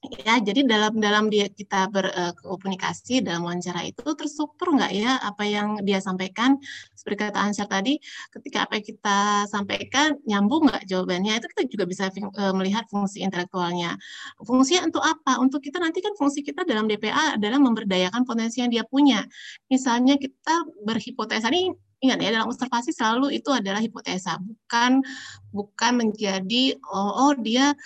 [0.00, 5.44] ya jadi dalam dalam dia kita berkomunikasi uh, dalam wawancara itu terstruktur nggak ya apa
[5.44, 6.56] yang dia sampaikan?
[6.96, 8.00] Seperti kata Ansar tadi
[8.32, 9.18] ketika apa yang kita
[9.52, 11.36] sampaikan nyambung nggak jawabannya?
[11.36, 14.00] Itu kita juga bisa uh, melihat fungsi intelektualnya.
[14.40, 15.36] Fungsinya untuk apa?
[15.36, 19.28] Untuk kita nanti kan fungsi kita dalam DPA adalah memberdayakan potensi yang dia punya.
[19.68, 25.04] Misalnya kita berhipotesa ini ingat ya dalam observasi selalu itu adalah hipotesa bukan
[25.52, 27.76] bukan menjadi oh, oh dia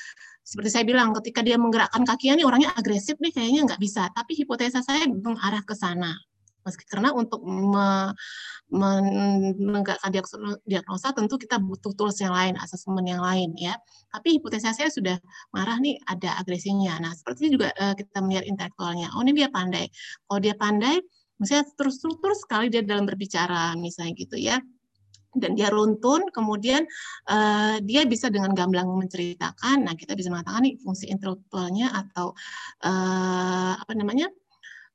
[0.45, 4.37] seperti saya bilang ketika dia menggerakkan kakinya nih orangnya agresif nih kayaknya nggak bisa tapi
[4.37, 6.13] hipotesa saya mengarah ke sana
[6.65, 8.17] meski karena untuk me,
[8.73, 10.11] menegakkan
[10.65, 13.77] diagnosa tentu kita butuh tools yang lain, asesmen yang lain ya.
[14.09, 15.21] Tapi hipotesa saya sudah
[15.53, 16.97] marah nih ada agresinya.
[17.05, 19.13] Nah seperti juga uh, kita melihat intelektualnya.
[19.13, 19.93] Oh ini dia pandai.
[20.25, 20.97] Kalau dia pandai,
[21.39, 24.57] misalnya terstruktur sekali dia dalam berbicara misalnya gitu ya
[25.35, 26.87] dan dia runtun, kemudian
[27.29, 29.85] uh, dia bisa dengan gamblang menceritakan.
[29.85, 32.33] Nah, kita bisa mengatakan nih fungsi intelektualnya atau
[32.87, 34.31] uh, apa namanya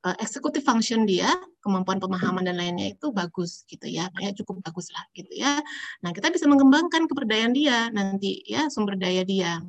[0.07, 1.27] uh, eksekutif function dia,
[1.59, 5.59] kemampuan pemahaman dan lainnya itu bagus gitu ya, ya cukup bagus lah gitu ya.
[6.03, 9.59] Nah, kita bisa mengembangkan keberdayaan dia nanti ya sumber daya dia.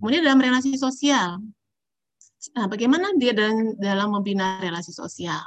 [0.00, 1.44] Kemudian dalam relasi sosial,
[2.56, 5.44] nah bagaimana dia dalam, dalam membina relasi sosial?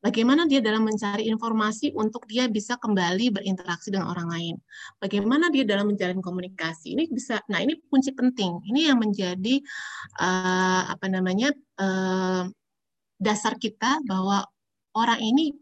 [0.00, 4.54] Bagaimana dia dalam mencari informasi untuk dia bisa kembali berinteraksi dengan orang lain.
[4.96, 6.96] Bagaimana dia dalam menjalin komunikasi.
[6.96, 8.64] Ini bisa, nah ini kunci penting.
[8.64, 9.60] Ini yang menjadi
[10.16, 12.48] uh, apa namanya uh,
[13.20, 14.48] dasar kita bahwa
[14.96, 15.52] orang ini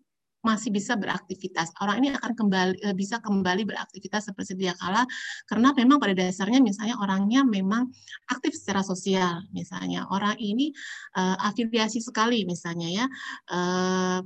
[0.49, 1.69] masih bisa beraktivitas.
[1.85, 5.05] Orang ini akan kembali eh, bisa kembali beraktivitas seperti dia kala
[5.45, 7.93] karena memang pada dasarnya misalnya orangnya memang
[8.33, 10.09] aktif secara sosial misalnya.
[10.09, 10.73] Orang ini
[11.21, 13.05] uh, afiliasi sekali misalnya ya.
[13.53, 14.21] Uh,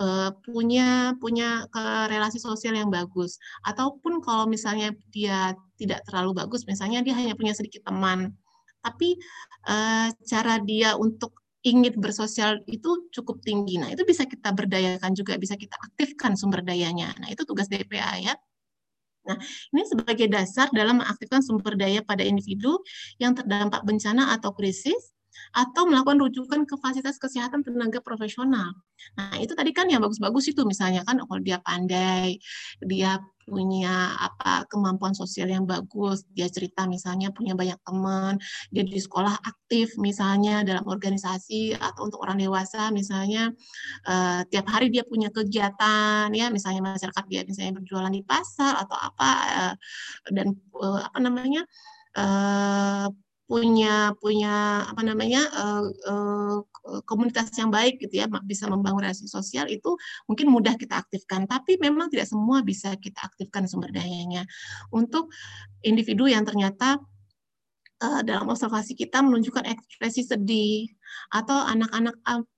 [0.00, 3.36] uh, punya punya ke relasi sosial yang bagus
[3.68, 8.32] ataupun kalau misalnya dia tidak terlalu bagus misalnya dia hanya punya sedikit teman
[8.84, 9.18] tapi
[9.66, 13.82] uh, cara dia untuk ingin bersosial itu cukup tinggi.
[13.82, 17.10] Nah, itu bisa kita berdayakan juga, bisa kita aktifkan sumber dayanya.
[17.18, 18.34] Nah, itu tugas DPA ya.
[19.26, 19.36] Nah,
[19.74, 22.78] ini sebagai dasar dalam mengaktifkan sumber daya pada individu
[23.18, 25.15] yang terdampak bencana atau krisis
[25.56, 28.76] atau melakukan rujukan ke fasilitas kesehatan tenaga profesional.
[29.16, 32.40] Nah, itu tadi kan yang bagus-bagus itu misalnya kan kalau dia pandai,
[32.84, 38.42] dia punya apa kemampuan sosial yang bagus, dia cerita misalnya punya banyak teman,
[38.74, 43.54] dia di sekolah aktif misalnya dalam organisasi atau untuk orang dewasa misalnya
[44.10, 48.98] uh, tiap hari dia punya kegiatan ya misalnya masyarakat dia misalnya berjualan di pasar atau
[48.98, 49.74] apa uh,
[50.34, 51.62] dan uh, apa namanya
[53.46, 56.56] punya punya apa namanya uh, uh,
[57.06, 59.94] komunitas yang baik gitu ya bisa membangun relasi sosial itu
[60.26, 61.46] mungkin mudah kita aktifkan.
[61.46, 64.42] Tapi memang tidak semua bisa kita aktifkan sumber dayanya.
[64.90, 65.30] Untuk
[65.86, 66.98] individu yang ternyata
[68.02, 70.90] uh, dalam observasi kita menunjukkan ekspresi sedih
[71.30, 72.16] atau anak-anak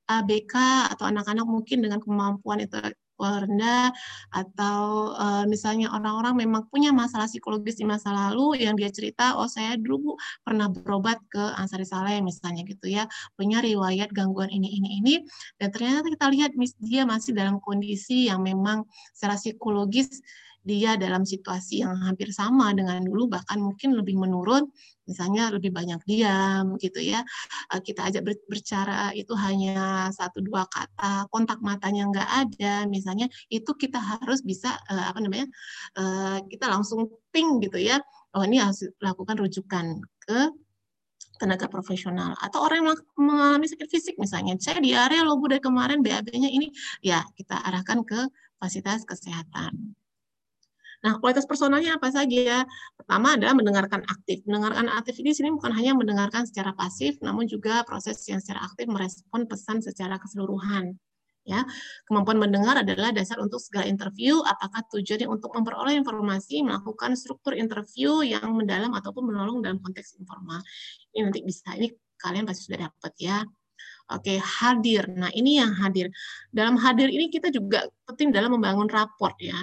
[0.09, 0.55] ABK
[0.97, 2.81] atau anak-anak mungkin dengan kemampuan itu
[3.19, 3.91] rendah
[4.31, 9.51] atau uh, misalnya orang-orang memang punya masalah psikologis di masa lalu yang dia cerita oh
[9.51, 10.15] saya dulu
[10.47, 15.15] pernah berobat ke Ansari Saleh misalnya gitu ya punya riwayat gangguan ini ini ini
[15.59, 18.87] dan ternyata kita lihat dia masih dalam kondisi yang memang
[19.17, 20.23] secara psikologis
[20.69, 24.69] dia dalam situasi yang hampir sama dengan dulu bahkan mungkin lebih menurun
[25.09, 27.25] misalnya lebih banyak diam gitu ya.
[27.73, 33.73] Eh, kita ajak berbicara itu hanya satu dua kata kontak matanya nggak ada misalnya itu
[33.73, 35.49] kita harus bisa eh, apa namanya
[35.97, 37.97] eh, kita langsung ping gitu ya.
[38.37, 40.53] Oh ini harus lakukan rujukan ke
[41.41, 42.37] tenaga profesional.
[42.45, 46.69] Atau orang yang mengalami sakit fisik misalnya saya diare loh bu dari kemarin BAB-nya ini.
[47.01, 48.29] Ya kita arahkan ke
[48.61, 49.97] fasilitas kesehatan
[50.99, 52.67] Nah, kualitas personalnya apa saja?
[52.99, 54.43] Pertama adalah mendengarkan aktif.
[54.51, 58.91] Mendengarkan aktif ini sini bukan hanya mendengarkan secara pasif, namun juga proses yang secara aktif
[58.91, 60.99] merespon pesan secara keseluruhan.
[61.49, 61.65] Ya,
[62.05, 64.37] kemampuan mendengar adalah dasar untuk segala interview.
[64.45, 70.61] Apakah tujuannya untuk memperoleh informasi, melakukan struktur interview yang mendalam ataupun menolong dalam konteks informal.
[71.17, 71.89] Ini nanti bisa ini
[72.21, 73.39] kalian pasti sudah dapat ya.
[74.13, 75.09] Oke, hadir.
[75.09, 76.13] Nah, ini yang hadir.
[76.53, 79.57] Dalam hadir ini kita juga penting dalam membangun raport ya.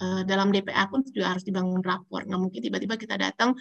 [0.00, 2.24] Eh, dalam DPA pun juga harus dibangun rapor.
[2.24, 3.52] Nggak mungkin tiba-tiba kita datang,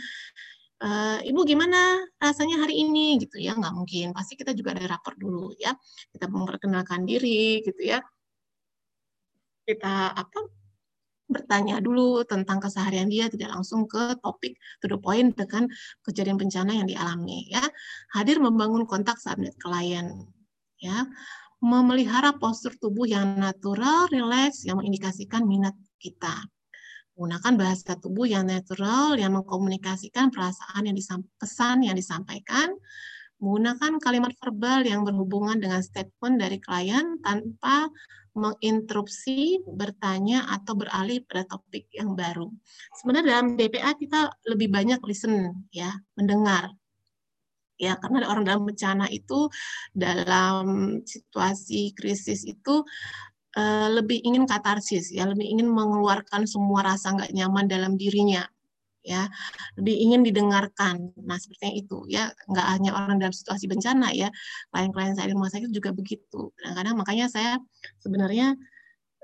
[0.81, 0.89] e,
[1.29, 4.15] Ibu gimana rasanya hari ini gitu ya, nggak mungkin.
[4.15, 5.75] Pasti kita juga ada rapor dulu ya.
[6.13, 7.99] Kita memperkenalkan diri gitu ya.
[9.67, 10.39] Kita apa
[11.31, 15.67] bertanya dulu tentang keseharian dia, tidak langsung ke topik to the point dengan
[16.03, 17.63] kejadian bencana yang dialami ya.
[18.15, 20.27] Hadir membangun kontak saat klien
[20.81, 21.05] ya
[21.61, 26.33] memelihara postur tubuh yang natural, rileks, yang mengindikasikan minat kita.
[27.13, 30.97] Gunakan bahasa tubuh yang natural, yang mengkomunikasikan perasaan yang
[31.37, 32.73] pesan yang disampaikan.
[33.37, 37.89] Menggunakan kalimat verbal yang berhubungan dengan statement dari klien tanpa
[38.37, 42.49] menginterupsi, bertanya, atau beralih pada topik yang baru.
[43.01, 46.73] Sebenarnya dalam DPA kita lebih banyak listen, ya, mendengar
[47.81, 49.49] ya karena orang dalam bencana itu
[49.97, 52.85] dalam situasi krisis itu
[53.57, 58.45] uh, lebih ingin katarsis ya lebih ingin mengeluarkan semua rasa nggak nyaman dalam dirinya
[59.05, 59.29] ya.
[59.77, 61.13] Lebih ingin didengarkan.
[61.25, 62.31] Nah seperti itu ya.
[62.49, 64.29] Nggak hanya orang dalam situasi bencana ya.
[64.69, 66.53] Klien-klien saya di rumah sakit juga begitu.
[66.57, 67.57] Kadang-kadang makanya saya
[68.01, 68.55] sebenarnya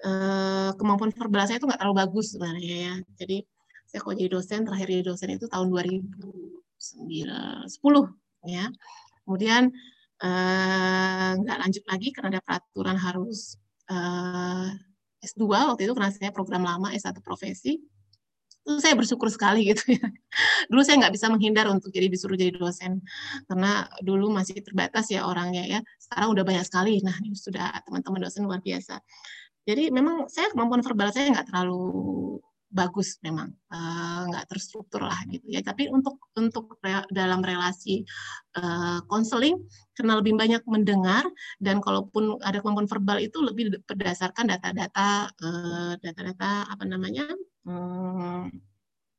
[0.05, 2.95] eh, kemampuan verbal saya itu nggak terlalu bagus sebenarnya ya.
[3.21, 3.37] Jadi
[3.87, 8.65] saya kalau jadi dosen terakhir jadi dosen itu tahun 2010 ya.
[9.27, 9.69] Kemudian
[10.23, 13.59] eh, nggak lanjut lagi karena ada peraturan harus
[13.91, 14.69] eh,
[15.23, 15.43] S2
[15.75, 17.81] waktu itu karena saya program lama S1 profesi.
[18.67, 20.03] Itu saya bersyukur sekali gitu ya.
[20.71, 22.99] Dulu saya nggak bisa menghindar untuk jadi disuruh jadi dosen
[23.47, 25.79] karena dulu masih terbatas ya orangnya ya.
[25.99, 26.99] Sekarang udah banyak sekali.
[26.99, 28.99] Nah, ini sudah teman-teman dosen luar biasa.
[29.67, 31.79] Jadi memang saya kemampuan verbal saya nggak terlalu
[32.67, 35.63] bagus memang uh, nggak terstruktur lah gitu ya.
[35.63, 38.03] Tapi untuk untuk re, dalam relasi
[39.07, 39.65] konseling uh,
[39.95, 41.23] karena lebih banyak mendengar
[41.63, 47.29] dan kalaupun ada kemampuan verbal itu lebih berdasarkan data-data uh, data-data apa namanya
[47.63, 48.51] hmm,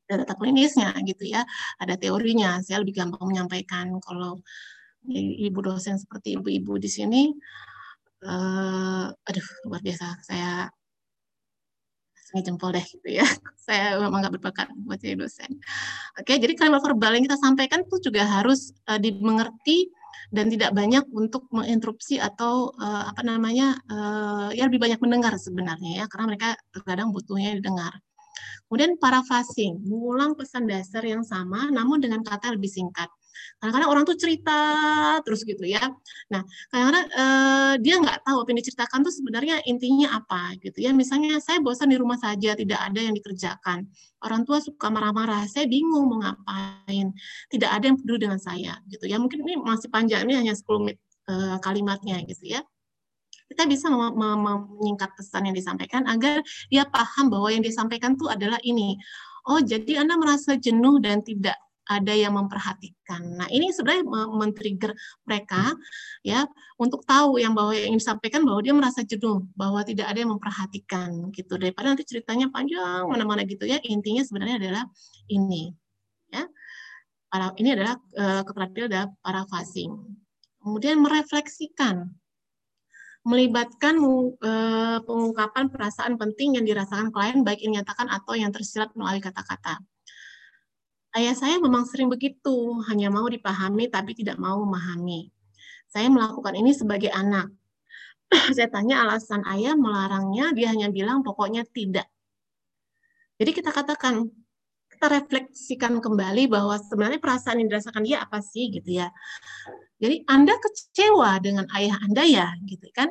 [0.09, 1.43] data klinisnya gitu ya
[1.81, 2.61] ada teorinya.
[2.61, 4.41] Saya lebih gampang menyampaikan kalau
[5.17, 7.23] ibu dosen seperti ibu-ibu di sini
[8.25, 10.21] uh, aduh luar biasa.
[10.21, 10.69] Saya
[12.29, 13.25] saya jempol deh gitu ya.
[13.69, 15.49] Saya memang nggak berbakat buat jadi dosen.
[16.21, 19.89] Oke, jadi kalimat verbal yang kita sampaikan itu juga harus uh, dimengerti
[20.29, 26.01] dan tidak banyak untuk menginterupsi atau uh, apa namanya uh, ya lebih banyak mendengar sebenarnya
[26.01, 27.97] ya karena mereka terkadang butuhnya didengar.
[28.69, 33.09] Kemudian paraphrasing, mengulang pesan dasar yang sama namun dengan kata lebih singkat.
[33.59, 34.61] Kadang-kadang orang tuh cerita
[35.27, 35.83] terus gitu ya.
[36.33, 40.91] Nah, kadang-kadang eh, dia nggak tahu apa yang diceritakan tuh sebenarnya intinya apa gitu ya.
[40.95, 43.89] Misalnya saya bosan di rumah saja, tidak ada yang dikerjakan.
[44.25, 47.15] Orang tua suka marah-marah, saya bingung mau ngapain.
[47.51, 49.17] Tidak ada yang peduli dengan saya gitu ya.
[49.19, 50.99] Mungkin ini masih panjang, ini hanya 10 menit
[51.31, 52.63] eh, kalimatnya gitu ya
[53.49, 59.01] kita bisa menyingkat pesan yang disampaikan agar dia paham bahwa yang disampaikan itu adalah ini.
[59.49, 61.57] Oh, jadi Anda merasa jenuh dan tidak
[61.89, 63.41] ada yang memperhatikan.
[63.41, 64.93] Nah, ini sebenarnya men-trigger
[65.25, 65.73] mereka
[66.21, 66.45] ya
[66.77, 71.33] untuk tahu yang bahwa yang disampaikan bahwa dia merasa jenuh, bahwa tidak ada yang memperhatikan
[71.33, 71.57] gitu.
[71.57, 74.85] Daripada nanti ceritanya panjang mana-mana gitu ya, intinya sebenarnya adalah
[75.33, 75.73] ini.
[76.29, 76.45] Ya.
[77.29, 79.93] Para ini adalah uh, keterampilan adalah paraphrasing.
[80.61, 82.09] Kemudian merefleksikan
[83.29, 89.21] melibatkan uh, pengungkapan perasaan penting yang dirasakan klien baik yang nyatakan atau yang tersirat melalui
[89.21, 89.85] kata-kata.
[91.19, 95.35] Ayah saya memang sering begitu, hanya mau dipahami tapi tidak mau memahami.
[95.91, 97.51] Saya melakukan ini sebagai anak.
[98.55, 102.07] saya tanya alasan ayah melarangnya, dia hanya bilang pokoknya tidak.
[103.35, 104.31] Jadi kita katakan,
[104.95, 109.11] kita refleksikan kembali bahwa sebenarnya perasaan yang dirasakan dia apa sih gitu ya.
[109.99, 113.11] Jadi Anda kecewa dengan ayah Anda ya gitu kan.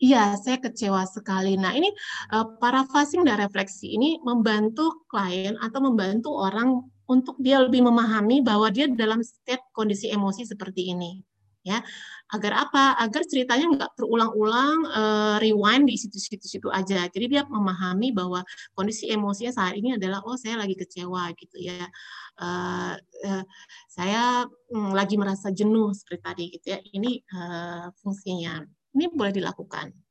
[0.00, 1.60] Iya, saya kecewa sekali.
[1.60, 1.92] Nah, ini
[2.32, 8.68] uh, paraphrasing dan refleksi ini membantu klien atau membantu orang untuk dia lebih memahami bahwa
[8.68, 11.24] dia dalam state kondisi emosi seperti ini
[11.68, 11.78] ya.
[12.28, 13.00] Agar apa?
[13.00, 17.08] Agar ceritanya nggak terulang-ulang uh, rewind di situ-situ aja.
[17.08, 18.44] Jadi dia memahami bahwa
[18.76, 21.88] kondisi emosinya saat ini adalah oh saya lagi kecewa gitu ya.
[22.36, 22.94] Uh,
[23.24, 23.44] uh,
[23.88, 26.78] saya um, lagi merasa jenuh seperti tadi gitu ya.
[26.84, 28.60] Ini uh, fungsinya.
[28.92, 30.07] Ini boleh dilakukan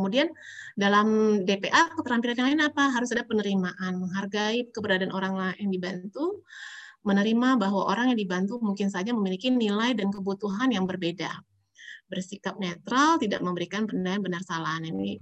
[0.00, 0.32] Kemudian
[0.80, 2.88] dalam DPA keterampilan yang lain apa?
[2.88, 6.40] Harus ada penerimaan, menghargai keberadaan orang lain yang dibantu,
[7.04, 11.28] menerima bahwa orang yang dibantu mungkin saja memiliki nilai dan kebutuhan yang berbeda.
[12.08, 14.80] Bersikap netral, tidak memberikan penilaian benar salah.
[14.80, 15.20] Nah, ini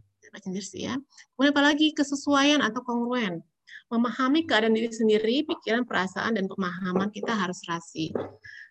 [0.62, 0.94] sih ya.
[1.34, 3.42] Kemudian apalagi kesesuaian atau kongruen.
[3.88, 8.12] Memahami keadaan diri sendiri, pikiran, perasaan, dan pemahaman kita harus rasi.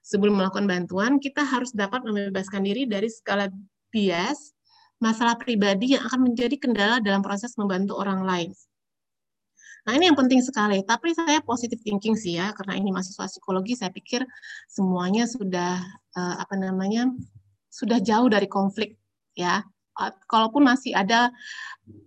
[0.05, 3.49] Sebelum melakukan bantuan, kita harus dapat membebaskan diri dari skala
[3.89, 4.56] bias
[4.98, 8.49] masalah pribadi yang akan menjadi kendala dalam proses membantu orang lain.
[9.88, 10.84] Nah, ini yang penting sekali.
[10.84, 14.28] Tapi saya positive thinking sih ya, karena ini mahasiswa psikologi, saya pikir
[14.68, 15.80] semuanya sudah
[16.11, 17.07] uh, apa namanya
[17.72, 18.99] sudah jauh dari konflik
[19.32, 19.64] ya.
[20.30, 21.34] Kalaupun masih ada,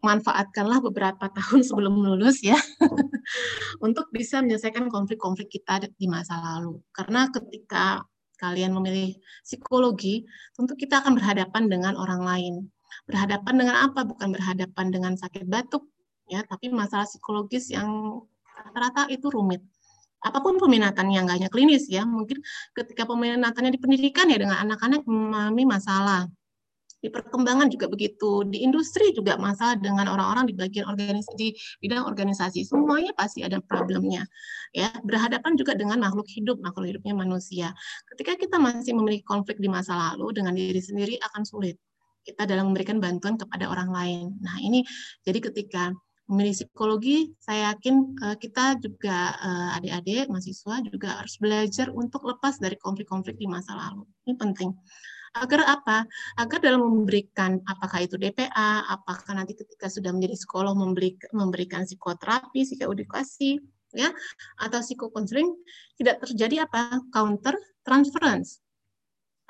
[0.05, 2.61] manfaatkanlah beberapa tahun sebelum lulus ya,
[3.87, 6.85] untuk bisa menyelesaikan konflik-konflik kita di masa lalu.
[6.93, 8.05] Karena ketika
[8.37, 12.55] kalian memilih psikologi, tentu kita akan berhadapan dengan orang lain
[13.09, 14.01] berhadapan dengan apa?
[14.05, 15.87] Bukan berhadapan dengan sakit batuk,
[16.31, 18.23] ya, tapi masalah psikologis yang
[18.55, 19.61] rata-rata itu rumit.
[20.21, 22.45] Apa pun peminatannya, nggak hanya klinis ya, mungkin
[22.77, 26.29] ketika peminatannya di pendidikan ya dengan anak-anak memahami masalah.
[27.01, 31.49] Di perkembangan juga begitu, di industri juga masalah dengan orang-orang di bagian organisasi, di
[31.81, 34.29] bidang organisasi, semuanya pasti ada problemnya.
[34.77, 37.73] Ya, berhadapan juga dengan makhluk hidup, makhluk hidupnya manusia.
[38.13, 41.81] Ketika kita masih memiliki konflik di masa lalu dengan diri sendiri akan sulit
[42.25, 44.37] kita dalam memberikan bantuan kepada orang lain.
[44.41, 44.85] Nah, ini
[45.25, 45.93] jadi ketika
[46.31, 52.63] memilih psikologi, saya yakin uh, kita juga uh, adik-adik mahasiswa juga harus belajar untuk lepas
[52.63, 54.07] dari konflik-konflik di masa lalu.
[54.31, 54.71] Ini penting.
[55.31, 56.07] Agar apa?
[56.39, 62.67] Agar dalam memberikan apakah itu DPA, apakah nanti ketika sudah menjadi psikolog memberi, memberikan psikoterapi,
[62.67, 63.59] psikoedukasi,
[63.95, 64.11] ya,
[64.59, 65.51] atau psikokonseling
[65.99, 66.99] tidak terjadi apa?
[67.15, 67.55] Counter
[67.87, 68.59] transference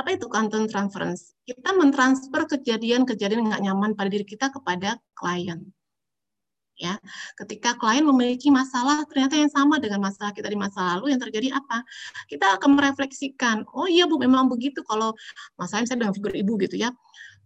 [0.01, 1.37] apa itu content transference?
[1.45, 5.61] Kita mentransfer kejadian-kejadian nggak nyaman pada diri kita kepada klien.
[6.81, 6.97] Ya,
[7.37, 11.53] ketika klien memiliki masalah ternyata yang sama dengan masalah kita di masa lalu yang terjadi
[11.53, 11.85] apa?
[12.25, 15.13] Kita akan merefleksikan, oh iya Bu memang begitu kalau
[15.61, 16.89] masalahnya saya dengan figur ibu gitu ya.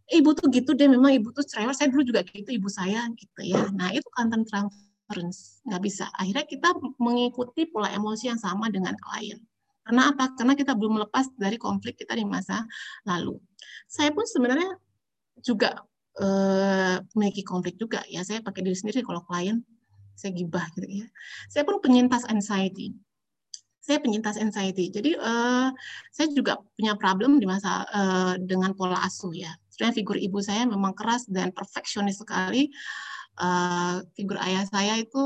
[0.07, 3.41] Ibu tuh gitu deh, memang ibu tuh cerewet, saya dulu juga gitu, ibu saya gitu
[3.43, 3.67] ya.
[3.75, 6.07] Nah itu content transference, nggak bisa.
[6.15, 6.71] Akhirnya kita
[7.03, 9.43] mengikuti pola emosi yang sama dengan klien.
[9.85, 10.33] Karena apa?
[10.33, 12.65] Karena kita belum melepas dari konflik kita di masa
[13.05, 13.37] lalu.
[13.85, 14.81] Saya pun sebenarnya
[15.45, 15.85] juga
[16.19, 18.25] eh, memiliki konflik juga ya.
[18.25, 19.61] Saya pakai diri sendiri kalau klien
[20.17, 21.07] saya gibah gitu ya.
[21.53, 22.97] Saya pun penyintas anxiety.
[23.85, 24.89] Saya penyintas anxiety.
[24.89, 25.69] Jadi eh,
[26.09, 29.53] saya juga punya problem di masa eh, dengan pola asuh ya.
[29.69, 32.71] Sebenarnya figur ibu saya memang keras dan perfeksionis sekali.
[33.35, 35.19] Uh, figur ayah saya itu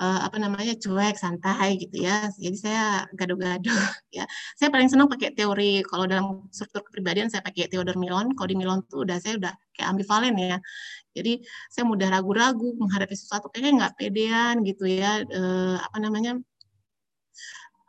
[0.00, 2.30] uh, apa namanya cuek santai gitu ya.
[2.32, 3.82] Jadi saya gaduh-gaduh
[4.16, 4.24] ya.
[4.56, 8.32] Saya paling senang pakai teori kalau dalam struktur kepribadian saya pakai Theodor Milon.
[8.32, 10.56] Kalau di Milon tuh udah saya udah kayak ambivalen ya.
[11.12, 15.20] Jadi saya mudah ragu-ragu menghadapi sesuatu kayaknya nggak pedean gitu ya.
[15.28, 16.40] Uh, apa namanya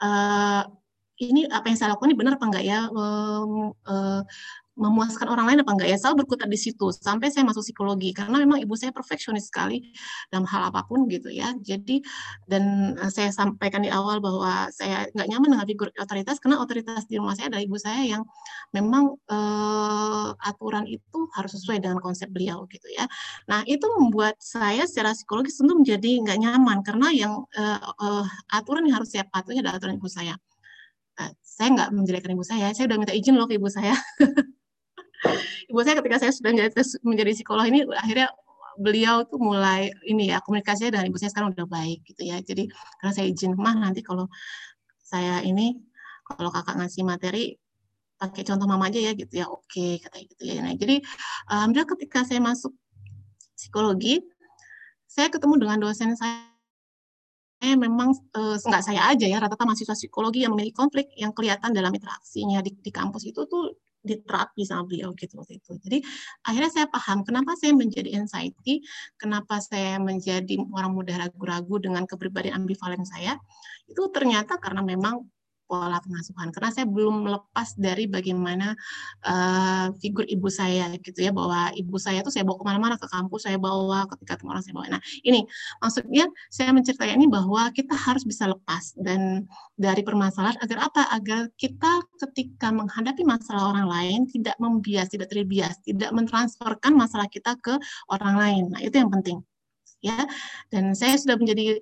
[0.03, 0.63] uh,
[1.21, 2.79] ini apa yang saya lakukan ini benar apa enggak ya?
[2.91, 4.21] Uh, uh,
[4.73, 5.97] memuaskan orang lain apa enggak ya?
[6.01, 9.93] Selalu berkutat di situ sampai saya masuk psikologi karena memang ibu saya perfeksionis sekali
[10.33, 11.53] dalam hal apa pun gitu ya.
[11.61, 12.01] Jadi
[12.49, 17.05] dan eh, saya sampaikan di awal bahwa saya nggak nyaman dengan figur otoritas karena otoritas
[17.05, 18.21] di rumah saya adalah ibu saya yang
[18.73, 23.05] memang uh, aturan itu harus sesuai dengan konsep beliau gitu ya.
[23.45, 28.89] Nah itu membuat saya secara psikologis tentu menjadi nggak nyaman karena yang uh, uh, aturan
[28.89, 30.33] yang harus saya patuhi adalah aturan ibu saya.
[31.45, 33.93] Saya nggak menjelekkan ibu saya, saya udah minta izin loh ke ibu saya.
[35.69, 36.51] ibu saya ketika saya sudah
[37.03, 38.27] menjadi psikolog ini akhirnya
[38.77, 42.41] beliau tuh mulai ini ya komunikasinya dengan ibu saya sekarang udah baik gitu ya.
[42.41, 42.69] Jadi
[43.01, 44.25] karena saya izin mah nanti kalau
[45.03, 45.77] saya ini
[46.25, 47.53] kalau kakak ngasih materi
[48.17, 50.63] pakai contoh mama aja ya gitu ya oke kata gitu ya.
[50.63, 51.03] Nah jadi
[51.51, 52.73] alhamdulillah ketika saya masuk
[53.53, 54.23] psikologi
[55.05, 56.49] saya ketemu dengan dosen saya
[57.63, 61.71] saya memang eh, nggak saya aja ya rata-rata mahasiswa psikologi yang memiliki konflik yang kelihatan
[61.71, 63.71] dalam interaksinya di, di kampus itu tuh
[64.03, 65.79] diterapi sama beliau gitu waktu itu.
[65.79, 65.97] Jadi
[66.45, 68.83] akhirnya saya paham kenapa saya menjadi anxiety,
[69.15, 73.39] kenapa saya menjadi orang mudah ragu-ragu dengan kepribadian ambivalen saya.
[73.87, 75.23] Itu ternyata karena memang
[75.65, 76.51] pola pengasuhan.
[76.51, 78.75] Karena saya belum lepas dari bagaimana
[79.25, 83.07] uh, figur ibu saya gitu ya bahwa ibu saya tuh saya bawa ke mana-mana ke
[83.07, 84.87] kampus saya bawa ketika ketemu orang saya bawa.
[84.99, 85.41] Nah ini
[85.79, 89.47] maksudnya saya menceritakan ini bahwa kita harus bisa lepas dan
[89.79, 91.03] dari permasalahan agar apa?
[91.15, 97.55] Agar kita ketika menghadapi masalah orang lain tidak membias tidak terbias tidak mentransferkan masalah kita
[97.59, 97.75] ke
[98.11, 98.63] orang lain.
[98.73, 99.43] Nah itu yang penting
[100.03, 100.27] ya.
[100.69, 101.79] Dan saya sudah menjadi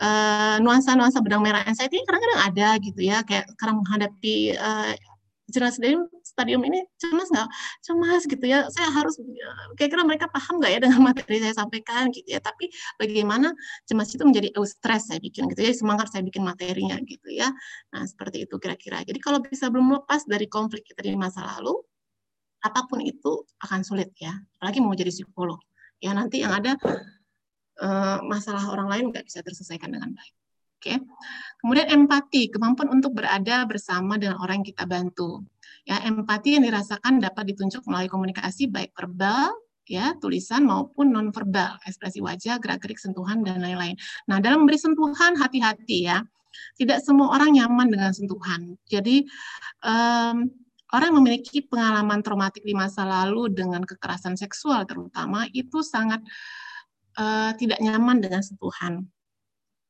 [0.00, 3.20] uh, nuansa-nuansa benang merah anxiety kadang-kadang ada gitu ya.
[3.22, 4.92] Kayak sekarang menghadapi uh,
[5.48, 7.48] jelas stadium stadium ini cemas nggak?
[7.80, 8.68] Cemas gitu ya.
[8.68, 9.16] Saya harus
[9.80, 12.40] kira-kira mereka paham nggak ya dengan materi saya sampaikan gitu ya.
[12.40, 12.68] Tapi
[13.00, 13.56] bagaimana
[13.88, 15.72] cemas itu menjadi oh, stres saya bikin gitu ya.
[15.72, 17.48] Semangat saya bikin materinya gitu ya.
[17.96, 19.02] Nah seperti itu kira-kira.
[19.02, 21.74] Jadi kalau bisa belum lepas dari konflik kita di masa lalu
[22.58, 24.36] apa pun itu akan sulit ya.
[24.60, 25.58] Apalagi mau jadi psikolog.
[25.98, 26.78] Ya nanti yang ada
[27.78, 30.34] Eh, masalah orang lain nggak bisa terselesaikan dengan baik.
[30.78, 30.82] Oke.
[30.82, 30.96] Okay.
[31.62, 35.46] Kemudian empati, kemampuan untuk berada bersama dengan orang yang kita bantu.
[35.86, 39.54] Ya, empati yang dirasakan dapat ditunjuk melalui komunikasi baik verbal,
[39.86, 43.94] ya, tulisan maupun nonverbal, ekspresi wajah, gerak-gerik sentuhan dan lain-lain.
[44.26, 46.18] Nah, dalam memberi sentuhan hati-hati ya.
[46.74, 48.74] Tidak semua orang nyaman dengan sentuhan.
[48.90, 49.22] Jadi
[49.86, 50.50] um,
[50.90, 56.24] orang yang memiliki pengalaman traumatik di masa lalu dengan kekerasan seksual terutama itu sangat
[57.16, 59.08] uh, tidak nyaman dengan sentuhan.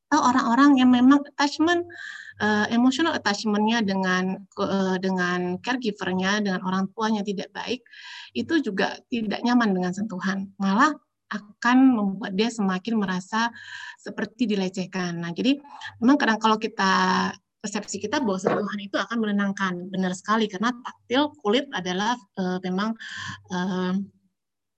[0.09, 1.85] Atau orang-orang yang memang attachment
[2.41, 7.83] uh, emotional attachmentnya dengan uh, dengan caregivernya, dengan orang tuanya tidak baik,
[8.33, 10.49] itu juga tidak nyaman dengan sentuhan.
[10.57, 10.95] Malah
[11.29, 13.53] akan membuat dia semakin merasa
[14.01, 15.21] seperti dilecehkan.
[15.21, 15.61] Nah, jadi
[16.01, 17.29] memang kadang kalau kita
[17.59, 22.97] persepsi kita bahwa sentuhan itu akan menenangkan, benar sekali karena taktil kulit adalah uh, memang
[23.53, 23.93] uh,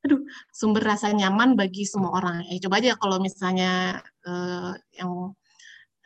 [0.05, 0.21] aduh
[0.51, 2.37] sumber rasa nyaman bagi semua orang.
[2.49, 5.13] Eh, coba aja kalau misalnya eh, yang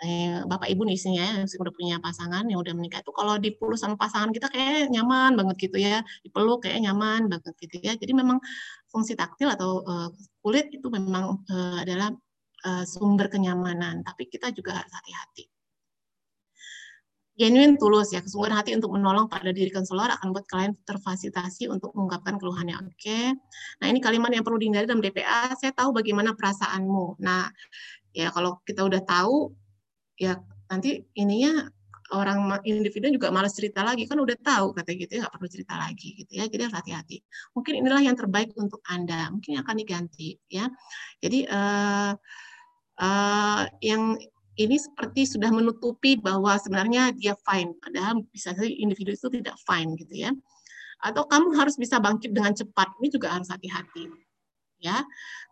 [0.02, 3.78] eh, bapak ibu nih isinya yang sudah punya pasangan yang udah menikah itu kalau dipeluk
[3.78, 6.02] sama pasangan kita kayak nyaman banget gitu ya.
[6.26, 7.92] Dipeluk kayak nyaman banget gitu ya.
[7.94, 8.38] Jadi memang
[8.90, 10.08] fungsi taktil atau uh,
[10.42, 12.10] kulit itu memang uh, adalah
[12.66, 14.02] uh, sumber kenyamanan.
[14.02, 15.53] Tapi kita juga harus hati-hati
[17.34, 21.90] genuine tulus ya kesungguhan hati untuk menolong pada diri konselor akan buat kalian terfasilitasi untuk
[21.98, 22.78] mengungkapkan keluhannya.
[22.86, 22.94] Oke.
[22.94, 23.26] Okay.
[23.82, 27.18] nah ini kalimat yang perlu dihindari dalam DPA saya tahu bagaimana perasaanmu.
[27.18, 27.50] Nah
[28.14, 29.50] ya kalau kita udah tahu
[30.14, 30.38] ya
[30.70, 31.66] nanti ininya
[32.14, 35.74] orang individu juga malas cerita lagi kan udah tahu kata gitu ya nggak perlu cerita
[35.74, 37.18] lagi gitu ya jadi hati-hati.
[37.58, 40.70] Mungkin inilah yang terbaik untuk anda mungkin akan diganti ya.
[41.18, 42.14] Jadi uh,
[43.02, 44.14] uh, yang
[44.54, 49.98] ini seperti sudah menutupi bahwa sebenarnya dia fine, padahal bisa saja individu itu tidak fine
[49.98, 50.30] gitu ya.
[51.02, 54.06] Atau kamu harus bisa bangkit dengan cepat, ini juga harus hati-hati.
[54.78, 55.02] Ya,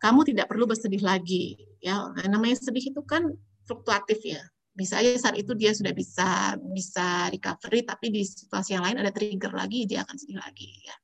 [0.04, 1.56] kamu tidak perlu bersedih lagi.
[1.82, 3.26] Ya, namanya sedih itu kan
[3.66, 4.42] fluktuatif ya.
[4.72, 9.10] Bisa aja saat itu dia sudah bisa bisa recovery, tapi di situasi yang lain ada
[9.12, 10.68] trigger lagi, dia akan sedih lagi.
[10.84, 10.96] Ya.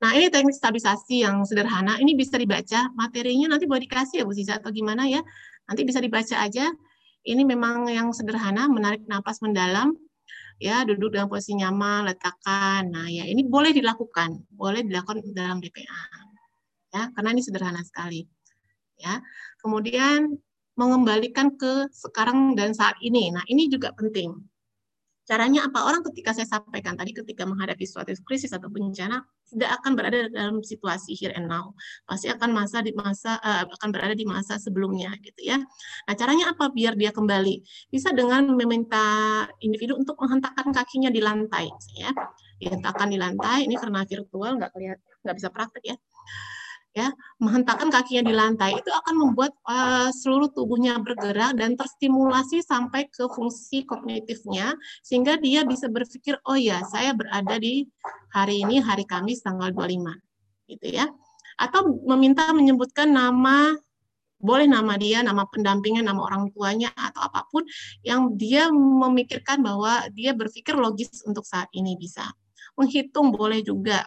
[0.00, 2.00] Nah, ini teknik stabilisasi yang sederhana.
[2.00, 2.88] Ini bisa dibaca.
[2.96, 5.20] Materinya nanti boleh dikasih ya Bu Sisa atau gimana ya.
[5.70, 6.66] Nanti bisa dibaca aja.
[7.22, 9.94] Ini memang yang sederhana, menarik napas mendalam,
[10.58, 12.90] ya duduk dalam posisi nyaman, letakkan.
[12.90, 16.02] Nah, ya ini boleh dilakukan, boleh dilakukan dalam DPA.
[16.90, 18.26] Ya, karena ini sederhana sekali.
[18.98, 19.22] Ya.
[19.62, 20.34] Kemudian
[20.74, 23.30] mengembalikan ke sekarang dan saat ini.
[23.30, 24.34] Nah, ini juga penting.
[25.30, 25.86] Caranya apa?
[25.86, 30.58] Orang ketika saya sampaikan tadi ketika menghadapi suatu krisis atau bencana tidak akan berada dalam
[30.58, 31.70] situasi here and now.
[32.02, 35.62] Pasti akan masa di masa uh, akan berada di masa sebelumnya gitu ya.
[36.10, 37.62] Nah, caranya apa biar dia kembali?
[37.94, 42.10] Bisa dengan meminta individu untuk menghentakkan kakinya di lantai ya.
[42.58, 45.96] Dihentakkan di lantai ini karena virtual nggak kelihatan nggak bisa praktek ya
[46.90, 53.06] ya menghentakkan kakinya di lantai itu akan membuat uh, seluruh tubuhnya bergerak dan terstimulasi sampai
[53.06, 54.74] ke fungsi kognitifnya
[55.06, 57.86] sehingga dia bisa berpikir oh ya saya berada di
[58.34, 60.18] hari ini hari Kamis tanggal 25
[60.66, 61.06] gitu ya
[61.62, 63.76] atau meminta menyebutkan nama
[64.40, 67.60] boleh nama dia, nama pendampingnya, nama orang tuanya atau apa pun
[68.00, 72.24] yang dia memikirkan bahwa dia berpikir logis untuk saat ini bisa.
[72.72, 74.00] Menghitung boleh juga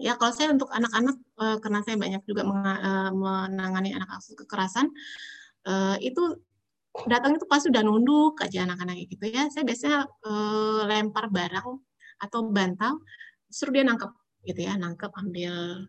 [0.00, 4.88] Ya, kalau saya untuk anak-anak, uh, karena saya banyak juga uh, menangani anak kasus kekerasan,
[5.68, 6.40] uh, itu
[7.04, 9.52] datang itu pasti udah nunduk aja anak-anak gitu ya.
[9.52, 11.68] Saya biasanya uh, lempar barang
[12.24, 13.04] atau bantal,
[13.52, 14.08] suruh dia nangkep
[14.48, 15.84] gitu ya, nangkep ambil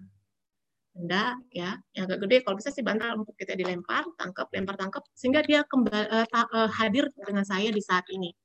[0.92, 2.38] benda ya yang agak gede.
[2.44, 6.68] Kalau bisa sih bantal untuk kita dilempar tangkap lempar tangkap sehingga dia kembali uh, uh,
[6.68, 8.36] hadir dengan saya di saat ini.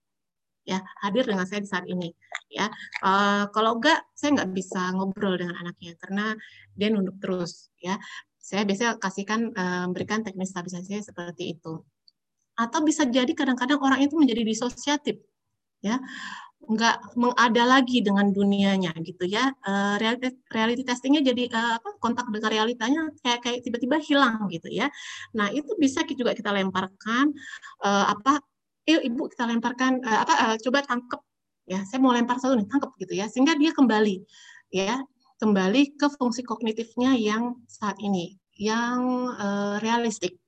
[0.63, 2.11] Ya hadir dengan saya di saat ini
[2.51, 2.71] ya.
[3.03, 6.35] Uh, kalau enggak saya nggak bisa ngobrol dengan anaknya karena
[6.75, 7.99] dia nunduk terus ya.
[8.39, 11.83] Saya biasanya kasihkan uh, teknik stabilisasi seperti itu.
[12.55, 15.19] Atau bisa jadi kadang-kadang orang itu menjadi disosiatif
[15.83, 15.99] ya.
[16.67, 19.51] Nggak mengada lagi dengan dunianya gitu ya.
[19.67, 24.71] Uh, reality, reality testingnya jadi uh, apa kontak dengan realitanya kayak kayak tiba-tiba hilang gitu
[24.71, 24.87] ya.
[25.35, 27.35] Nah itu bisa juga kita lemparkan
[27.83, 28.39] uh, apa
[28.87, 31.19] yuk ibu kita lemparkan apa coba tangkep
[31.67, 34.23] ya saya mau lempar satu nih tangkep gitu ya sehingga dia kembali
[34.71, 35.03] ya
[35.43, 40.41] kembali ke fungsi kognitifnya yang saat ini yang uh, realistik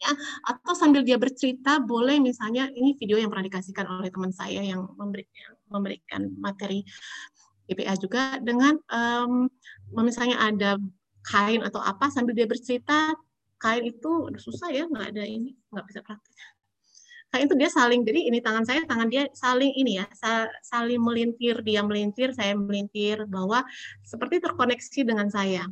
[0.00, 0.12] ya.
[0.48, 4.88] Atau sambil dia bercerita boleh misalnya ini video yang pernah dikasihkan oleh teman saya yang
[4.96, 6.82] memberikan memberikan materi
[7.70, 9.46] IPA juga dengan um,
[10.02, 10.70] misalnya ada
[11.22, 13.14] kain atau apa sambil dia bercerita
[13.60, 16.34] kain itu susah ya nggak ada ini nggak bisa praktis
[17.30, 20.06] kayak itu dia saling jadi ini tangan saya tangan dia saling ini ya
[20.66, 23.62] saling melintir dia melintir saya melintir bahwa
[24.02, 25.66] seperti terkoneksi dengan saya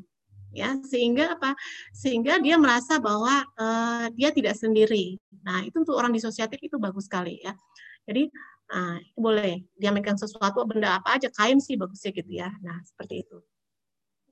[0.53, 0.77] ya.
[0.85, 1.53] Sehingga apa?
[1.93, 5.19] Sehingga dia merasa bahwa uh, dia tidak sendiri.
[5.45, 7.53] Nah itu untuk orang disosiatif itu bagus sekali ya.
[8.09, 8.33] Jadi
[8.73, 12.49] nah, boleh dia megang sesuatu benda apa aja kain sih bagusnya gitu ya.
[12.65, 13.39] Nah seperti itu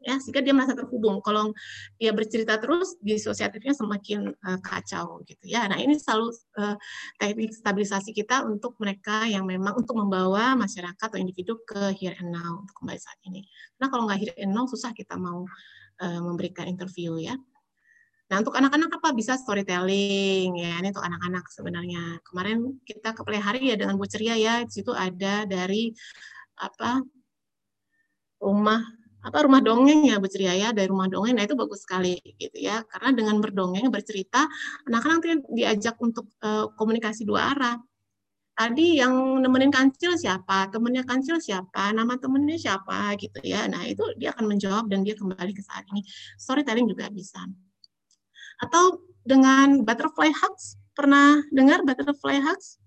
[0.07, 1.19] ya sehingga dia merasa terhubung.
[1.27, 1.51] Kalau
[1.99, 5.67] dia bercerita terus, disosiatifnya semakin uh, kacau gitu ya.
[5.67, 6.31] Nah ini selalu
[6.63, 6.79] uh,
[7.19, 12.31] teknik stabilisasi kita untuk mereka yang memang untuk membawa masyarakat atau individu ke here and
[12.31, 13.43] now untuk kembali saat ini.
[13.75, 15.43] Karena kalau nggak here and now susah kita mau
[15.99, 17.35] uh, memberikan interview ya.
[18.27, 20.83] Nah, untuk anak-anak apa bisa storytelling ya.
[20.83, 22.19] Ini untuk anak-anak sebenarnya.
[22.27, 24.67] Kemarin kita ke hari ya dengan Bu Ceria ya.
[24.67, 25.95] Di situ ada dari
[26.59, 27.07] apa
[28.43, 28.83] rumah
[29.27, 31.35] apa rumah dongeng ya Bu Ceria dari rumah dongeng.
[31.35, 32.87] Nah itu bagus sekali gitu ya.
[32.87, 34.47] Karena dengan berdongeng bercerita
[34.87, 37.77] anak-anak diajak untuk uh, komunikasi dua arah.
[38.57, 40.73] Tadi yang nemenin kancil siapa?
[40.73, 41.93] Temennya kancil siapa?
[41.93, 43.13] Nama temennya siapa?
[43.19, 43.67] Gitu ya.
[43.67, 46.07] Nah itu dia akan menjawab dan dia kembali ke saat ini.
[46.39, 47.43] Storytelling juga bisa.
[48.63, 50.79] Atau dengan butterfly hugs?
[50.97, 52.81] Pernah dengar butterfly hugs?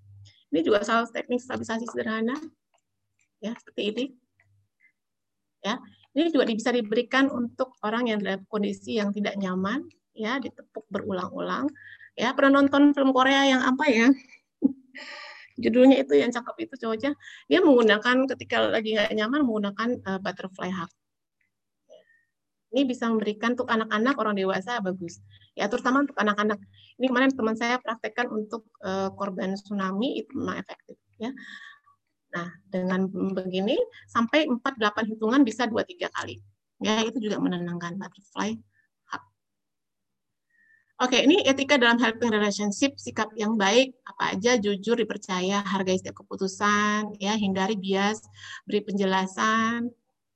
[0.50, 2.34] Ini juga salah teknik stabilisasi sederhana.
[3.38, 4.06] Ya seperti ini.
[5.62, 5.78] Ya
[6.20, 11.72] ini juga bisa diberikan untuk orang yang dalam kondisi yang tidak nyaman, ya ditepuk berulang-ulang.
[12.20, 14.12] Ya pernah nonton film Korea yang apa ya?
[15.64, 17.12] Judulnya itu yang cakep itu cowoknya.
[17.48, 20.92] Dia menggunakan ketika lagi nggak nyaman menggunakan uh, butterfly hug.
[22.70, 25.18] Ini bisa memberikan untuk anak-anak, orang dewasa bagus.
[25.58, 26.60] Ya, terutama untuk anak-anak.
[27.02, 31.00] Ini kemarin teman saya praktekkan untuk uh, korban tsunami itu memang efektif.
[31.18, 31.34] Ya,
[32.30, 33.74] Nah, dengan begini
[34.06, 36.38] sampai 4-8 hitungan bisa 2-3 kali.
[36.80, 38.56] Ya, itu juga menenangkan butterfly
[39.12, 39.24] hub.
[41.02, 46.24] Oke, ini etika dalam helping relationship, sikap yang baik, apa aja, jujur, dipercaya, hargai setiap
[46.24, 48.24] keputusan, ya, hindari bias,
[48.64, 49.90] beri penjelasan,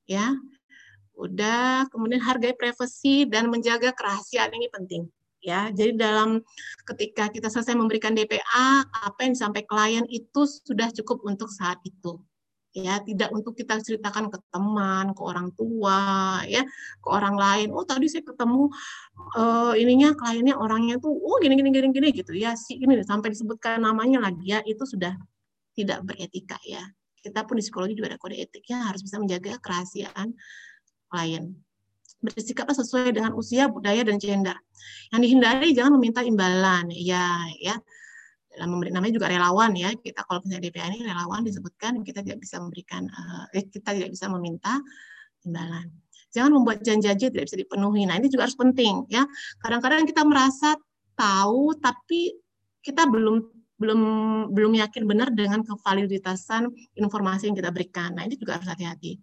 [0.10, 0.34] ya.
[1.14, 5.06] Udah, kemudian hargai privasi dan menjaga kerahasiaan ini penting
[5.44, 5.70] ya.
[5.76, 6.40] Jadi dalam
[6.88, 12.18] ketika kita selesai memberikan DPA, apa yang disampaikan klien itu sudah cukup untuk saat itu.
[12.74, 16.66] Ya, tidak untuk kita ceritakan ke teman, ke orang tua, ya,
[16.98, 17.70] ke orang lain.
[17.70, 18.66] Oh, tadi saya ketemu
[19.38, 22.58] uh, ininya kliennya orangnya tuh oh gini gini gini gini gitu ya.
[22.58, 25.14] Si ini sampai disebutkan namanya lagi ya, itu sudah
[25.78, 26.82] tidak beretika ya.
[27.22, 30.34] Kita pun di psikologi juga ada kode etiknya harus bisa menjaga kerahasiaan
[31.14, 31.54] klien.
[32.24, 34.56] Bersikaplah sesuai dengan usia, budaya, dan gender.
[35.12, 37.76] Yang dihindari jangan meminta imbalan, ya, ya.
[38.54, 39.90] Dalam memberi namanya juga relawan ya.
[39.98, 43.10] Kita kalau misalnya DPA ini relawan disebutkan kita tidak bisa memberikan,
[43.52, 44.78] eh, kita tidak bisa meminta
[45.42, 45.90] imbalan.
[46.34, 48.06] Jangan membuat janji-janji tidak bisa dipenuhi.
[48.06, 49.26] Nah ini juga harus penting ya.
[49.58, 50.78] Kadang-kadang kita merasa
[51.18, 52.34] tahu tapi
[52.82, 53.42] kita belum
[53.78, 54.02] belum
[54.54, 58.14] belum yakin benar dengan kevaliditasan informasi yang kita berikan.
[58.16, 59.20] Nah, ini juga harus hati-hati.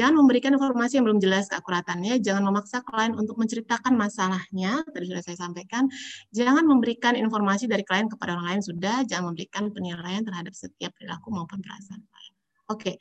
[0.00, 5.20] Jangan memberikan informasi yang belum jelas keakuratannya, jangan memaksa klien untuk menceritakan masalahnya, tadi sudah
[5.20, 5.92] saya sampaikan.
[6.32, 11.28] Jangan memberikan informasi dari klien kepada orang lain sudah, jangan memberikan penilaian terhadap setiap perilaku
[11.28, 12.32] maupun perasaan klien.
[12.72, 12.96] Oke.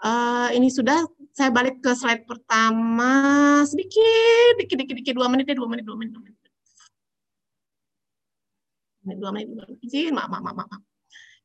[0.00, 1.02] Uh, ini sudah
[1.34, 3.12] saya balik ke slide pertama
[3.66, 6.38] sedikit, dikit, dikit, dikit, dua menit, dua menit, dua menit, dua menit
[9.18, 10.12] dua menit, dua menit.
[10.14, 10.82] Maaf, maaf, maaf, maaf.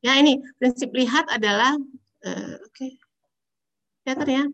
[0.04, 1.74] Ya ini prinsip lihat adalah,
[2.22, 2.94] uh, oke, okay.
[4.06, 4.44] Kelihatan ya.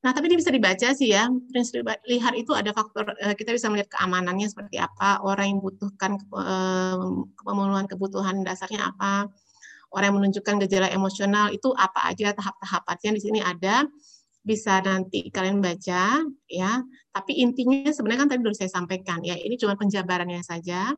[0.00, 1.28] Nah, tapi ini bisa dibaca sih ya.
[1.52, 6.16] Prinsip lihat itu ada faktor, uh, kita bisa melihat keamanannya seperti apa, orang yang membutuhkan
[6.32, 6.96] uh,
[7.44, 9.28] pemenuhan kebutuhan dasarnya apa,
[9.92, 13.84] orang yang menunjukkan gejala emosional itu apa aja tahap-tahapannya di sini ada.
[14.40, 16.72] Bisa nanti kalian baca ya.
[17.12, 20.96] Tapi intinya sebenarnya kan tadi sudah saya sampaikan ya ini cuma penjabarannya saja.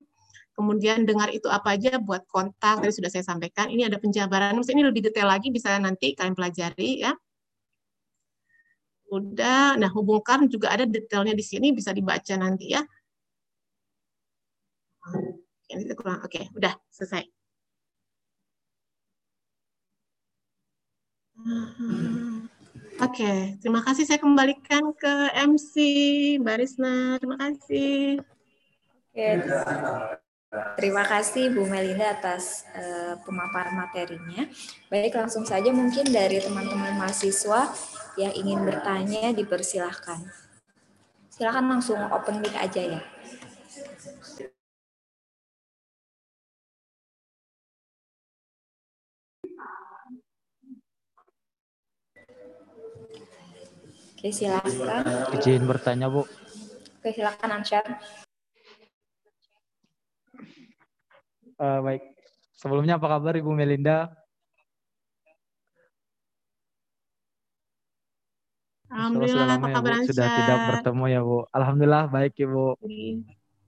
[0.54, 3.66] Kemudian dengar itu apa aja buat kontak tadi sudah saya sampaikan.
[3.66, 7.10] Ini ada penjabaran ini lebih detail lagi bisa nanti kalian pelajari ya
[9.12, 12.80] udah nah hubungkan juga ada detailnya di sini bisa dibaca nanti ya
[15.68, 17.28] ini kurang oke udah selesai
[23.02, 24.06] Oke, terima kasih.
[24.06, 25.74] Saya kembalikan ke MC
[26.38, 27.18] Mbak Risna.
[27.18, 28.22] Terima kasih.
[29.10, 29.26] Oke,
[30.76, 34.44] Terima kasih Bu Melinda atas uh, pemaparan materinya.
[34.92, 37.72] Baik, langsung saja mungkin dari teman-teman mahasiswa
[38.20, 40.28] yang ingin bertanya dipersilahkan.
[41.32, 43.00] Silakan langsung open mic aja ya.
[54.22, 55.02] Oke, silakan.
[55.34, 56.22] Izin bertanya, Bu.
[57.02, 57.82] Oke, silakan Ansyar.
[61.58, 62.14] Uh, baik.
[62.54, 64.21] Sebelumnya apa kabar Ibu Melinda?
[68.92, 71.38] Alhamdulillah, apa ya, kabar ya, Sudah tidak bertemu ya Bu.
[71.48, 72.64] Alhamdulillah baik Ibu.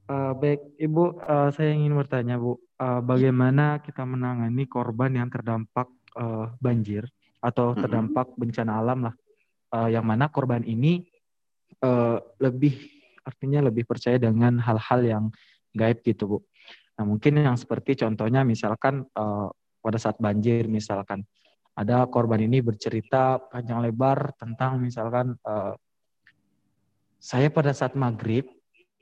[0.05, 5.89] Uh, baik Ibu, uh, saya ingin bertanya Bu, uh, bagaimana kita menangani korban yang terdampak
[6.21, 7.09] uh, banjir
[7.41, 9.15] atau terdampak bencana alam lah,
[9.73, 11.09] uh, yang mana korban ini
[11.81, 12.77] uh, lebih
[13.25, 15.25] artinya lebih percaya dengan hal-hal yang
[15.73, 16.39] gaib gitu Bu.
[17.01, 19.49] Nah, mungkin yang seperti contohnya misalkan uh,
[19.81, 21.25] pada saat banjir misalkan
[21.75, 25.75] ada korban ini bercerita panjang lebar tentang misalkan uh,
[27.19, 28.47] saya pada saat maghrib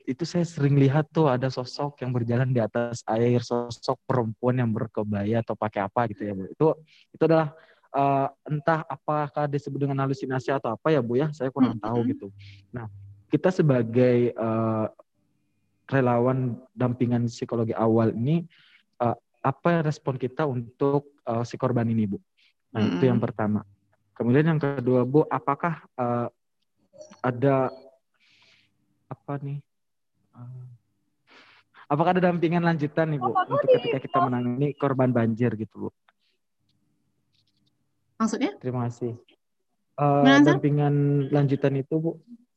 [0.03, 4.71] itu saya sering lihat tuh ada sosok yang berjalan di atas air, sosok perempuan yang
[4.71, 6.43] berkebaya atau pakai apa gitu ya Bu.
[6.51, 6.67] Itu
[7.15, 7.55] itu adalah
[7.95, 12.27] uh, entah apakah disebut dengan halusinasi atau apa ya Bu ya, saya kurang tahu gitu.
[12.75, 12.91] Nah,
[13.31, 14.91] kita sebagai uh,
[15.87, 18.43] relawan dampingan psikologi awal ini
[18.99, 22.19] uh, apa respon kita untuk uh, si korban ini bu?
[22.73, 22.95] Nah mm -hmm.
[22.97, 23.61] itu yang pertama.
[24.13, 26.27] Kemudian yang kedua bu, apakah uh,
[27.21, 27.69] ada
[29.09, 29.61] apa nih?
[30.33, 30.65] Uh,
[31.89, 35.89] apakah ada dampingan lanjutan nih bu oh, untuk ketika kita menangani korban banjir gitu bu?
[38.17, 38.57] Maksudnya?
[38.57, 39.17] Terima kasih.
[39.93, 42.11] Uh, dampingan lanjutan itu bu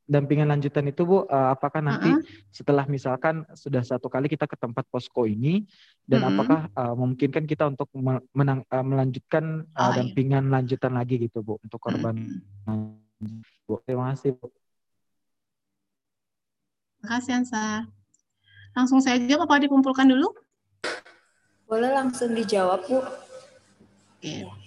[0.07, 2.23] dampingan lanjutan itu Bu, uh, apakah nanti uh -uh.
[2.55, 5.67] setelah misalkan sudah satu kali kita ke tempat posko ini
[6.07, 6.33] dan uh -uh.
[6.33, 7.91] apakah uh, memungkinkan kita untuk
[8.31, 9.95] menang, uh, melanjutkan uh, oh, iya.
[10.01, 10.53] dampingan iya.
[10.59, 12.15] lanjutan lagi gitu Bu untuk korban.
[12.65, 12.97] Uh -uh.
[13.67, 14.47] Bu, terima kasih Bu.
[17.03, 17.65] Terima kasih Ansa.
[18.79, 20.31] Langsung saya jawab apa dikumpulkan dulu?
[21.67, 23.03] Boleh langsung dijawab Bu.
[24.23, 24.66] Oke.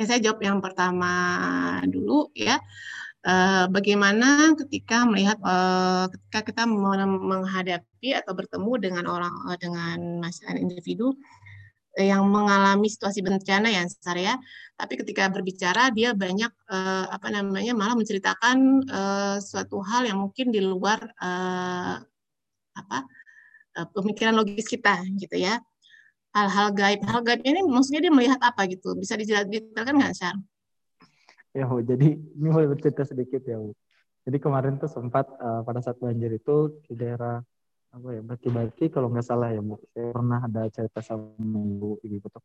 [0.00, 1.12] Oke, saya jawab yang pertama
[1.84, 2.56] dulu ya.
[3.20, 6.62] Uh, bagaimana ketika melihat uh, ketika kita
[7.04, 11.12] menghadapi atau bertemu dengan orang uh, dengan masyarakat individu
[12.00, 14.40] yang mengalami situasi bencana ya Sar ya.
[14.72, 16.48] Tapi ketika berbicara dia banyak
[17.12, 18.88] apa namanya malah menceritakan
[19.44, 21.12] suatu hal yang mungkin di luar
[22.72, 23.04] apa
[23.92, 25.60] pemikiran logis kita gitu ya
[26.36, 27.00] hal-hal gaib.
[27.06, 28.94] Hal gaib ini maksudnya dia melihat apa gitu?
[28.98, 30.36] Bisa didetailkan nggak, Syar?
[31.54, 31.82] Ya, Bu.
[31.82, 33.74] Jadi ini boleh bercerita sedikit ya, Bu.
[34.28, 37.40] Jadi kemarin tuh sempat uh, pada saat banjir itu di daerah
[37.90, 42.22] apa ya bati-bati kalau nggak salah ya bu saya pernah ada cerita sama ibu ibu
[42.30, 42.38] tuh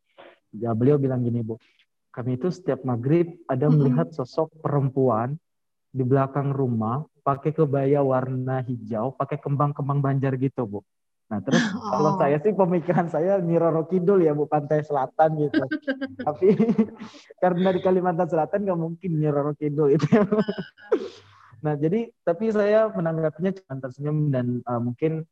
[0.57, 1.61] ya beliau bilang gini bu
[2.09, 5.37] kami itu setiap maghrib ada melihat sosok perempuan
[5.95, 10.79] di belakang rumah pakai kebaya warna hijau, pakai kembang-kembang banjar gitu, Bu.
[11.25, 11.89] Nah, terus oh.
[11.89, 15.63] kalau saya sih pemikiran saya Nyiroro Kidul ya, Bu, pantai selatan gitu.
[16.27, 16.53] Tapi
[17.41, 20.05] karena di Kalimantan Selatan nggak mungkin Nyiroro Kidul itu.
[21.65, 25.25] nah, jadi tapi saya menanggapinya cuma tersenyum dan uh, mungkin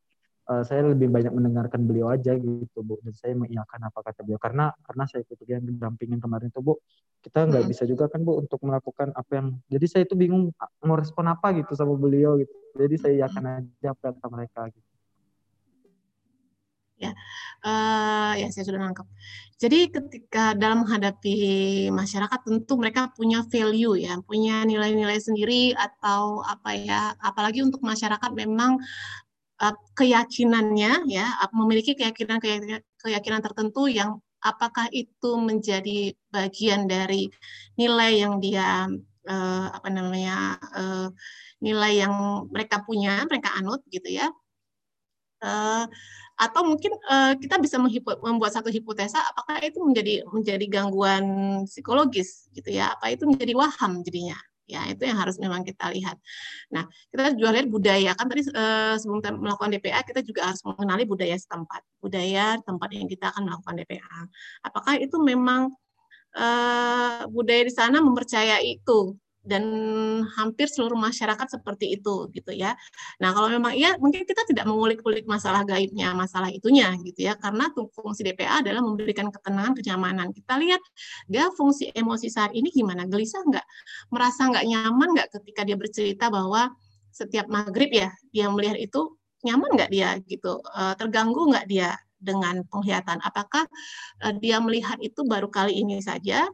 [0.50, 4.42] uh, saya lebih banyak mendengarkan beliau aja gitu bu dan saya mengiyakan apa kata beliau
[4.42, 6.80] karena karena saya ikut yang dampingin kemarin itu bu
[7.24, 7.72] kita nggak hmm.
[7.72, 10.52] bisa juga kan bu untuk melakukan apa yang jadi saya itu bingung
[10.84, 14.93] mau respon apa gitu sama beliau gitu jadi saya iakan aja apa kata mereka gitu
[17.04, 17.12] ya.
[17.64, 19.08] Uh, ya saya sudah nangkep
[19.64, 21.36] jadi ketika dalam menghadapi
[21.96, 28.32] masyarakat tentu mereka punya value ya punya nilai-nilai sendiri atau apa ya apalagi untuk masyarakat
[28.36, 28.76] memang
[29.64, 31.26] uh, keyakinannya ya
[31.56, 32.44] memiliki keyakinan
[33.00, 37.32] keyakinan tertentu yang apakah itu menjadi bagian dari
[37.80, 38.92] nilai yang dia
[39.32, 41.08] uh, apa namanya uh,
[41.64, 42.14] nilai yang
[42.52, 44.28] mereka punya mereka anut gitu ya
[45.44, 45.86] uh,
[46.34, 51.26] atau mungkin uh, kita bisa membuat satu hipotesa apakah itu menjadi menjadi gangguan
[51.70, 56.16] psikologis gitu ya apa itu menjadi waham jadinya Ya, itu yang harus memang kita lihat.
[56.72, 58.16] Nah, kita juga lihat budaya.
[58.16, 61.84] Kan tadi eh, sebelum kita melakukan DPA, kita juga harus mengenali budaya setempat.
[62.00, 64.18] Budaya tempat yang kita akan melakukan DPA.
[64.64, 65.68] Apakah itu memang
[66.40, 69.64] eh, budaya di sana mempercayai itu dan
[70.40, 72.80] hampir seluruh masyarakat seperti itu gitu ya.
[73.20, 77.36] Nah kalau memang iya mungkin kita tidak mengulik-ulik masalah gaibnya masalah itunya gitu ya.
[77.36, 80.32] Karena fungsi DPA adalah memberikan ketenangan kenyamanan.
[80.32, 80.80] Kita lihat
[81.28, 83.04] dia fungsi emosi saat ini gimana?
[83.04, 83.68] Gelisah nggak?
[84.16, 86.72] Merasa nggak nyaman nggak ketika dia bercerita bahwa
[87.12, 90.64] setiap maghrib ya dia melihat itu nyaman nggak dia gitu?
[90.64, 93.20] Eh, terganggu nggak dia dengan penglihatan?
[93.20, 93.68] Apakah
[94.24, 96.48] eh, dia melihat itu baru kali ini saja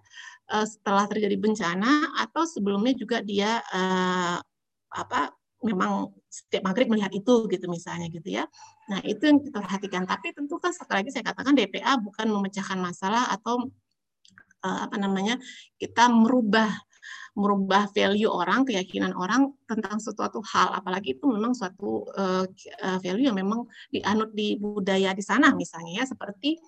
[0.52, 4.38] uh, setelah terjadi bencana atau sebelumnya juga dia uh,
[4.90, 8.48] apa memang setiap maghrib melihat itu gitu misalnya gitu ya.
[8.88, 10.04] Nah itu yang kita perhatikan.
[10.08, 13.68] Tapi tentu kan sekali lagi saya katakan DPA bukan memecahkan masalah atau
[14.64, 15.36] uh, apa namanya
[15.76, 16.70] kita merubah
[17.38, 22.44] merubah value orang, keyakinan orang tentang sesuatu hal, apalagi itu memang suatu uh,
[23.00, 26.60] value yang memang dianut di budaya di sana misalnya ya seperti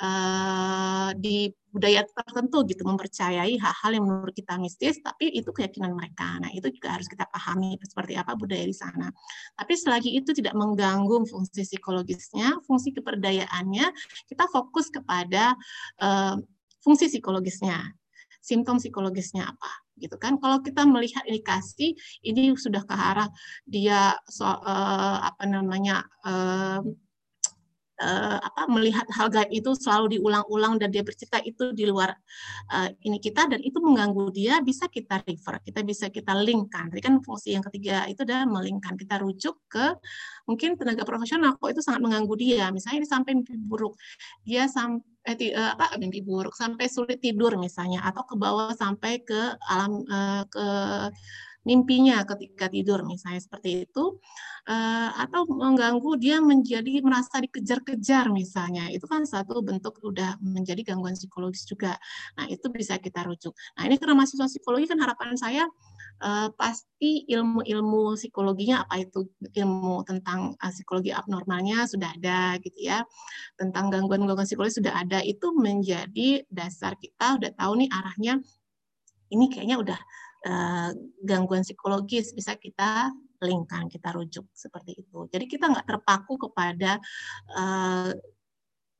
[0.00, 6.38] uh, di budaya tertentu gitu mempercayai hal-hal yang menurut kita mistis tapi itu keyakinan mereka.
[6.38, 9.10] Nah, itu juga harus kita pahami seperti apa budaya di sana.
[9.58, 13.86] Tapi selagi itu tidak mengganggu fungsi psikologisnya, fungsi keperdayaannya,
[14.30, 15.58] kita fokus kepada
[15.98, 16.38] uh,
[16.82, 17.90] fungsi psikologisnya.
[18.44, 19.84] Simptom psikologisnya apa?
[19.98, 21.94] gitu kan kalau kita melihat indikasi
[22.26, 23.30] ini sudah ke arah
[23.62, 26.82] dia so, uh, apa namanya uh,
[28.00, 32.10] uh, apa melihat hal gaib itu selalu diulang-ulang dan dia bercerita itu di luar
[32.72, 36.90] uh, ini kita dan itu mengganggu dia bisa kita refer kita bisa kita linkkan.
[36.90, 39.94] Tadi kan fungsi yang ketiga itu adalah melingkan kita rujuk ke
[40.48, 42.64] mungkin tenaga profesional kok itu sangat mengganggu dia.
[42.74, 43.94] Misalnya dia sampai mimpi buruk
[44.42, 49.56] dia sampai eh, apa mimpi buruk sampai sulit tidur misalnya atau ke bawah sampai ke
[49.70, 50.66] alam uh, ke
[51.64, 54.20] mimpinya ketika tidur misalnya seperti itu
[54.68, 58.88] uh, atau mengganggu dia menjadi merasa dikejar-kejar misalnya.
[58.92, 61.96] Itu kan satu bentuk udah menjadi gangguan psikologis juga.
[62.36, 63.56] Nah itu bisa kita rujuk.
[63.80, 65.64] Nah ini karena mahasiswa psikologi kan harapan saya
[66.20, 69.24] uh, pasti ilmu-ilmu psikologinya apa itu?
[69.40, 73.04] Ilmu tentang uh, psikologi abnormalnya sudah ada gitu ya.
[73.56, 75.24] Tentang gangguan-gangguan psikologis sudah ada.
[75.24, 78.40] Itu menjadi dasar kita udah tahu nih arahnya
[79.32, 79.98] ini kayaknya udah
[80.46, 80.90] uh,
[81.24, 83.10] gangguan psikologis bisa kita
[83.44, 85.28] linkkan, kita rujuk seperti itu.
[85.28, 86.96] Jadi kita nggak terpaku kepada
[87.52, 88.12] uh,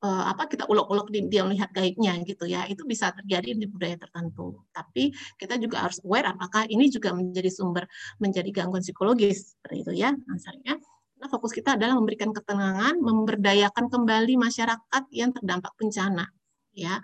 [0.05, 2.69] uh, apa kita ulok-ulok di, dia melihat gaibnya gitu ya.
[2.69, 4.61] Itu bisa terjadi di budaya tertentu.
[4.69, 5.09] Tapi
[5.39, 7.89] kita juga harus aware apakah ini juga menjadi sumber
[8.21, 10.77] menjadi gangguan psikologis seperti itu ya ansarnya.
[11.15, 16.27] Nah, fokus kita adalah memberikan ketenangan, memberdayakan kembali masyarakat yang terdampak bencana
[16.75, 16.99] ya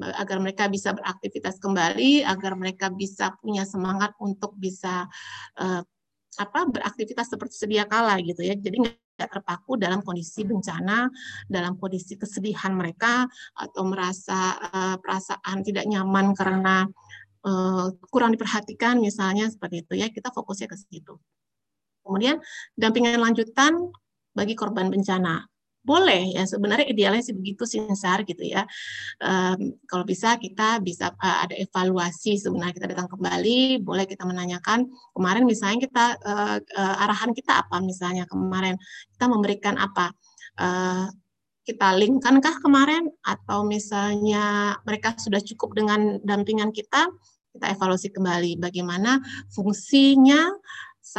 [0.00, 5.04] agar mereka bisa beraktivitas kembali, agar mereka bisa punya semangat untuk bisa
[5.60, 5.82] uh,
[6.40, 8.56] apa beraktivitas seperti sedia kala gitu ya.
[8.56, 11.12] Jadi nggak terpaku dalam kondisi bencana,
[11.44, 16.88] dalam kondisi kesedihan mereka atau merasa uh, perasaan tidak nyaman karena
[17.44, 20.08] uh, kurang diperhatikan misalnya seperti itu ya.
[20.08, 21.20] Kita fokusnya ke situ.
[22.02, 22.40] Kemudian
[22.74, 23.92] dampingan lanjutan
[24.32, 25.51] bagi korban bencana
[25.82, 26.46] boleh ya.
[26.46, 27.82] Sebenarnya idealnya sih begitu sih
[28.26, 28.62] gitu ya.
[29.18, 32.74] Um, kalau bisa kita bisa uh, ada evaluasi sebenarnya.
[32.78, 38.24] Kita datang kembali boleh kita menanyakan kemarin misalnya kita uh, uh, arahan kita apa misalnya
[38.30, 38.78] kemarin?
[39.14, 40.14] Kita memberikan apa?
[40.56, 41.10] Uh,
[41.62, 43.10] kita linkkankah kemarin?
[43.22, 47.10] Atau misalnya mereka sudah cukup dengan dampingan kita,
[47.54, 48.58] kita evaluasi kembali.
[48.58, 50.50] Bagaimana fungsinya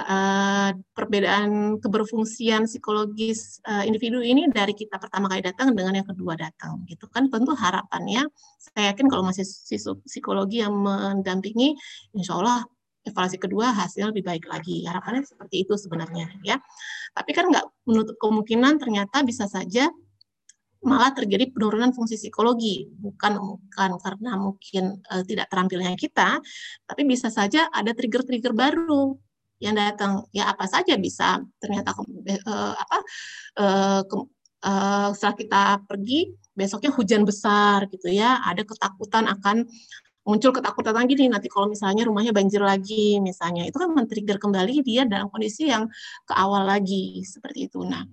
[0.01, 6.33] uh, perbedaan keberfungsian psikologis uh, individu ini dari kita pertama kali datang dengan yang kedua
[6.33, 7.29] datang gitu kan.
[7.29, 8.25] Tentu harapannya
[8.57, 9.45] saya yakin kalau masih
[10.07, 11.77] psikologi yang mendampingi
[12.17, 12.65] insya Allah
[13.03, 14.87] evaluasi kedua hasil lebih baik lagi.
[14.87, 16.57] Harapannya seperti itu sebenarnya ya.
[17.13, 19.91] Tapi kan nggak menutup kemungkinan ternyata bisa saja
[20.83, 22.87] malah terjadi penurunan fungsi psikologi.
[22.87, 26.39] Bukan bukan karena mungkin uh, tidak terampilnya kita
[26.87, 29.15] tapi bisa saja ada trigger-trigger baru
[29.63, 32.97] yang datang ya apa saja bisa ternyata uh, apa
[33.57, 34.15] uh, ke,
[34.67, 39.63] uh, setelah kita pergi besoknya hujan besar gitu ya ada ketakutan akan
[40.27, 44.83] muncul ketakutan lagi nih nanti kalau misalnya rumahnya banjir lagi misalnya itu kan men-trigger kembali
[44.83, 45.87] dia dalam kondisi yang
[46.27, 48.03] ke awal lagi seperti itu nah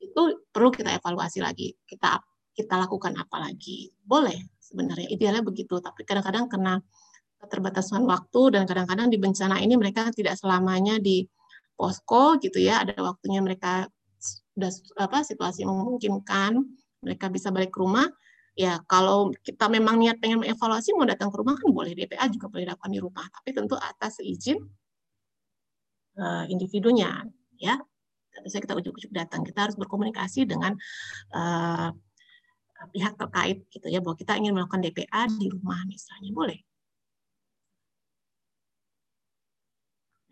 [0.00, 1.74] itu perlu kita evaluasi lagi.
[1.84, 2.20] Kita
[2.56, 3.92] kita lakukan apa lagi.
[4.00, 6.74] Boleh sebenarnya idealnya begitu, tapi kadang-kadang karena
[7.40, 11.24] keterbatasan waktu dan kadang-kadang di bencana ini mereka tidak selamanya di
[11.76, 13.86] posko gitu ya, ada waktunya mereka
[14.56, 16.56] sudah apa situasi memungkinkan
[17.04, 18.08] mereka bisa balik ke rumah.
[18.56, 22.48] Ya, kalau kita memang niat pengen mengevaluasi mau datang ke rumah kan boleh DPA juga
[22.48, 24.56] boleh dilakukan di rumah, tapi tentu atas izin
[26.16, 27.20] uh, individunya
[27.60, 27.76] ya
[28.44, 29.40] saya kita ujuk-ujuk datang.
[29.44, 30.76] Kita harus berkomunikasi dengan
[31.32, 31.88] uh,
[32.92, 36.58] pihak terkait gitu ya bahwa kita ingin melakukan DPA di rumah misalnya boleh.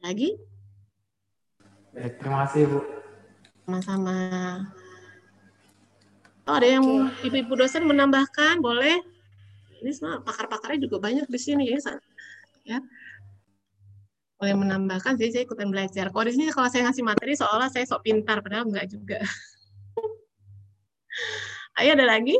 [0.05, 0.37] Lagi?
[1.97, 2.81] Baik, terima kasih Bu.
[3.65, 4.17] Sama-sama.
[6.45, 9.01] Oh, ada yang ibu-ibu dosen menambahkan, boleh?
[9.81, 11.81] Ini semua pakar-pakarnya juga banyak di sini ya.
[12.69, 12.79] ya
[14.45, 17.89] boleh menambahkan jadi saya ikutan belajar kalau di sini kalau saya ngasih materi seolah saya
[17.89, 19.23] sok pintar padahal enggak juga
[21.81, 22.37] ayo ada lagi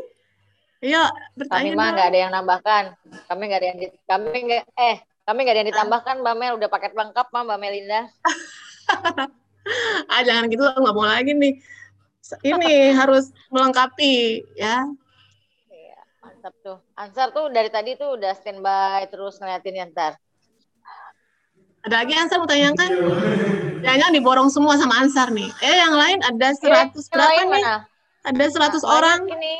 [0.85, 1.01] ayo
[1.33, 2.83] bertanya kami mah nggak ada yang nambahkan
[3.25, 6.69] kami nggak ada yang kami nggak eh kami nggak ada yang ditambahkan mbak Mel udah
[6.69, 8.05] paket lengkap mbak Melinda
[10.13, 11.57] ah jangan gitu nggak mau lagi nih
[12.45, 14.85] ini harus melengkapi ya
[15.73, 20.13] iya, mantap tuh Ansar tuh dari tadi tuh udah standby terus ngeliatin ya ntar
[21.85, 22.89] ada lagi Ansar mau tanyakan?
[23.85, 25.53] Jangan diborong semua sama Ansar nih.
[25.61, 27.61] Eh yang lain ada iya, seratus berapa nih?
[27.61, 27.85] Mana?
[28.25, 29.19] Ada seratus nah, orang.
[29.29, 29.55] Ini.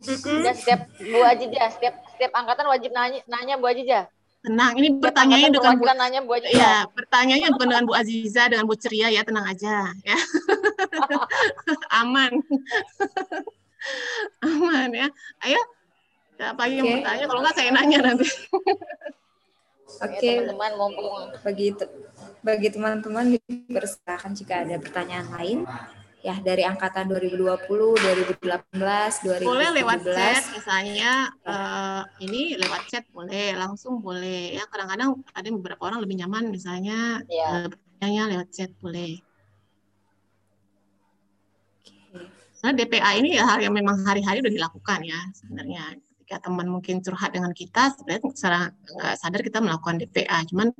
[0.00, 0.56] Mm-hmm.
[0.56, 4.06] setiap Bu Ajija, setiap setiap angkatan wajib nanya, nanya Bu Ajija.
[4.40, 6.56] Tenang, ini pertanyaannya dengan Bu nanya Bu Aziza.
[6.56, 10.16] Ya, pertanyaannya bukan dengan Bu Aziza dengan Bu Ceria ya, tenang aja ya.
[12.00, 12.40] Aman.
[14.48, 15.12] Aman ya.
[15.44, 15.60] Ayo.
[16.40, 16.94] Siapa yang okay.
[17.04, 17.24] bertanya?
[17.28, 18.24] Kalau nggak saya nanya nanti.
[20.00, 20.32] Oke, okay.
[20.40, 21.12] ya, teman-teman mumpung
[21.44, 21.68] bagi
[22.40, 25.58] bagi teman-teman dipersilakan jika ada pertanyaan lain
[26.20, 27.64] ya dari angkatan 2020,
[28.36, 29.48] 2018, 2019.
[29.48, 31.12] Boleh lewat chat misalnya
[31.48, 34.64] uh, ini lewat chat boleh, langsung boleh ya.
[34.68, 37.68] Kadang-kadang ada beberapa orang lebih nyaman misalnya ya.
[37.68, 39.20] uh, lewat chat boleh.
[42.60, 45.96] Nah, DPA ini ya hal yang memang hari-hari udah dilakukan ya sebenarnya
[46.30, 50.70] ketika teman mungkin curhat dengan kita sebenarnya secara nggak sadar kita melakukan DPA cuman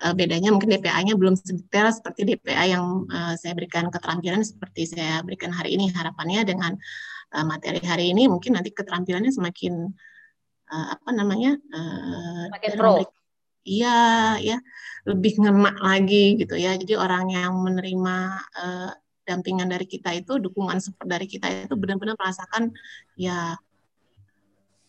[0.00, 5.20] uh, bedanya mungkin DPA-nya belum sedetail seperti DPA yang uh, saya berikan keterampilan seperti saya
[5.20, 5.92] berikan hari ini.
[5.92, 6.72] Harapannya dengan
[7.36, 9.92] uh, materi hari ini mungkin nanti keterampilannya semakin
[10.72, 13.04] uh, apa namanya uh, semakin pro.
[13.68, 14.56] iya ya
[15.04, 16.80] lebih ngemak lagi gitu ya.
[16.80, 18.16] Jadi orang yang menerima
[18.56, 18.88] uh,
[19.28, 22.72] dampingan dari kita itu dukungan support dari kita itu benar-benar merasakan
[23.20, 23.56] ya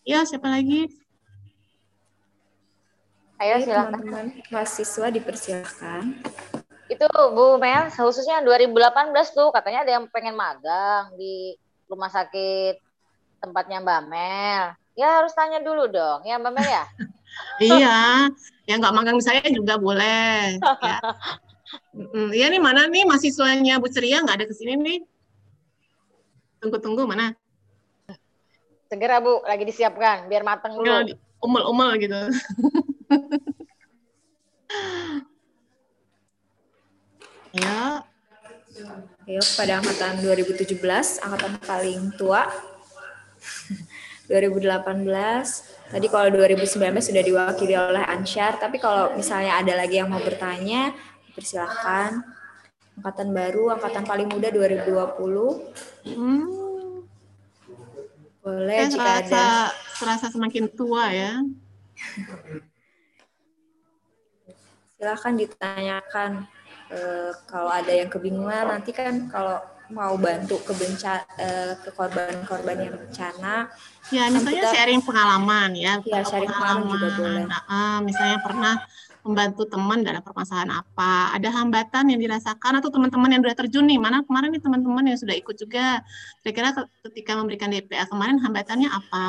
[0.06, 0.86] Ya, siapa lagi?
[3.42, 3.98] Ayo silakan.
[3.98, 6.22] Teman-teman mahasiswa dipersilakan.
[6.86, 11.58] Itu Bu Mel, khususnya 2018 tuh katanya ada yang pengen magang di
[11.90, 12.78] rumah sakit
[13.42, 14.64] tempatnya Mbak Mel.
[14.94, 16.84] Ya harus tanya dulu dong, ya Mbak Mel ya?
[17.66, 18.30] iya,
[18.70, 20.62] yang nggak magang saya juga boleh.
[20.62, 21.02] Ya.
[22.30, 24.98] Iya nih mana nih mahasiswanya Bu Ceria nggak ada ke sini nih?
[26.62, 27.34] Tunggu-tunggu mana?
[28.86, 31.10] Segera Bu, lagi disiapkan biar mateng dulu.
[31.42, 32.14] Umel-umel gitu.
[37.58, 38.06] ya.
[39.26, 40.78] Ayo pada angkatan 2017,
[41.18, 42.46] angkatan paling tua.
[44.26, 45.06] 2018,
[45.94, 50.90] tadi kalau 2019 sudah diwakili oleh Ansyar, tapi kalau misalnya ada lagi yang mau bertanya,
[51.30, 52.26] persilahkan.
[52.98, 56.10] Angkatan baru, angkatan paling muda 2020.
[56.10, 56.65] Hmm.
[58.46, 59.46] Boleh Saya jika serasa, ada.
[59.98, 61.42] Serasa semakin tua ya.
[64.94, 66.46] Silahkan ditanyakan
[66.86, 66.98] e,
[67.50, 69.58] kalau ada yang kebingungan nanti kan kalau
[69.90, 73.70] mau bantu ke bencana uh, ke korban-korban yang bencana.
[74.10, 76.02] Ya, misalnya kita, sharing pengalaman ya.
[76.02, 77.44] Ya, sharing pengalaman, pengalaman juga boleh.
[77.46, 78.74] Nah, misalnya pernah
[79.26, 83.98] membantu teman dalam permasalahan apa, ada hambatan yang dirasakan atau teman-teman yang sudah terjun nih,
[83.98, 86.06] mana kemarin nih teman-teman yang sudah ikut juga,
[86.46, 89.26] kira-kira ketika memberikan DPA kemarin hambatannya apa,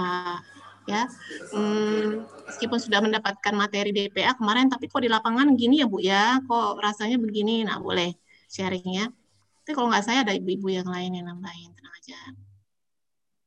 [0.85, 1.09] ya,
[1.51, 6.37] hmm, meskipun sudah mendapatkan materi DPA kemarin, tapi kok di lapangan gini ya Bu ya,
[6.45, 8.13] kok rasanya begini, nah boleh
[8.47, 9.09] sharing ya.
[9.65, 12.19] Tapi kalau nggak saya ada ibu-ibu yang lain yang nambahin, tenang aja.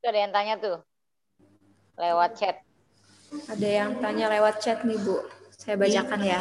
[0.02, 0.78] Itu ada yang tanya tuh,
[1.96, 2.56] lewat chat.
[3.46, 5.39] Ada yang tanya lewat chat nih Bu.
[5.60, 6.40] Saya bacakan ya.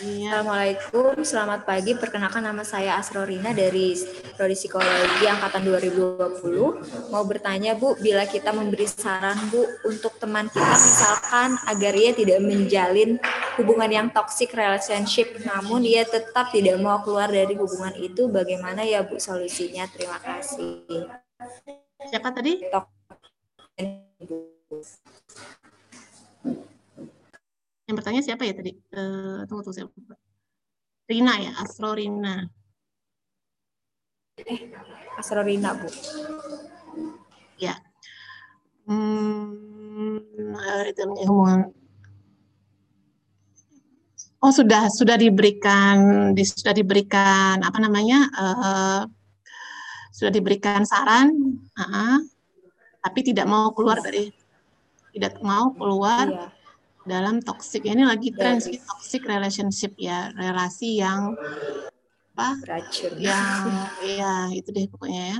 [0.00, 0.32] Iya.
[0.32, 1.92] Assalamualaikum, selamat pagi.
[1.92, 3.92] Perkenalkan nama saya Asrorina dari
[4.32, 7.12] Prodi Psikologi Angkatan 2020.
[7.12, 12.40] Mau bertanya Bu, bila kita memberi saran Bu untuk teman kita misalkan agar ia tidak
[12.40, 13.20] menjalin
[13.60, 19.04] hubungan yang toxic relationship, namun ia tetap tidak mau keluar dari hubungan itu, bagaimana ya
[19.04, 19.84] Bu solusinya?
[19.92, 21.12] Terima kasih.
[22.08, 22.64] Siapa tadi?
[27.86, 28.74] Yang bertanya siapa ya tadi?
[28.90, 29.94] Uh, tunggu tunggu siapa?
[31.06, 32.42] Rina ya, Astro Rina.
[34.42, 34.74] Eh,
[35.14, 35.86] Astro Rina bu.
[37.62, 37.78] Ya.
[38.90, 40.18] Hmm,
[41.22, 41.70] hubungan.
[44.42, 49.02] Oh sudah sudah diberikan di, sudah diberikan apa namanya uh,
[50.10, 51.32] sudah diberikan saran,
[51.78, 52.18] uh,
[53.02, 54.30] tapi tidak mau keluar dari
[55.14, 56.55] tidak mau keluar iya
[57.06, 57.86] dalam toxic.
[57.86, 61.32] Ini lagi tren sih toxic relationship ya relasi yang
[62.36, 63.16] apa Racun.
[63.16, 63.64] yang
[64.20, 65.38] ya itu deh pokoknya ya.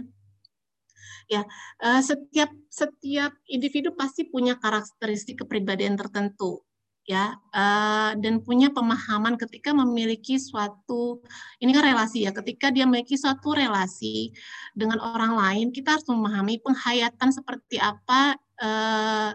[1.27, 1.43] Ya
[1.83, 6.63] uh, setiap setiap individu pasti punya karakteristik kepribadian tertentu
[7.07, 11.23] ya uh, dan punya pemahaman ketika memiliki suatu
[11.63, 14.35] ini kan relasi ya ketika dia memiliki suatu relasi
[14.75, 19.31] dengan orang lain kita harus memahami penghayatan seperti apa uh,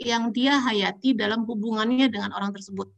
[0.00, 2.88] yang dia hayati dalam hubungannya dengan orang tersebut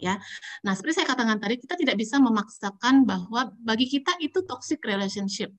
[0.00, 0.16] ya.
[0.64, 5.52] Nah, seperti saya katakan tadi, kita tidak bisa memaksakan bahwa bagi kita itu toxic relationship.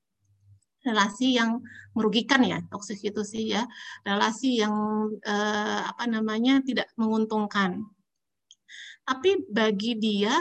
[0.80, 1.60] Relasi yang
[1.91, 3.68] merugikan ya, toxic itu sih ya,
[4.07, 4.74] relasi yang
[5.22, 7.84] eh, apa namanya tidak menguntungkan.
[9.03, 10.34] Tapi bagi dia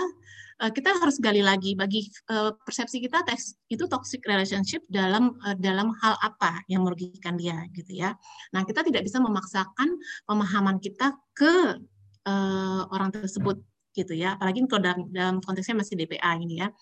[0.58, 5.54] Eh, kita harus gali lagi bagi uh, persepsi kita teks, itu toxic relationship dalam uh,
[5.54, 8.18] dalam hal apa yang merugikan dia gitu ya.
[8.50, 9.94] Nah, kita tidak bisa memaksakan
[10.26, 11.78] pemahaman kita ke
[12.26, 13.62] uh, orang tersebut
[13.94, 14.34] gitu ya.
[14.34, 16.74] Apalagi kalau dalam, dalam konteksnya masih DPA ini ya.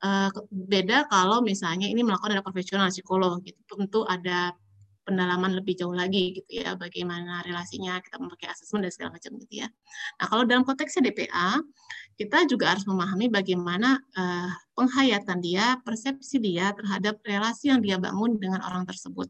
[0.00, 3.60] Uh, beda kalau misalnya ini melakukan ada profesional psikolog gitu.
[3.68, 4.56] Tentu ada
[5.02, 9.66] pendalaman lebih jauh lagi gitu ya bagaimana relasinya kita memakai asesmen dan segala macam gitu
[9.66, 9.68] ya.
[10.22, 11.58] Nah kalau dalam konteksnya DPA
[12.14, 18.38] kita juga harus memahami bagaimana uh, penghayatan dia, persepsi dia terhadap relasi yang dia bangun
[18.38, 19.26] dengan orang tersebut.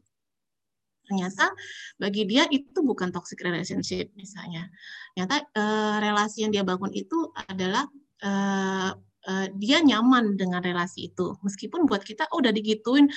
[1.03, 1.51] Ternyata
[1.99, 4.69] bagi dia itu bukan toxic relationship misalnya.
[5.13, 7.83] Ternyata uh, relasi yang dia bangun itu adalah
[8.23, 8.91] uh,
[9.27, 11.35] uh, dia nyaman dengan relasi itu.
[11.43, 13.07] Meskipun buat kita oh udah digituin,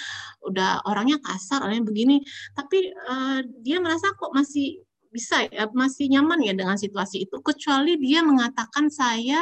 [0.45, 2.17] udah orangnya kasar, orangnya begini,
[2.55, 7.97] tapi uh, dia merasa kok masih bisa ya masih nyaman ya dengan situasi itu kecuali
[7.97, 9.41] dia mengatakan saya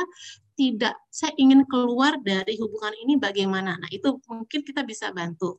[0.54, 3.74] tidak saya ingin keluar dari hubungan ini bagaimana.
[3.74, 5.58] Nah, itu mungkin kita bisa bantu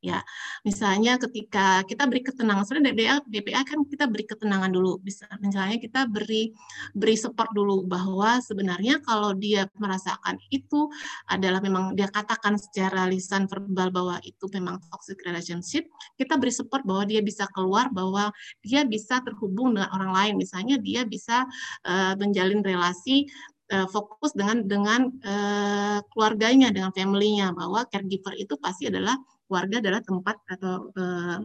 [0.00, 0.24] ya
[0.64, 4.96] misalnya ketika kita beri ketenangan sebenarnya DPA DPA kan kita beri ketenangan dulu.
[5.04, 6.56] Bisa misalnya kita beri
[6.96, 10.88] beri support dulu bahwa sebenarnya kalau dia merasakan itu
[11.28, 15.84] adalah memang dia katakan secara lisan verbal bahwa itu memang toxic relationship
[16.16, 18.32] kita beri support bahwa dia bisa keluar bahwa
[18.64, 20.34] dia bisa terhubung dengan orang lain.
[20.40, 21.44] Misalnya dia bisa
[21.84, 23.28] uh, menjalin relasi
[23.72, 29.16] uh, fokus dengan dengan uh, keluarganya dengan familynya bahwa caregiver itu pasti adalah
[29.50, 31.42] keluarga adalah tempat atau uh,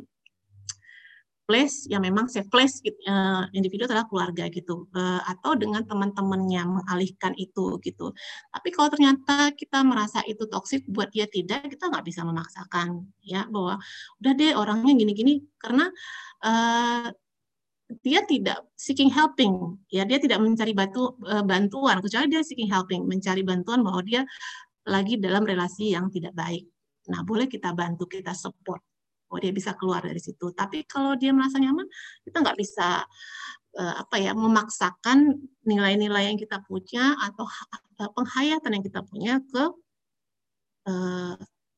[1.46, 7.38] place yang memang safe place uh, individu adalah keluarga gitu uh, atau dengan teman-temannya mengalihkan
[7.38, 8.12] itu gitu.
[8.50, 13.46] Tapi kalau ternyata kita merasa itu toksik buat dia tidak kita nggak bisa memaksakan ya
[13.50, 13.78] bahwa
[14.22, 15.46] udah deh orangnya gini-gini.
[15.62, 15.86] Karena
[16.42, 17.10] uh,
[18.02, 21.14] dia tidak seeking helping ya dia tidak mencari batu
[21.46, 22.02] bantuan.
[22.02, 24.26] Kecuali dia seeking helping mencari bantuan bahwa dia
[24.90, 26.66] lagi dalam relasi yang tidak baik
[27.12, 28.82] Nah, boleh kita bantu, kita support.
[29.30, 30.54] Oh, dia bisa keluar dari situ.
[30.54, 31.90] Tapi kalau dia merasa nyaman,
[32.24, 33.04] kita nggak bisa
[33.80, 35.36] uh, apa ya memaksakan
[35.68, 37.46] nilai-nilai yang kita punya atau
[38.16, 39.64] penghayatan yang kita punya ke
[40.88, 41.36] uh,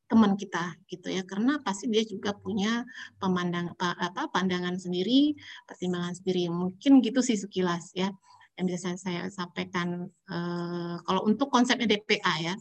[0.08, 2.88] teman kita gitu ya karena pasti dia juga punya
[3.20, 5.36] pemandang apa pandangan sendiri
[5.68, 8.08] pertimbangan sendiri mungkin gitu sih sekilas ya
[8.56, 12.56] yang bisa saya, saya sampaikan uh, kalau untuk konsepnya DPA ya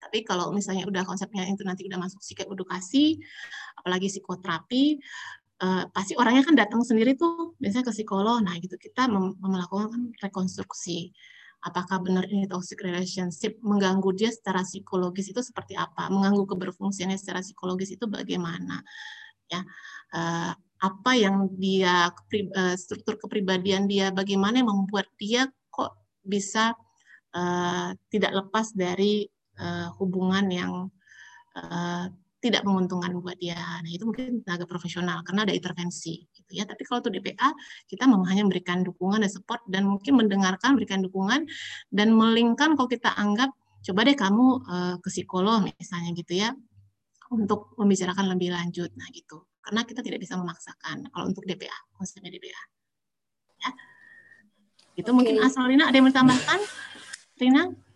[0.00, 3.20] Tapi kalau misalnya udah konsepnya itu nanti udah masuk psikoedukasi,
[3.76, 4.96] apalagi psikoterapi,
[5.60, 8.40] uh, pasti orangnya kan datang sendiri tuh biasanya ke psikolog.
[8.40, 9.06] Nah, gitu kita
[9.44, 11.12] melakukan rekonstruksi.
[11.60, 16.08] Apakah benar ini toxic relationship mengganggu dia secara psikologis itu seperti apa?
[16.08, 18.80] Mengganggu keberfungsiannya secara psikologis itu bagaimana?
[19.52, 19.60] Ya
[20.16, 25.92] uh, apa yang dia uh, struktur kepribadian dia bagaimana yang membuat dia kok
[26.24, 26.72] bisa
[27.36, 29.28] uh, tidak lepas dari
[29.60, 30.72] uh, hubungan yang
[31.54, 32.08] uh,
[32.40, 33.60] tidak menguntungkan buat dia.
[33.84, 36.64] Nah, itu mungkin tenaga profesional karena ada intervensi gitu ya.
[36.64, 37.52] Tapi kalau untuk DPA
[37.84, 41.44] kita memang hanya memberikan dukungan dan support dan mungkin mendengarkan, memberikan dukungan
[41.92, 46.52] dan melingkan kalau kita anggap coba deh kamu uh, ke psikolog misalnya gitu ya
[47.28, 48.88] untuk membicarakan lebih lanjut.
[48.96, 49.44] Nah, gitu.
[49.60, 52.62] Karena kita tidak bisa memaksakan kalau untuk DPA, konsepnya DPA.
[53.60, 53.70] Ya.
[54.96, 55.16] Itu okay.
[55.16, 56.60] mungkin asal Rina ada yang menambahkan?
[57.36, 57.89] Rina?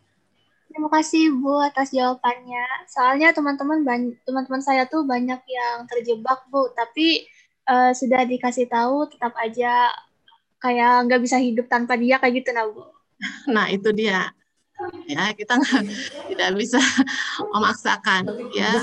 [0.75, 2.91] Terima kasih Bu atas jawabannya.
[2.91, 3.87] Soalnya teman-teman
[4.27, 7.31] teman-teman saya tuh banyak yang terjebak Bu, tapi
[7.71, 9.95] uh, sudah dikasih tahu tetap aja
[10.59, 12.83] kayak nggak bisa hidup tanpa dia kayak gitu nah Bu.
[13.55, 14.35] Nah itu dia
[15.07, 15.83] ya kita nggak
[16.35, 16.83] tidak bisa
[17.55, 18.75] memaksakan ya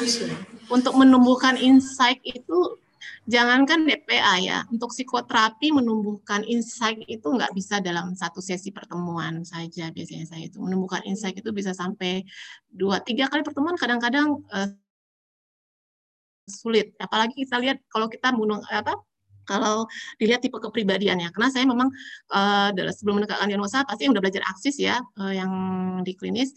[0.72, 2.80] untuk menumbuhkan insight itu
[3.26, 9.90] jangankan DPA ya, untuk psikoterapi menumbuhkan insight itu nggak bisa dalam satu sesi pertemuan saja
[9.90, 10.58] biasanya saya itu.
[10.62, 12.24] Menumbuhkan insight itu bisa sampai
[12.70, 14.70] dua, tiga kali pertemuan kadang-kadang uh,
[16.50, 16.94] sulit.
[17.00, 18.98] Apalagi kita lihat kalau kita bunuh apa
[19.46, 19.90] kalau
[20.22, 21.34] dilihat tipe kepribadiannya.
[21.34, 21.90] Karena saya memang
[22.32, 25.52] uh, sebelum menegakkan diagnosa pasti yang udah belajar aksis ya, uh, yang
[26.06, 26.54] di klinis.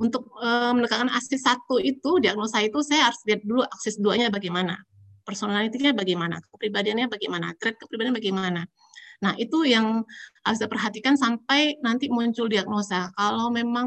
[0.00, 4.80] Untuk uh, menegakkan aksis satu itu, diagnosa itu saya harus lihat dulu aksis duanya bagaimana
[5.22, 8.62] personalitinya bagaimana, kepribadiannya bagaimana, trait kepribadian bagaimana.
[9.22, 10.02] Nah, itu yang
[10.42, 13.14] harus diperhatikan sampai nanti muncul diagnosa.
[13.14, 13.86] Kalau memang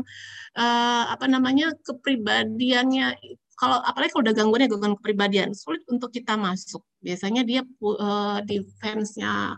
[0.55, 3.19] eh, apa namanya kepribadiannya
[3.55, 6.83] kalau apalagi kalau udah gangguannya gangguan kepribadian, sulit untuk kita masuk.
[6.99, 9.55] Biasanya dia uh, defense-nya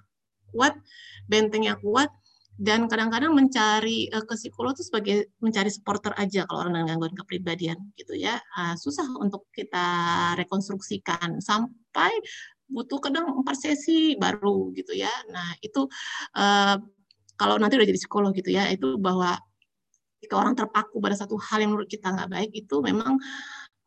[0.54, 0.78] kuat,
[1.26, 2.14] bentengnya kuat,
[2.58, 7.14] dan kadang-kadang mencari uh, ke psikolog itu sebagai mencari supporter aja kalau orang dengan gangguan
[7.14, 8.42] kepribadian gitu ya.
[8.58, 9.86] Uh, susah untuk kita
[10.42, 12.10] rekonstruksikan sampai
[12.66, 15.14] butuh kadang empat sesi baru gitu ya.
[15.30, 15.86] Nah itu
[16.34, 16.76] uh,
[17.38, 19.38] kalau nanti udah jadi psikolog gitu ya itu bahwa
[20.18, 23.22] jika orang terpaku pada satu hal yang menurut kita nggak baik itu memang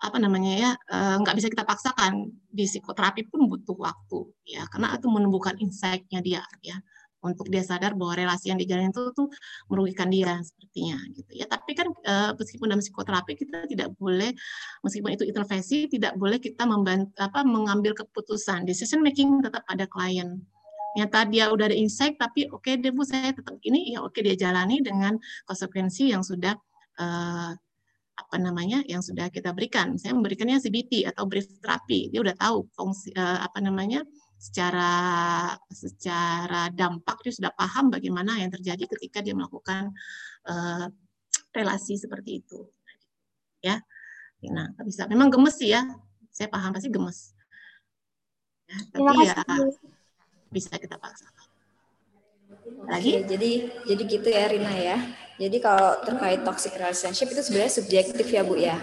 [0.01, 0.71] apa namanya ya
[1.19, 2.31] nggak bisa kita paksakan.
[2.47, 6.79] Di psikoterapi pun butuh waktu ya karena itu menumbuhkan insight-nya dia ya
[7.21, 9.29] untuk dia sadar bahwa relasi yang dijalin itu tuh
[9.69, 11.45] merugikan dia sepertinya gitu ya.
[11.45, 14.33] Tapi kan e, meskipun dalam psikoterapi kita tidak boleh
[14.81, 18.65] meskipun itu intervensi tidak boleh kita membantu apa mengambil keputusan.
[18.65, 20.41] Decision making tetap pada klien.
[20.97, 24.17] Nyata dia udah ada insight tapi oke okay, deh bu saya tetap ini ya oke
[24.17, 25.15] okay, dia jalani dengan
[25.47, 26.57] konsekuensi yang sudah
[26.99, 27.07] e,
[28.21, 29.97] apa namanya yang sudah kita berikan.
[30.01, 34.05] Saya memberikannya CBT atau brief terapi dia udah tahu fungsi e, apa namanya
[34.41, 34.93] secara
[35.69, 39.93] secara dampak dia sudah paham bagaimana yang terjadi ketika dia melakukan
[40.49, 40.89] uh,
[41.53, 42.65] relasi seperti itu.
[43.61, 43.85] Ya.
[44.49, 45.05] Nah bisa.
[45.05, 45.85] Memang gemes sih ya.
[46.33, 47.37] Saya paham pasti gemes.
[48.65, 49.37] Ya, tapi ya
[50.49, 51.29] bisa kita paksa.
[52.89, 53.21] Lagi?
[53.21, 53.51] Oke, jadi
[53.85, 54.99] jadi gitu ya Rina ya.
[55.37, 58.77] Jadi kalau terkait toxic relationship itu sebenarnya subjektif ya Bu ya?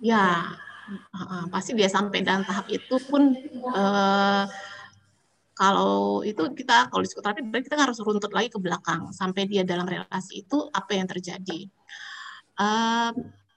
[0.00, 0.56] Ya
[0.90, 3.34] uh, pasti dia sampai dalam tahap itu pun
[3.72, 4.44] uh,
[5.52, 9.84] kalau itu kita kalau psikoterapi berarti kita harus runtut lagi ke belakang sampai dia dalam
[9.84, 11.68] relasi itu apa yang terjadi.
[12.56, 13.12] Uh,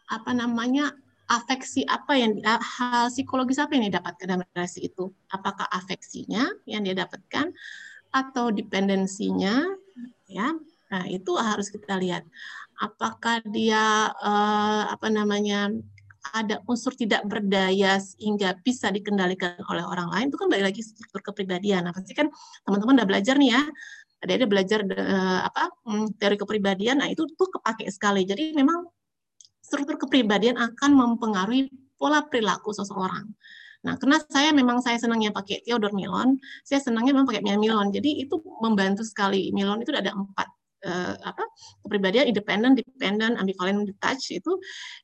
[0.06, 0.94] apa namanya
[1.26, 5.10] afeksi apa yang hal psikologis apa yang didapatkan dalam relasi itu?
[5.32, 7.56] Apakah afeksinya yang dia dapatkan
[8.14, 9.66] atau dependensinya
[10.30, 10.54] ya?
[10.92, 12.28] Nah itu harus kita lihat.
[12.76, 15.72] Apakah dia uh, apa namanya
[16.34, 21.22] ada unsur tidak berdaya sehingga bisa dikendalikan oleh orang lain itu kan balik lagi struktur
[21.22, 21.86] kepribadian.
[21.86, 22.32] Nah, pasti kan
[22.66, 23.62] teman-teman udah belajar nih ya.
[24.26, 27.04] Ada ada belajar uh, apa hmm, teori kepribadian.
[27.04, 28.26] Nah, itu tuh kepake sekali.
[28.26, 28.90] Jadi memang
[29.62, 31.70] struktur kepribadian akan mempengaruhi
[32.00, 33.30] pola perilaku seseorang.
[33.86, 37.94] Nah, karena saya memang saya senangnya pakai Theodore Milon, saya senangnya memang pakai Mia Milon.
[37.94, 39.54] Jadi itu membantu sekali.
[39.54, 40.50] Milon itu ada empat
[40.84, 41.44] uh, apa
[41.86, 44.52] kepribadian independen, dependent, ambivalent, detached itu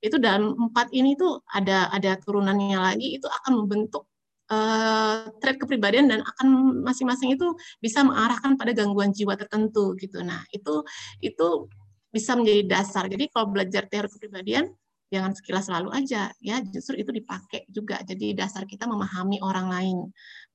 [0.03, 4.09] itu dalam empat ini tuh ada ada turunannya lagi itu akan membentuk
[4.51, 7.47] uh, trait kepribadian dan akan masing-masing itu
[7.79, 10.19] bisa mengarahkan pada gangguan jiwa tertentu gitu.
[10.19, 10.83] Nah itu
[11.23, 11.71] itu
[12.11, 13.07] bisa menjadi dasar.
[13.07, 14.67] Jadi kalau belajar teori kepribadian
[15.11, 19.97] jangan sekilas selalu aja ya justru itu dipakai juga jadi dasar kita memahami orang lain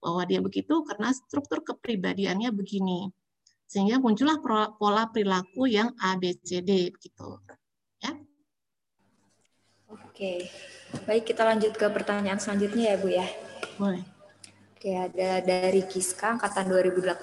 [0.01, 3.12] bahwa dia begitu karena struktur kepribadiannya begini
[3.66, 4.38] sehingga muncullah
[4.78, 7.43] pola perilaku yang ABCD begitu
[8.01, 8.14] ya
[9.86, 10.48] Oke,
[11.05, 13.26] baik kita lanjut ke pertanyaan selanjutnya ya Bu ya.
[13.76, 14.15] Boleh.
[14.77, 17.16] Oke, ada dari Kiska angkatan 2018.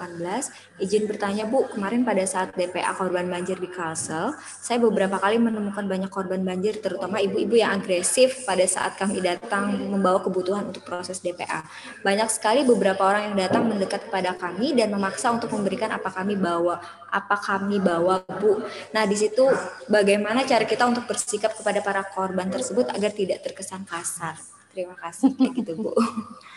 [0.82, 5.86] Izin bertanya Bu, kemarin pada saat DPA korban banjir di Kalsel, saya beberapa kali menemukan
[5.86, 11.22] banyak korban banjir, terutama ibu-ibu yang agresif pada saat kami datang membawa kebutuhan untuk proses
[11.22, 11.62] DPA.
[12.02, 16.34] Banyak sekali beberapa orang yang datang mendekat kepada kami dan memaksa untuk memberikan apa kami
[16.34, 18.66] bawa, apa kami bawa Bu.
[18.90, 19.46] Nah, di situ
[19.86, 24.42] bagaimana cara kita untuk bersikap kepada para korban tersebut agar tidak terkesan kasar.
[24.74, 25.94] Terima kasih kayak gitu Bu.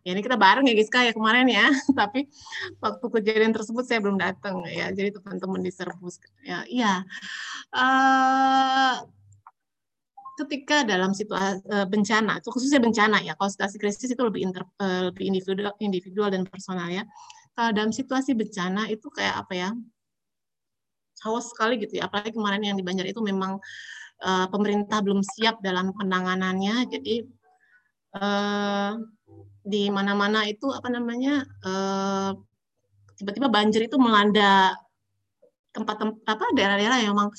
[0.00, 1.68] ya ini kita bareng ya Giska ya kemarin ya.
[2.00, 2.26] Tapi
[2.80, 4.88] waktu kejadian tersebut saya belum datang ya.
[4.92, 6.08] Jadi teman-teman diserbu
[6.44, 7.04] ya iya.
[7.70, 9.04] Uh,
[10.40, 15.12] ketika dalam situasi uh, bencana khususnya bencana ya kalau situasi krisis itu lebih inter, uh,
[15.12, 17.04] lebih individual individual dan personal ya.
[17.52, 19.68] Kalau dalam situasi bencana itu kayak apa ya
[21.28, 22.08] haus sekali gitu ya.
[22.08, 23.60] Apalagi kemarin yang di Banjar itu memang
[24.24, 26.88] uh, pemerintah belum siap dalam penanganannya.
[26.88, 27.14] Jadi
[28.16, 28.92] uh,
[29.60, 32.30] di mana-mana itu apa namanya eh,
[33.20, 34.72] tiba-tiba banjir itu melanda
[35.70, 37.30] tempat-tempat apa daerah-daerah yang memang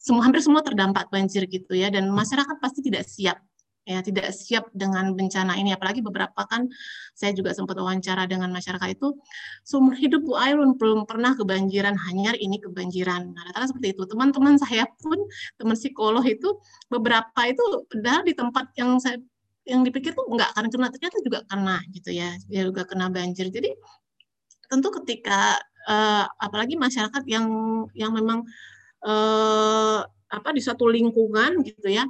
[0.00, 3.36] semua hampir semua terdampak banjir gitu ya dan masyarakat pasti tidak siap
[3.84, 5.76] ya tidak siap dengan bencana ini.
[5.76, 6.68] Apalagi beberapa kan
[7.12, 9.12] saya juga sempat wawancara dengan masyarakat itu
[9.62, 13.36] seumur hidup Bu Airun belum pernah kebanjiran hanya ini kebanjiran.
[13.36, 14.02] Nah rata seperti itu.
[14.08, 15.20] Teman-teman saya pun
[15.60, 16.56] teman psikolog itu
[16.88, 19.20] beberapa itu padahal di tempat yang saya
[19.64, 23.48] yang dipikir tuh nggak akan kena ternyata juga kena gitu ya dia juga kena banjir.
[23.48, 23.72] Jadi
[24.68, 25.56] tentu ketika
[25.88, 27.46] uh, apalagi masyarakat yang
[27.96, 28.44] yang memang
[29.04, 30.04] uh,
[30.34, 32.02] apa di suatu lingkungan gitu ya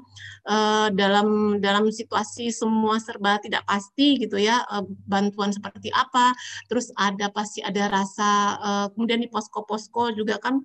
[0.48, 6.32] uh, dalam dalam situasi semua serba tidak pasti gitu ya uh, bantuan seperti apa
[6.70, 8.31] terus ada pasti ada rasa
[8.64, 10.64] uh, kemudian di posko-posko juga kan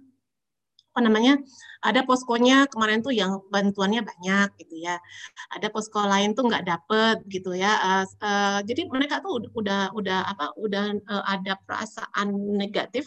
[0.89, 1.37] apa namanya
[1.85, 4.97] ada poskonya kemarin tuh yang bantuannya banyak gitu ya.
[5.55, 10.19] Ada posko lain tuh nggak dapet gitu ya uh, uh, jadi mereka tuh udah udah
[10.27, 13.05] apa udah uh, ada perasaan negatif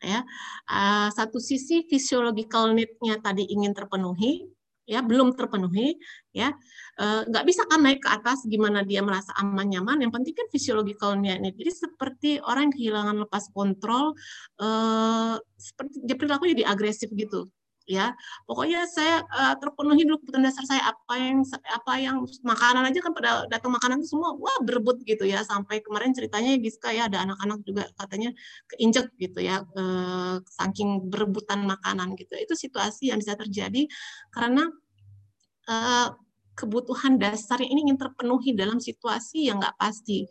[0.00, 0.22] ya.
[0.70, 4.46] Uh, satu sisi physiological need-nya tadi ingin terpenuhi
[4.88, 6.00] ya belum terpenuhi
[6.32, 6.56] ya
[6.98, 10.02] nggak bisa kan naik ke atas gimana dia merasa aman nyaman.
[10.02, 11.54] Yang penting kan fisiologikalnya ini.
[11.54, 14.18] Jadi seperti orang yang kehilangan lepas kontrol
[14.58, 17.46] eh, seperti dia perilaku jadi agresif gitu
[17.88, 18.12] ya.
[18.44, 20.92] Pokoknya saya uh, terpenuhi dulu kebutuhan dasar saya.
[20.92, 21.40] Apa yang
[21.72, 25.40] apa yang makanan aja kan pada datang makanan itu semua wah berebut gitu ya.
[25.42, 28.30] Sampai kemarin ceritanya Giska ya ada anak-anak juga katanya
[28.76, 32.36] keinjek gitu ya uh, saking berebutan makanan gitu.
[32.36, 33.88] Itu situasi yang bisa terjadi
[34.30, 34.68] karena
[35.66, 36.12] uh,
[36.58, 40.26] kebutuhan dasarnya ini ingin terpenuhi dalam situasi yang nggak pasti.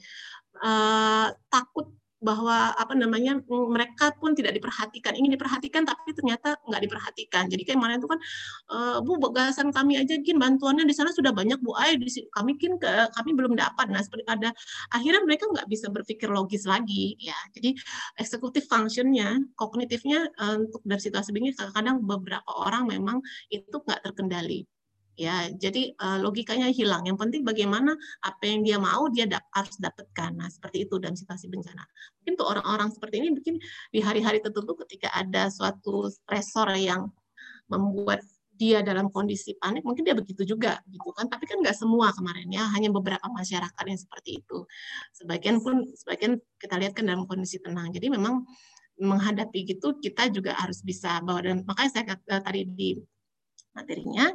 [0.57, 1.87] Uh, takut
[2.17, 5.13] bahwa apa namanya mereka pun tidak diperhatikan.
[5.13, 7.45] Ingin diperhatikan tapi ternyata nggak diperhatikan.
[7.45, 8.19] Jadi kayak kemarin itu kan
[8.73, 12.57] e, bu bagasan kami aja gin bantuannya di sana sudah banyak bu ay di kami
[12.57, 13.93] kin ke kami belum dapat.
[13.93, 14.49] Nah seperti ada
[14.97, 17.37] akhirnya mereka nggak bisa berpikir logis lagi ya.
[17.53, 17.77] Jadi
[18.17, 23.21] eksekutif functionnya kognitifnya uh, untuk dari situasi begini kadang-kadang beberapa orang memang
[23.53, 24.65] itu nggak terkendali
[25.17, 27.03] ya jadi uh, logikanya hilang.
[27.09, 30.31] Yang penting bagaimana apa yang dia mau dia da harus dapatkan.
[30.37, 31.83] Nah seperti itu dalam situasi bencana.
[32.21, 33.57] Mungkin untuk orang-orang seperti ini mungkin
[33.91, 37.09] di hari-hari tertentu ketika ada suatu stresor yang
[37.67, 38.21] membuat
[38.57, 41.25] dia dalam kondisi panik mungkin dia begitu juga gitu kan.
[41.25, 42.69] Tapi kan nggak semua kemarin ya.
[42.77, 44.63] Hanya beberapa masyarakat yang seperti itu.
[45.17, 47.89] Sebagian pun sebagian kita lihat kan dalam kondisi tenang.
[47.89, 48.45] Jadi memang
[48.97, 52.97] menghadapi gitu kita juga harus bisa bahwa dan makanya saya kata, tadi di
[53.77, 54.33] materinya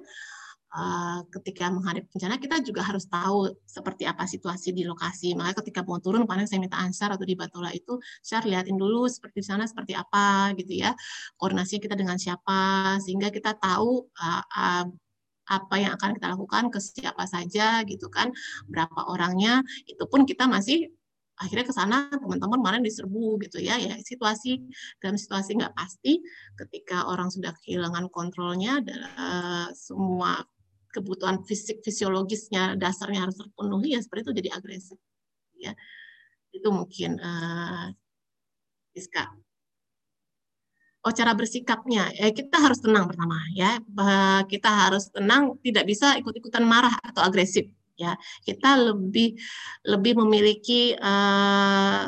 [0.73, 5.37] Eh, ketika menghadapi bencana kita juga harus tahu seperti apa situasi di lokasi.
[5.37, 9.05] Makanya ketika mau turun paling saya minta ansar atau di Batola itu saya lihatin dulu
[9.05, 10.97] seperti di sana seperti apa gitu ya.
[11.37, 14.89] Koordinasi kita dengan siapa sehingga kita tahu uh, uh,
[15.53, 18.33] apa yang akan kita lakukan ke siapa saja gitu kan.
[18.65, 20.89] Berapa orangnya itu pun kita masih
[21.37, 24.63] akhirnya ke sana teman-teman kemarin diserbu gitu ya ya situasi
[25.03, 26.23] dalam situasi nggak pasti
[26.61, 28.79] ketika orang sudah kehilangan kontrolnya
[29.19, 30.39] uh, semua
[30.93, 34.99] kebutuhan fisik fisiologisnya dasarnya harus terpenuhi ya seperti itu jadi agresif
[35.57, 35.73] ya.
[36.53, 37.89] Itu mungkin uh,
[38.93, 39.25] Iska.
[41.03, 42.15] Oh cara bersikapnya.
[42.15, 43.81] Ya kita harus tenang pertama ya.
[44.47, 47.67] Kita harus tenang tidak bisa ikut-ikutan marah atau agresif
[47.99, 48.15] ya.
[48.47, 49.35] Kita lebih
[49.83, 52.07] lebih memiliki uh,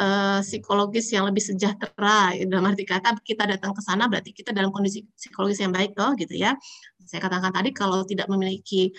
[0.00, 4.74] uh, psikologis yang lebih sejahtera dalam arti kata kita datang ke sana berarti kita dalam
[4.74, 6.58] kondisi psikologis yang baik toh gitu ya.
[7.04, 8.90] Saya katakan tadi kalau tidak memiliki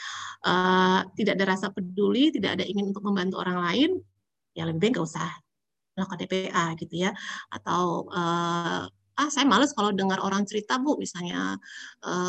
[0.45, 3.89] uh, tidak ada rasa peduli tidak ada ingin untuk membantu orang lain
[4.55, 5.29] ya lebih baik nggak usah
[5.95, 7.11] melakukan DPA gitu ya.
[7.51, 11.55] Atau uh, ah saya males kalau dengar orang cerita bu misalnya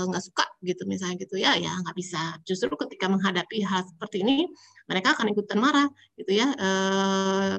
[0.07, 2.39] nggak uh, suka gitu misalnya gitu ya ya nggak bisa.
[2.47, 4.47] Justru ketika menghadapi hal seperti ini
[4.87, 5.87] mereka akan ikutan marah
[6.19, 6.51] gitu ya.
[6.57, 7.59] Uh,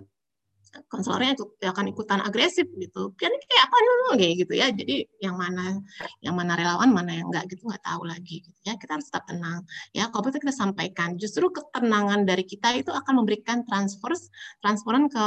[0.85, 3.13] konselornya itu akan ikutan agresif gitu.
[3.17, 3.75] Kan kayak apa
[4.17, 4.69] nih gitu ya.
[4.69, 5.81] Jadi yang mana
[6.21, 8.77] yang mana relawan, mana yang enggak gitu nggak tahu lagi gitu ya.
[8.77, 9.65] Kita harus tetap tenang.
[9.91, 14.13] Ya, kalau kita sampaikan, justru ketenangan dari kita itu akan memberikan transfer
[14.61, 15.23] transferan ke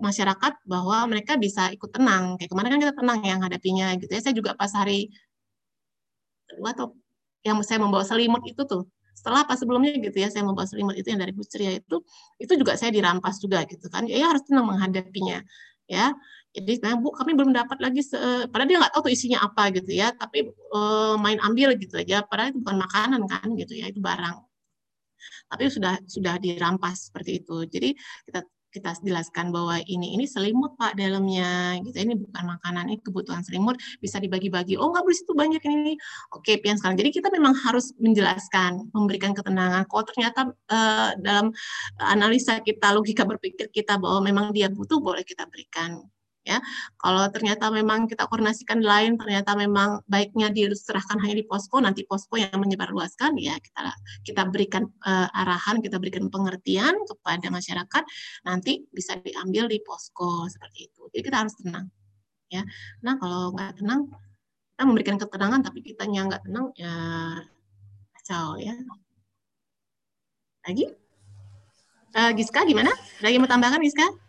[0.00, 2.36] masyarakat bahwa mereka bisa ikut tenang.
[2.40, 4.20] Kayak kemarin kan kita tenang yang hadapinya gitu ya.
[4.20, 5.10] Saya juga pas hari
[6.48, 6.94] kedua atau
[7.44, 11.08] yang saya membawa selimut itu tuh setelah apa sebelumnya gitu ya saya membawa selimut itu
[11.08, 11.96] yang dari Bu itu
[12.42, 14.04] itu juga saya dirampas juga gitu kan.
[14.10, 15.40] Ya, ya harus tenang menghadapinya
[15.88, 16.12] ya.
[16.54, 19.74] Jadi nah, bu kami belum dapat lagi se padahal dia nggak tahu tuh isinya apa
[19.74, 20.80] gitu ya tapi e,
[21.18, 22.22] main ambil gitu aja.
[22.26, 24.38] Padahal itu bukan makanan kan gitu ya itu barang.
[25.50, 27.56] Tapi sudah sudah dirampas seperti itu.
[27.66, 27.88] Jadi
[28.28, 28.40] kita
[28.74, 31.94] kita jelaskan bahwa ini ini selimut pak dalamnya gitu.
[31.94, 34.74] Ini bukan makanan ini kebutuhan selimut bisa dibagi-bagi.
[34.74, 35.94] Oh nggak boleh situ banyak ini
[36.34, 39.86] oke pian sekarang jadi kita memang harus menjelaskan memberikan ketenangan.
[39.86, 41.54] Kalau ternyata uh, dalam
[42.02, 46.02] analisa kita logika berpikir kita bahwa memang dia butuh boleh kita berikan
[46.44, 46.60] ya.
[47.00, 52.36] Kalau ternyata memang kita koordinasikan lain ternyata memang baiknya diserahkan hanya di posko nanti posko
[52.36, 53.90] yang menyebarluaskan ya kita
[54.22, 58.02] kita berikan uh, arahan kita berikan pengertian kepada masyarakat
[58.44, 61.08] nanti bisa diambil di posko seperti itu.
[61.10, 61.88] Jadi kita harus tenang
[62.52, 62.62] ya.
[63.00, 64.12] Nah kalau nggak tenang
[64.76, 66.94] kita memberikan ketenangan tapi kitanya nggak tenang ya
[68.20, 68.76] kacau ya.
[70.64, 70.86] Lagi?
[72.14, 72.94] Uh, Giska gimana?
[73.20, 74.23] Lagi mau tambahkan Giska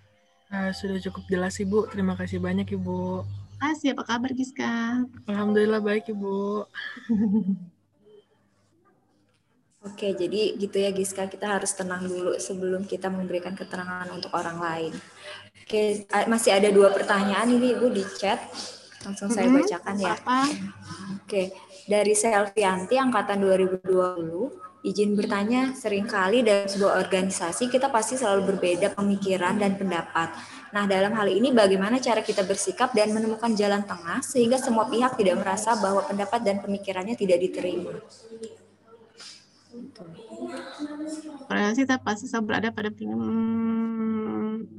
[0.56, 1.92] Uh, sudah cukup jelas Ibu.
[1.92, 3.28] Terima kasih banyak Ibu.
[3.60, 5.04] Kasih, apa kabar Giska?
[5.28, 6.64] Alhamdulillah baik Ibu.
[9.86, 14.58] Oke, jadi gitu ya Giska, kita harus tenang dulu sebelum kita memberikan keterangan untuk orang
[14.58, 14.94] lain.
[15.68, 18.40] Oke, masih ada dua pertanyaan ini Ibu di chat.
[19.04, 20.16] Langsung saya bacakan ya.
[20.16, 20.48] Apa?
[21.20, 21.52] Oke,
[21.86, 28.94] dari Selvianti angkatan 2020 Izin bertanya, sering kali dalam sebuah organisasi kita pasti selalu berbeda
[28.94, 30.30] pemikiran dan pendapat.
[30.78, 35.18] Nah, dalam hal ini bagaimana cara kita bersikap dan menemukan jalan tengah sehingga semua pihak
[35.18, 37.98] tidak merasa bahwa pendapat dan pemikirannya tidak diterima.
[41.50, 44.70] Organisasi kita pasti selalu berada pada hmm,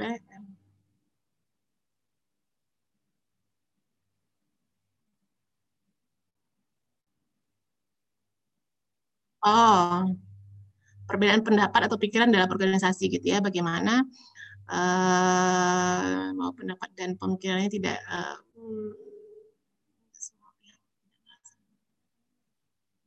[9.47, 10.02] Oh,
[11.06, 14.02] perbedaan pendapat atau pikiran dalam organisasi gitu ya, bagaimana
[14.66, 18.43] uh, mau pendapat dan pemikirannya tidak uh,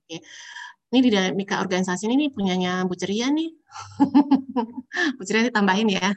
[0.09, 0.25] Oke.
[0.89, 3.53] Ini di dinamika organisasi ini nih punyanya Bu Ceria nih.
[5.19, 6.09] Bu Ceria ditambahin ya.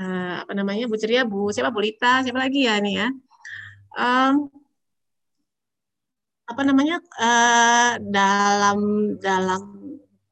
[0.00, 3.08] uh, apa namanya Bu Ceria, Bu siapa Bu Lita, siapa lagi ya nih ya.
[3.92, 4.61] Um,
[6.52, 8.78] apa namanya uh, dalam
[9.18, 9.62] dalam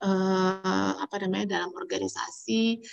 [0.05, 2.85] uh, apa namanya dalam organisasi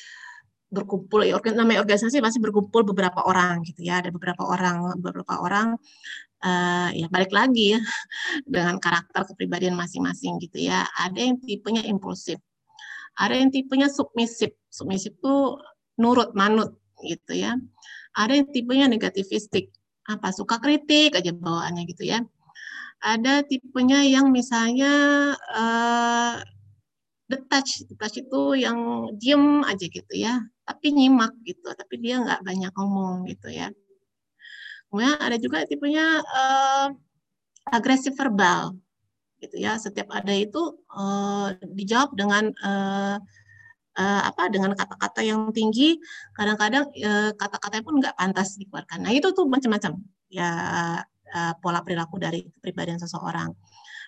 [0.67, 5.79] berkumpul ya namanya organisasi pasti berkumpul beberapa orang gitu ya ada beberapa orang beberapa orang
[6.43, 7.81] uh, ya balik lagi ya
[8.55, 10.83] dengan karakter kepribadian masing-masing gitu ya.
[10.99, 12.39] Ada yang tipenya impulsif
[13.17, 14.53] ada yang tipenya submisif.
[14.69, 15.57] Submisif itu
[15.97, 17.57] nurut manut gitu ya.
[18.13, 19.73] Ada yang tipenya negativistik.
[20.07, 22.23] Apa suka kritik aja bawaannya gitu ya
[22.97, 24.93] ada tipenya yang misalnya
[25.53, 26.41] uh,
[27.27, 32.71] detach, detach itu yang diem aja gitu ya, tapi nyimak gitu, tapi dia nggak banyak
[32.73, 33.69] ngomong gitu ya.
[34.87, 36.87] Kemudian ada juga tipenya uh,
[37.67, 38.79] agresif verbal
[39.43, 39.75] gitu ya.
[39.75, 43.19] Setiap ada itu uh, dijawab dengan uh,
[43.99, 45.99] uh, apa dengan kata-kata yang tinggi,
[46.33, 49.03] kadang-kadang uh, kata-katanya pun nggak pantas dikeluarkan.
[49.03, 49.99] Nah itu tuh macam-macam
[50.31, 50.49] ya
[51.33, 53.51] uh, pola perilaku dari kepribadian seseorang.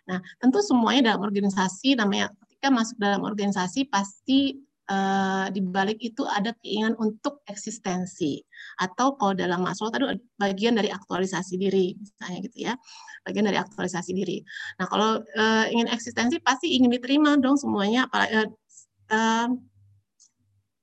[0.09, 4.57] Nah, tentu semuanya dalam organisasi namanya ketika masuk dalam organisasi pasti
[4.89, 8.41] uh, di balik itu ada keinginan untuk eksistensi
[8.81, 12.73] atau kalau dalam masuk tadi bagian dari aktualisasi diri misalnya gitu ya
[13.23, 14.41] bagian dari aktualisasi diri.
[14.81, 18.49] Nah kalau uh, ingin eksistensi pasti ingin diterima dong semuanya apalagi
[19.13, 19.47] uh,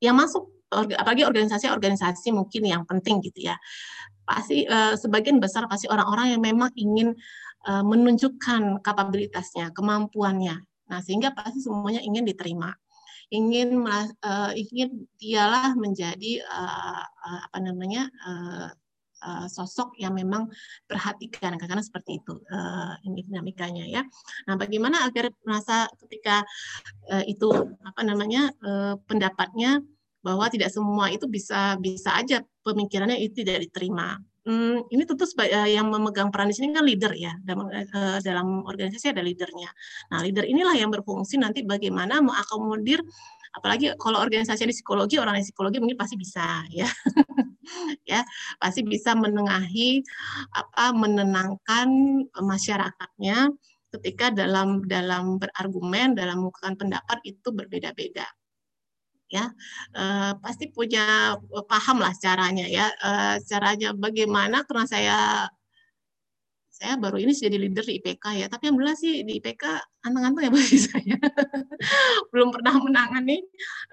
[0.01, 3.57] yang masuk apalagi organisasi-organisasi mungkin yang penting gitu ya
[4.27, 7.15] pasti uh, sebagian besar pasti orang-orang yang memang ingin
[7.71, 10.61] uh, menunjukkan kapabilitasnya, kemampuannya.
[10.91, 12.75] Nah, sehingga pasti semuanya ingin diterima.
[13.31, 17.03] Ingin uh, ingin dialah menjadi uh,
[17.51, 18.11] apa namanya?
[18.23, 18.71] Uh,
[19.51, 20.47] sosok yang memang
[20.87, 24.03] perhatikan karena seperti itu uh, ini dinamikanya ya.
[24.47, 26.47] Nah, bagaimana agar merasa ketika
[27.11, 27.51] uh, itu
[27.83, 29.83] apa namanya uh, pendapatnya
[30.27, 34.19] bahwa tidak semua itu bisa bisa aja pemikirannya itu tidak diterima.
[34.47, 37.35] Hmm, ini tentu sebagai yang memegang peran di sini kan leader ya.
[37.43, 37.67] Dalam,
[38.23, 39.71] dalam organisasi ada leadernya.
[40.11, 43.03] Nah leader inilah yang berfungsi nanti bagaimana mengakomodir
[43.55, 46.87] apalagi kalau organisasi di psikologi orang yang psikologi mungkin pasti bisa ya.
[48.07, 48.23] Ya
[48.63, 49.99] pasti bisa menengahi
[50.55, 51.91] apa menenangkan
[52.39, 53.51] masyarakatnya
[53.99, 58.23] ketika dalam dalam berargumen dalam mengungkapkan pendapat itu berbeda-beda
[59.27, 59.51] ya
[59.99, 61.35] uh, pasti punya
[61.67, 65.19] paham lah caranya ya uh, caranya bagaimana karena saya
[66.77, 69.65] saya baru ini jadi leader di IPK ya, tapi alhamdulillah sih di IPK
[70.05, 71.17] anteng-anteng ya bagi saya.
[72.29, 73.41] Belum pernah menangani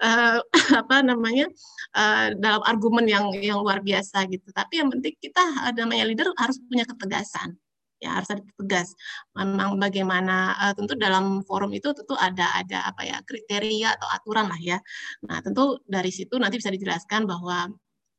[0.04, 0.36] uh,
[0.84, 1.48] apa namanya
[1.96, 4.52] uh, dalam argumen yang yang luar biasa gitu.
[4.52, 7.56] Tapi yang penting kita namanya leader harus punya ketegasan
[8.04, 8.92] ya harus ada tegas.
[9.32, 14.46] Memang bagaimana uh, tentu dalam forum itu tentu ada ada apa ya kriteria atau aturan
[14.52, 14.78] lah ya.
[15.24, 17.72] Nah tentu dari situ nanti bisa dijelaskan bahwa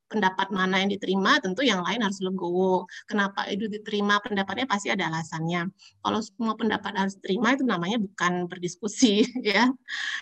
[0.06, 2.86] pendapat mana yang diterima, tentu yang lain harus legowo.
[3.10, 5.70] Kenapa itu diterima pendapatnya pasti ada alasannya.
[6.02, 9.70] Kalau semua pendapat harus diterima itu namanya bukan berdiskusi ya.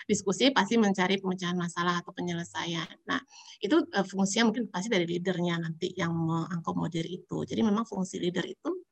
[0.08, 2.88] Diskusi pasti mencari pemecahan masalah atau penyelesaian.
[3.04, 3.20] Nah,
[3.60, 7.44] itu uh, fungsinya mungkin pasti dari leadernya nanti yang mengakomodir itu.
[7.44, 8.83] Jadi memang fungsi leader itu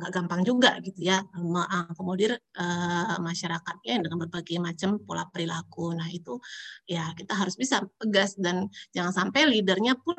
[0.00, 5.92] nggak gampang juga gitu ya mengakomodir uh, masyarakatnya dengan berbagai macam pola perilaku.
[5.92, 6.40] Nah itu
[6.88, 8.66] ya kita harus bisa tegas dan
[8.96, 10.16] jangan sampai leadernya pun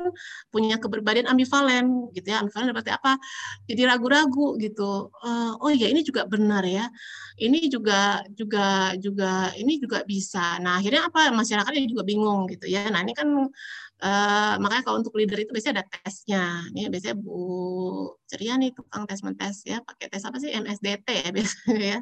[0.54, 2.46] punya keberbedaan ambivalen gitu ya.
[2.46, 3.18] Ambivalen berarti apa?
[3.66, 5.10] Jadi ragu-ragu gitu.
[5.18, 6.86] Uh, oh ya ini juga benar ya.
[7.36, 10.62] Ini juga juga juga ini juga bisa.
[10.62, 12.86] Nah akhirnya apa masyarakatnya juga bingung gitu ya.
[12.88, 13.28] Nah ini kan
[14.02, 16.66] Uh, makanya kalau untuk leader itu biasanya ada tesnya.
[16.74, 17.38] Ini biasanya Bu
[18.26, 21.98] Ceria nih tukang tes mentes ya, pakai tes apa sih MSDT ya biasanya ya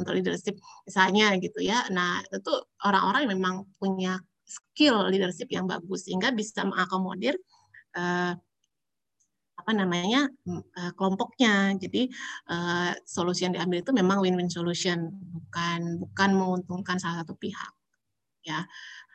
[0.00, 0.56] untuk leadership
[0.88, 1.84] misalnya gitu ya.
[1.92, 7.36] Nah itu orang-orang yang memang punya skill leadership yang bagus sehingga bisa mengakomodir
[7.92, 8.32] uh,
[9.60, 11.76] apa namanya uh, kelompoknya.
[11.76, 12.08] Jadi
[12.48, 17.72] uh, solusi yang diambil itu memang win-win solution, bukan bukan menguntungkan salah satu pihak.
[18.44, 18.64] Ya,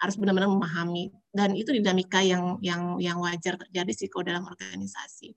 [0.01, 5.33] harus benar-benar memahami dan itu dinamika yang yang yang wajar terjadi sih kalau dalam organisasi.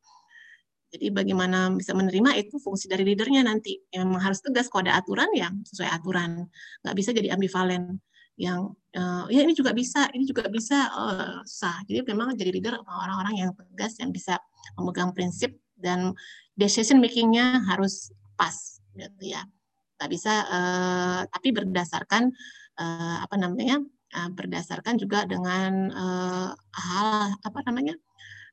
[0.92, 3.80] Jadi bagaimana bisa menerima itu fungsi dari leadernya nanti.
[3.88, 6.44] Yang memang harus tegas kalau ada aturan ya sesuai aturan.
[6.84, 7.96] Nggak bisa jadi ambivalen
[8.36, 11.80] yang uh, ya ini juga bisa, ini juga bisa uh, sah.
[11.88, 14.36] Jadi memang jadi leader orang-orang yang tegas yang bisa
[14.76, 16.12] memegang prinsip dan
[16.56, 19.48] decision makingnya harus pas gitu ya.
[19.96, 22.32] Nggak bisa uh, tapi berdasarkan
[22.76, 23.80] uh, apa namanya
[24.12, 27.96] berdasarkan juga dengan uh, hal apa namanya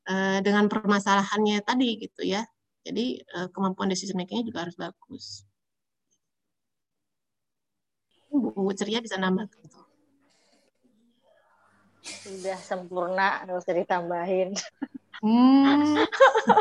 [0.07, 2.47] uh, dengan permasalahannya tadi gitu ya.
[2.88, 5.43] Jadi uh, kemampuan decision makingnya juga harus bagus.
[8.29, 9.79] Bu ceria bisa nambah gitu.
[11.99, 14.55] Sudah sempurna, harus ditambahin.
[15.19, 15.99] Hmm.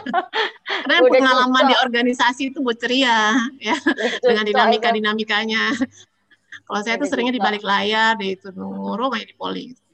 [0.89, 3.77] Karena pengalaman di organisasi itu bu ceria ya
[4.25, 5.71] dengan dinamika dinamikanya.
[6.65, 9.65] Kalau saya tuh seringnya di balik layar, di itu ngurung kayak di poli.
[9.73, 9.89] Gitu.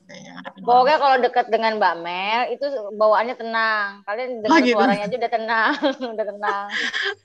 [0.64, 3.88] Pokoknya kalau dekat dengan Mbak Mel itu bawaannya tenang.
[4.04, 4.76] Kalian dengar oh, gitu.
[4.76, 5.72] suaranya aja udah tenang,
[6.14, 6.66] udah tenang.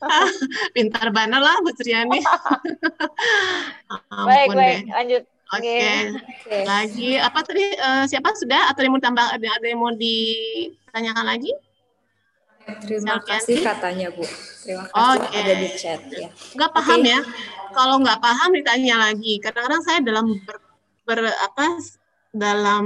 [0.75, 2.19] Pintar banget lah Bu Triani.
[4.29, 4.77] baik, baik, deh.
[4.95, 5.23] lanjut.
[5.49, 5.65] Oke.
[5.65, 5.93] Okay.
[6.45, 6.63] Okay.
[6.67, 11.25] Lagi apa tadi uh, siapa sudah atau yang mau tambah ada ada yang mau ditanyakan
[11.25, 11.51] lagi?
[12.85, 14.23] Terima kasih katanya Bu.
[14.61, 15.39] Terima kasih okay.
[15.41, 16.29] ada di chat ya.
[16.53, 17.13] Enggak paham okay.
[17.13, 17.19] ya
[17.73, 19.33] kalau nggak paham ditanya lagi.
[19.41, 20.57] Kadang-kadang saya dalam ber,
[21.05, 21.65] ber apa
[22.29, 22.85] dalam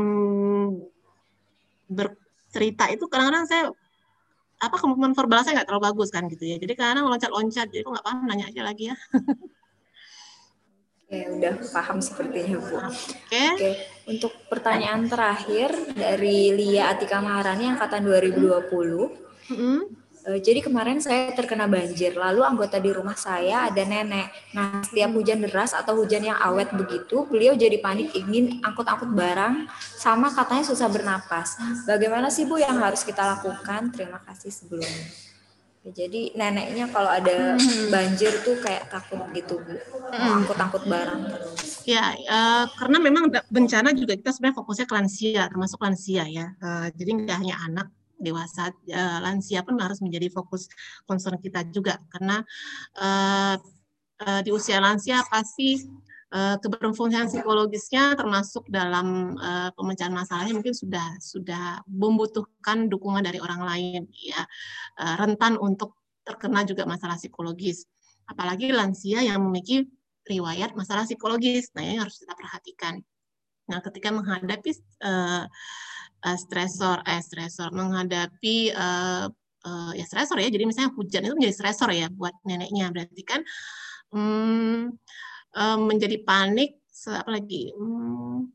[1.91, 3.63] bercerita itu kadang-kadang saya
[4.63, 6.55] apa kemampuan verbal saya nggak terlalu bagus kan gitu ya.
[6.55, 8.95] Jadi kadang loncat-loncat, jadi nggak paham nanya aja lagi ya.
[11.03, 12.79] Oke, udah paham sepertinya Bu.
[12.79, 13.45] Oke.
[13.59, 13.71] Oke.
[14.07, 19.32] Untuk pertanyaan terakhir dari Lia Atika Maharani angkatan 2020.
[19.49, 19.79] Mm -hmm.
[20.23, 24.31] Uh, jadi kemarin saya terkena banjir, lalu anggota di rumah saya ada nenek.
[24.55, 29.67] Nah, setiap hujan deras atau hujan yang awet begitu, beliau jadi panik ingin angkut-angkut barang,
[29.99, 31.59] sama katanya susah bernapas.
[31.83, 33.91] Bagaimana sih Bu yang harus kita lakukan?
[33.91, 35.11] Terima kasih sebelumnya.
[35.83, 37.91] Ya, jadi neneknya kalau ada hmm.
[37.91, 40.39] banjir tuh kayak takut gitu Bu, hmm.
[40.39, 41.83] angkut-angkut barang terus.
[41.83, 46.55] Ya, uh, karena memang bencana juga kita sebenarnya fokusnya ke lansia, termasuk lansia ya.
[46.63, 47.87] Uh, jadi nggak hanya anak,
[48.19, 50.69] dewasa uh, lansia pun harus menjadi fokus
[51.05, 51.99] concern kita juga.
[52.11, 52.41] Karena
[52.99, 53.55] uh,
[54.23, 55.83] uh, di usia lansia pasti
[56.33, 63.61] uh, keberfungsian psikologisnya termasuk dalam uh, pemecahan masalahnya mungkin sudah sudah membutuhkan dukungan dari orang
[63.63, 64.41] lain ya.
[64.97, 67.85] Uh, rentan untuk terkena juga masalah psikologis.
[68.23, 69.83] Apalagi lansia yang memiliki
[70.23, 71.69] riwayat masalah psikologis.
[71.75, 73.03] Nah ini harus kita perhatikan.
[73.67, 74.71] Nah ketika menghadapi
[75.03, 75.45] uh,
[76.23, 79.27] uh, stresor, eh stresor, menghadapi uh,
[79.67, 80.49] uh, ya stresor ya.
[80.49, 82.91] Jadi misalnya hujan itu menjadi stresor ya buat neneknya.
[82.91, 83.41] Berarti kan
[84.15, 84.95] um,
[85.55, 87.75] um, menjadi panik, apa lagi?
[87.75, 88.51] Um,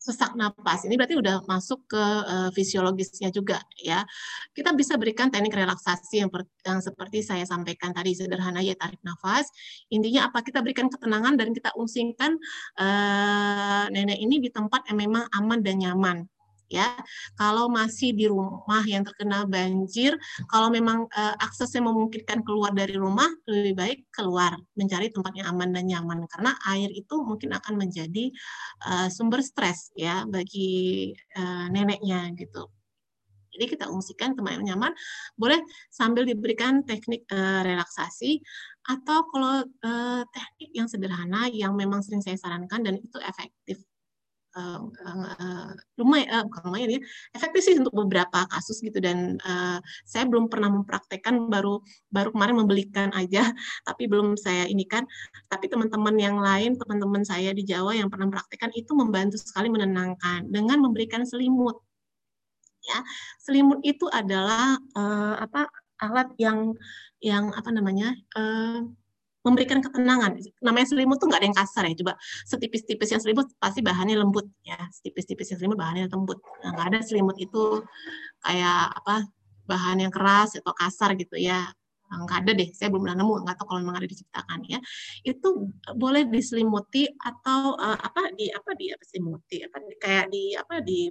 [0.00, 0.88] sesak napas.
[0.88, 4.00] Ini berarti udah masuk ke uh, fisiologisnya juga ya.
[4.56, 8.96] Kita bisa berikan teknik relaksasi yang, per, yang seperti saya sampaikan tadi sederhana ya tarik
[9.04, 9.52] nafas.
[9.92, 12.32] Intinya apa kita berikan ketenangan dan kita usingkan
[12.80, 16.24] uh, nenek ini di tempat yang memang aman dan nyaman
[16.70, 16.94] ya.
[17.34, 20.14] Kalau masih di rumah yang terkena banjir,
[20.46, 25.74] kalau memang uh, aksesnya memungkinkan keluar dari rumah, lebih baik keluar mencari tempat yang aman
[25.74, 28.30] dan nyaman karena air itu mungkin akan menjadi
[28.86, 32.70] uh, sumber stres ya bagi uh, neneknya gitu.
[33.50, 34.94] Jadi kita ungsikan tempat yang nyaman,
[35.34, 35.58] boleh
[35.90, 38.38] sambil diberikan teknik uh, relaksasi
[38.86, 43.82] atau kalau uh, teknik yang sederhana yang memang sering saya sarankan dan itu efektif
[46.00, 47.00] lumayan uh, bukan lumayan ya
[47.38, 51.78] efektif sih untuk beberapa kasus gitu dan uh, saya belum pernah mempraktekkan baru
[52.10, 53.46] baru kemarin membelikan aja
[53.88, 55.06] tapi belum saya ini kan.
[55.46, 60.50] Tapi teman-teman yang lain teman-teman saya di Jawa yang pernah mempraktekkan itu membantu sekali menenangkan
[60.50, 61.78] dengan memberikan selimut.
[62.80, 63.04] Ya
[63.38, 65.68] selimut itu adalah uh, apa
[66.00, 66.72] alat yang
[67.20, 68.88] yang apa namanya uh,
[69.40, 70.36] memberikan ketenangan.
[70.60, 71.94] Namanya selimut tuh nggak ada yang kasar ya.
[71.96, 72.12] Coba
[72.44, 74.76] setipis-tipis yang selimut pasti bahannya lembut ya.
[74.92, 76.38] Setipis-tipis yang selimut bahannya lembut.
[76.64, 77.84] Nah, nggak ada selimut itu
[78.44, 79.24] kayak apa
[79.64, 81.72] bahan yang keras atau kasar gitu ya.
[82.10, 82.68] Nah, nggak ada deh.
[82.74, 83.34] Saya belum pernah nemu.
[83.46, 84.78] Nggak tahu kalau memang ada diciptakan ya.
[85.24, 91.08] Itu boleh diselimuti atau uh, apa di apa di apa apa kayak di apa di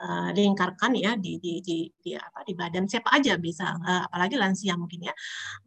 [0.00, 4.40] uh, diingkarkan ya di, di, di, di apa di badan siapa aja bisa uh, apalagi
[4.40, 5.14] lansia mungkin ya.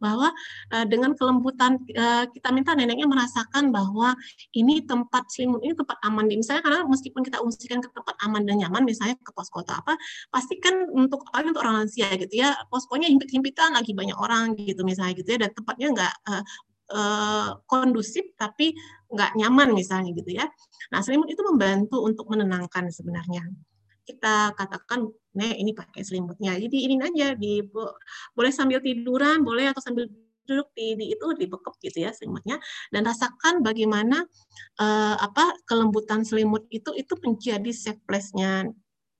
[0.02, 0.28] Bahwa
[0.74, 4.12] uh, dengan kelembutan uh, kita minta neneknya merasakan bahwa
[4.52, 6.26] ini tempat selimut ini tempat aman.
[6.26, 9.78] Di misalnya karena meskipun kita ungsikan ke tempat aman dan nyaman misalnya ke pos kota
[9.78, 9.94] apa
[10.34, 14.82] pasti kan untuk apa untuk orang lansia gitu ya poskonya himpit-himpitan lagi banyak orang gitu
[14.82, 16.42] misalnya gitu ya dan tempatnya nggak uh,
[16.94, 18.74] uh, kondusif tapi
[19.10, 20.46] nggak nyaman misalnya gitu ya.
[20.90, 23.46] Nah selimut itu membantu untuk menenangkan sebenarnya
[24.04, 26.54] kita katakan nih ini pakai selimutnya.
[26.60, 27.64] Jadi ini aja di
[28.36, 30.06] boleh sambil tiduran boleh atau sambil
[30.44, 32.60] duduk di, di itu dibekep gitu ya selimutnya.
[32.92, 34.22] Dan rasakan bagaimana
[34.78, 38.68] uh, apa kelembutan selimut itu itu menjadi safe place-nya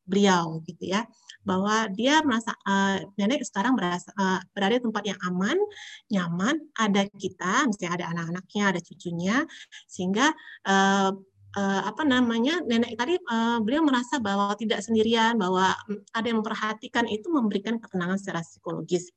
[0.04, 1.08] beliau gitu ya.
[1.44, 5.58] Bahwa dia merasa uh, nenek sekarang berasa, uh, berada di tempat yang aman,
[6.08, 9.36] nyaman, ada kita, misalnya ada anak-anaknya, ada cucunya,
[9.88, 10.32] sehingga
[10.64, 11.12] uh,
[11.54, 16.38] uh, apa namanya nenek tadi uh, beliau merasa bahwa tidak sendirian bahwa mm, ada yang
[16.42, 19.10] memperhatikan itu memberikan ketenangan secara psikologis.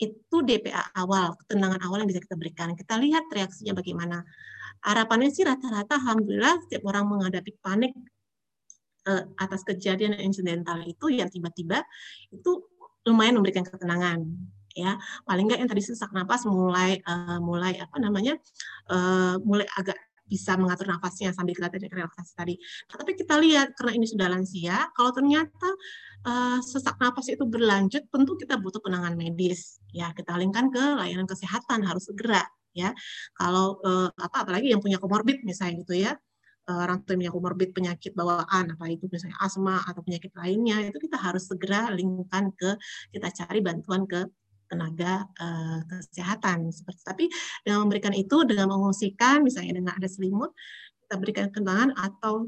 [0.00, 2.72] Itu DPA awal ketenangan awal yang bisa kita berikan.
[2.72, 4.24] Kita lihat reaksinya bagaimana.
[4.80, 7.92] Harapannya sih rata-rata alhamdulillah setiap orang menghadapi panik
[9.04, 11.84] uh, atas kejadian insidental itu yang tiba-tiba
[12.32, 12.64] itu
[13.04, 14.24] lumayan memberikan ketenangan
[14.72, 14.96] ya.
[15.28, 18.40] Paling nggak yang tadi sesak napas mulai uh, mulai apa namanya
[18.88, 22.54] uh, mulai agak bisa mengatur nafasnya sambil kita teknik relaksasi tadi.
[22.86, 25.68] Nah, tapi kita lihat karena ini sudah lansia, kalau ternyata
[26.22, 29.82] uh, sesak nafas itu berlanjut, tentu kita butuh penanganan medis.
[29.90, 32.46] Ya, kita alihkan ke layanan kesehatan harus segera.
[32.70, 32.94] Ya,
[33.34, 36.14] kalau uh, apa apalagi yang punya komorbid misalnya gitu ya,
[36.70, 40.86] uh, orang tua yang punya komorbid penyakit bawaan apa itu misalnya asma atau penyakit lainnya
[40.86, 42.78] itu kita harus segera lingkan ke
[43.10, 44.22] kita cari bantuan ke
[44.70, 47.24] tenaga uh, kesehatan seperti tapi
[47.66, 50.54] dengan memberikan itu dengan mengungsikan misalnya dengan ada selimut
[51.04, 52.46] kita berikan kenangan atau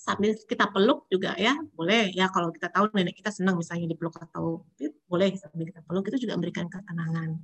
[0.00, 2.08] sambil kita peluk juga ya boleh.
[2.16, 4.64] Ya kalau kita tahu nenek kita senang misalnya dipeluk atau
[5.08, 7.36] boleh sambil kita peluk itu juga memberikan ketenangan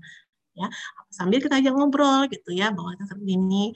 [0.57, 0.69] ya.
[1.13, 3.71] Sambil kita ajak ngobrol gitu ya bahwa ini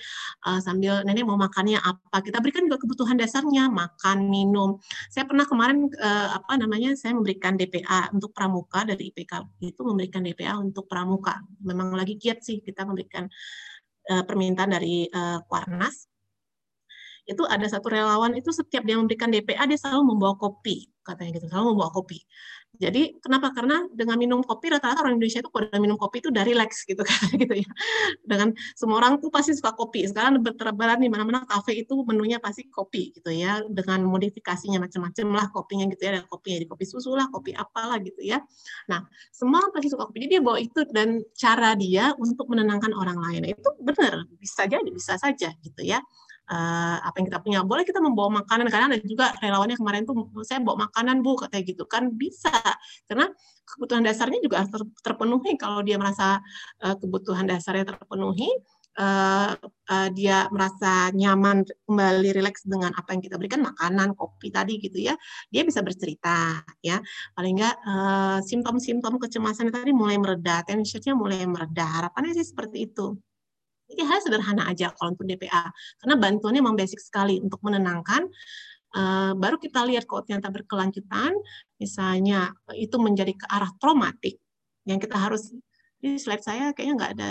[0.48, 2.24] uh, sambil nenek mau makannya apa.
[2.24, 4.82] Kita berikan juga kebutuhan dasarnya makan minum.
[5.12, 10.26] Saya pernah kemarin uh, apa namanya saya memberikan DPA untuk pramuka dari IPK itu memberikan
[10.26, 11.38] DPA untuk pramuka.
[11.62, 13.30] Memang lagi giat sih kita memberikan
[14.10, 16.09] uh, permintaan dari uh, Kuarnas
[17.30, 21.46] itu ada satu relawan itu setiap dia memberikan DPA dia selalu membawa kopi katanya gitu
[21.46, 22.18] selalu membawa kopi
[22.80, 23.52] jadi kenapa?
[23.52, 27.04] Karena dengan minum kopi rata-rata orang Indonesia itu pada minum kopi itu dari relax gitu
[27.04, 27.70] kan gitu ya.
[28.24, 30.08] Dengan semua orang tuh pasti suka kopi.
[30.08, 33.60] Sekarang bertebaran di mana-mana kafe itu menunya pasti kopi gitu ya.
[33.68, 36.10] Dengan modifikasinya macam-macam lah kopinya gitu ya.
[36.16, 38.40] Ada kopinya di kopi susu lah, kopi apalah gitu ya.
[38.88, 40.24] Nah, semua orang pasti suka kopi.
[40.24, 43.50] Jadi dia bawa itu dan cara dia untuk menenangkan orang lain.
[43.50, 46.00] Itu benar, bisa jadi, bisa saja gitu ya
[46.50, 47.58] uh, apa yang kita punya.
[47.62, 51.64] Boleh kita membawa makanan karena ada juga relawannya kemarin tuh saya bawa makanan Bu katanya
[51.64, 52.10] gitu kan.
[52.12, 52.52] Bisa
[53.06, 53.30] karena
[53.64, 55.54] kebutuhan dasarnya juga ter terpenuhi.
[55.54, 56.42] Kalau dia merasa
[56.82, 58.50] uh, kebutuhan dasarnya terpenuhi
[58.98, 64.82] uh, uh, dia merasa nyaman kembali rileks dengan apa yang kita berikan makanan kopi tadi
[64.82, 65.14] gitu ya
[65.52, 66.98] dia bisa bercerita ya.
[67.36, 73.14] Paling enggak uh, simptom-simptom kecemasan tadi mulai mereda tensinya mulai mereda harapannya sih seperti itu
[73.90, 75.70] jadi hal sederhana aja kalau untuk DPA
[76.00, 78.30] karena bantuannya memang basic sekali untuk menenangkan
[78.90, 81.30] Uh, baru kita lihat kalau ternyata berkelanjutan,
[81.78, 84.42] misalnya itu menjadi ke arah traumatik,
[84.82, 85.54] yang kita harus
[86.02, 87.30] di slide saya kayaknya nggak ada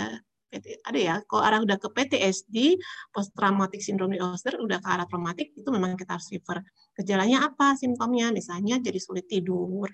[0.82, 2.74] ada ya, kalau arah udah ke PTSD,
[3.14, 6.58] post traumatic syndrome disorder, udah ke arah traumatik, itu memang kita harus refer.
[6.98, 8.34] Gejalanya apa simptomnya?
[8.34, 9.86] Misalnya jadi sulit tidur,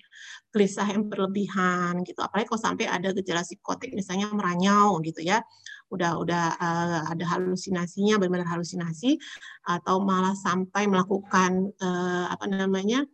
[0.49, 2.25] gelisah yang berlebihan, gitu.
[2.25, 5.45] Apalagi kalau sampai ada gejala psikotik, misalnya meranyau, gitu ya.
[5.93, 9.19] Udah udah uh, ada halusinasinya, benar-benar halusinasi,
[9.67, 13.07] atau malah sampai melakukan uh, apa namanya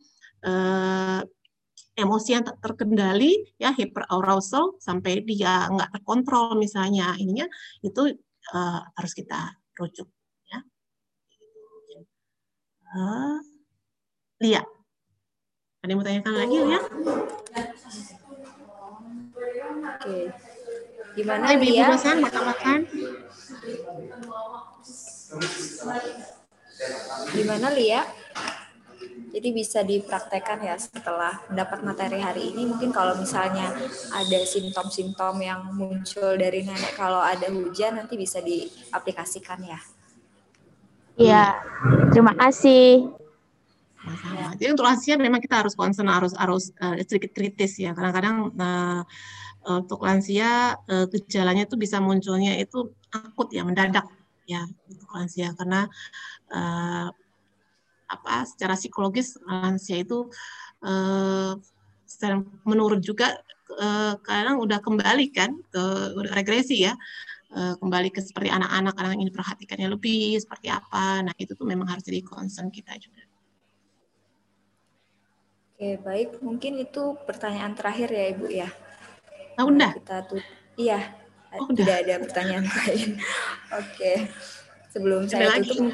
[0.44, 1.20] uh,
[1.92, 7.12] emosi yang tak terkendali ya hyperarousal sampai dia nggak terkontrol misalnya.
[7.20, 7.44] Ininya
[7.84, 8.16] itu
[8.56, 10.08] uh, harus kita rujuk
[10.48, 10.60] ya.
[12.92, 13.38] Uh,
[14.42, 14.64] Lia
[15.82, 16.80] ada yang mau tanyakan lagi ya
[19.82, 20.18] oke
[21.12, 22.78] gimana Hai, Lia makan makan
[27.32, 28.02] gimana Lia
[29.32, 32.68] jadi bisa dipraktekkan ya setelah mendapat materi hari ini.
[32.68, 33.72] Mungkin kalau misalnya
[34.12, 39.80] ada simptom-simptom yang muncul dari nenek kalau ada hujan nanti bisa diaplikasikan ya.
[41.16, 41.44] Iya,
[42.12, 43.08] terima kasih.
[44.04, 44.52] Sama.
[44.58, 47.96] Jadi untuk lansia memang kita harus concern harus harus uh, sedikit kritis ya.
[47.96, 49.00] Kadang-kadang uh,
[49.66, 54.06] untuk lansia uh, gejalanya itu bisa munculnya itu akut ya mendadak
[54.46, 55.86] ya untuk lansia karena
[56.50, 57.08] uh,
[58.12, 60.28] apa secara psikologis lansia itu
[60.84, 61.52] eh,
[62.04, 63.40] secara menurut juga
[63.80, 65.84] eh, kadang udah kembali kan ke
[66.36, 66.92] regresi ya
[67.56, 71.88] eh, kembali ke seperti anak-anak anak ini perhatikannya lebih seperti apa nah itu tuh memang
[71.88, 73.24] harus jadi concern kita juga
[75.82, 76.38] Oke, baik.
[76.46, 78.70] Mungkin itu pertanyaan terakhir ya, Ibu ya.
[79.58, 79.90] Nah, udah.
[79.96, 80.42] Kita tuh
[80.80, 81.12] iya,
[81.56, 83.20] oh, tidak ada pertanyaan lain.
[83.76, 84.28] Oke.
[84.92, 85.88] Sebelum saya tutup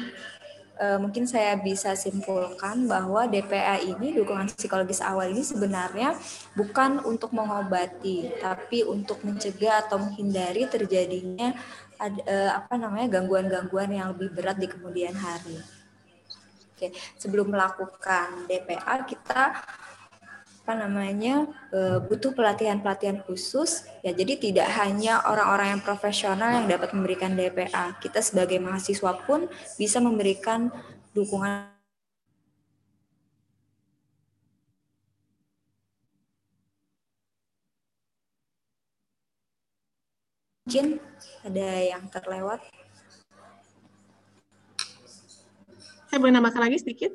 [0.79, 6.15] uh, mungkin saya bisa simpulkan bahwa DPA ini dukungan psikologis awal ini sebenarnya
[6.55, 11.53] bukan untuk mengobati, tapi untuk mencegah atau menghindari terjadinya
[11.99, 15.59] ada, uh, apa namanya gangguan-gangguan yang lebih berat di kemudian hari.
[16.79, 19.51] Oke, sebelum melakukan DPA kita
[20.69, 23.89] apa namanya e, butuh pelatihan-pelatihan khusus.
[24.05, 29.49] Ya jadi tidak hanya orang-orang yang profesional yang dapat memberikan DPA kita sebagai mahasiswa pun
[29.81, 30.69] bisa memberikan
[31.17, 31.73] dukungan.
[40.69, 41.01] Mungkin
[41.49, 42.61] ada yang terlewat?
[46.13, 47.09] Saya boleh nambahkan lagi sedikit?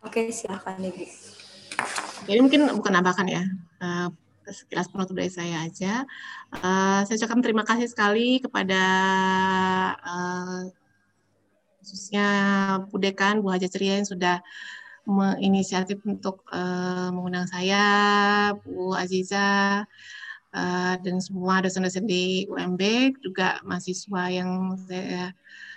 [0.00, 1.35] Oke silakan ibu
[2.24, 3.44] jadi mungkin bukan nambahkan ya,
[3.84, 4.08] uh,
[4.48, 6.08] sekilas penutup dari saya aja.
[6.56, 8.82] Uh, saya ucapkan terima kasih sekali kepada
[10.00, 10.60] uh,
[11.82, 12.26] khususnya
[12.88, 14.40] Bu Dekan, Bu Haja Ceria yang sudah
[15.06, 17.84] menginisiatif untuk uh, mengundang saya,
[18.58, 19.86] Bu Aziza,
[20.50, 25.30] uh, dan semua dosen-dosen di UMB, juga mahasiswa yang saya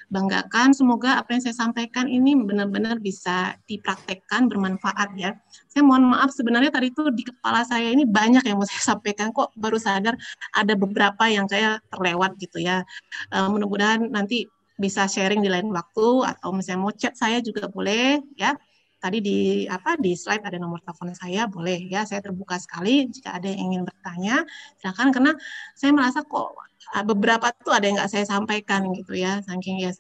[0.10, 0.74] banggakan.
[0.74, 5.38] Semoga apa yang saya sampaikan ini benar-benar bisa dipraktekkan, bermanfaat ya.
[5.70, 9.30] Saya mohon maaf sebenarnya tadi itu di kepala saya ini banyak yang mau saya sampaikan
[9.32, 10.18] kok baru sadar
[10.54, 12.84] ada beberapa yang saya terlewat gitu ya.
[13.32, 18.20] Uh, mudah-mudahan nanti bisa sharing di lain waktu atau misalnya mau chat saya juga boleh
[18.36, 18.58] ya.
[19.00, 22.04] Tadi di apa di slide ada nomor telepon saya boleh ya.
[22.04, 24.44] Saya terbuka sekali jika ada yang ingin bertanya
[24.76, 25.32] silakan karena
[25.72, 26.69] saya merasa kok
[27.06, 29.94] beberapa tuh ada yang nggak saya sampaikan gitu ya saking ya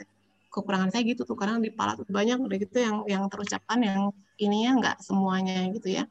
[0.50, 4.10] kekurangan saya gitu tuh karena di pala tuh banyak udah gitu yang yang terucapkan yang
[4.42, 6.04] ininya nggak semuanya gitu ya.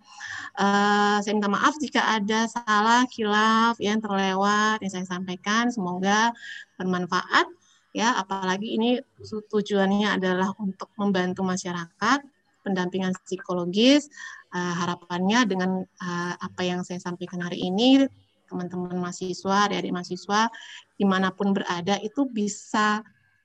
[0.55, 6.31] Uh, saya minta maaf jika ada salah kilaf yang terlewat yang saya sampaikan semoga
[6.79, 7.51] bermanfaat
[7.91, 8.15] ya.
[8.15, 12.23] Apalagi ini tujuannya adalah untuk membantu masyarakat
[12.63, 14.07] pendampingan psikologis.
[14.49, 18.09] Uh, harapannya dengan uh, apa yang saya sampaikan hari ini
[18.49, 20.49] teman-teman mahasiswa, dari mahasiswa
[20.97, 23.05] di mana pun berada itu bisa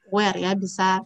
[0.09, 1.03] aware ya, bisa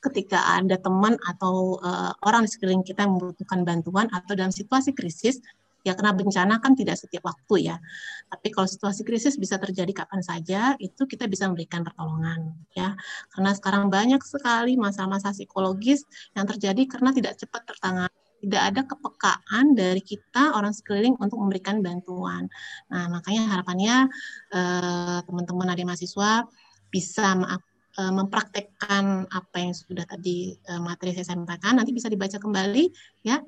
[0.00, 4.96] ketika ada teman atau uh, orang di sekeliling kita yang membutuhkan bantuan atau dalam situasi
[4.96, 5.44] krisis,
[5.84, 7.76] ya karena bencana kan tidak setiap waktu ya.
[8.28, 12.96] Tapi kalau situasi krisis bisa terjadi kapan saja, itu kita bisa memberikan pertolongan ya.
[13.32, 19.76] Karena sekarang banyak sekali masalah-masalah psikologis yang terjadi karena tidak cepat tertangani tidak ada kepekaan
[19.76, 22.48] dari kita orang sekeliling untuk memberikan bantuan.
[22.88, 24.08] Nah, makanya harapannya
[24.52, 26.48] eh, teman-teman adik mahasiswa
[26.90, 32.90] bisa uh, mempraktekkan apa yang sudah tadi uh, materi saya sampaikan nanti bisa dibaca kembali
[33.22, 33.38] ya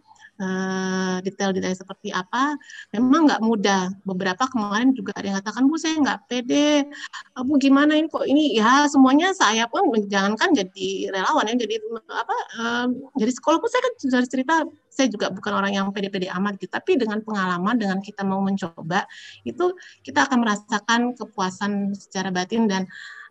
[0.43, 2.59] uh, detail-detail seperti apa.
[2.91, 3.95] Memang nggak mudah.
[4.03, 6.91] Beberapa kemarin juga ada yang katakan bu saya nggak pede.
[7.39, 8.59] Bu gimana ini kok ini?
[8.59, 11.75] Ya semuanya saya pun menjangankan jadi relawan ya jadi
[12.11, 14.55] apa uh, jadi sekolah pun saya kan sudah cerita
[14.93, 16.75] saya juga bukan orang yang pede-pede amat gitu.
[16.75, 19.07] Tapi dengan pengalaman dengan kita mau mencoba
[19.47, 19.73] itu
[20.03, 22.85] kita akan merasakan kepuasan secara batin dan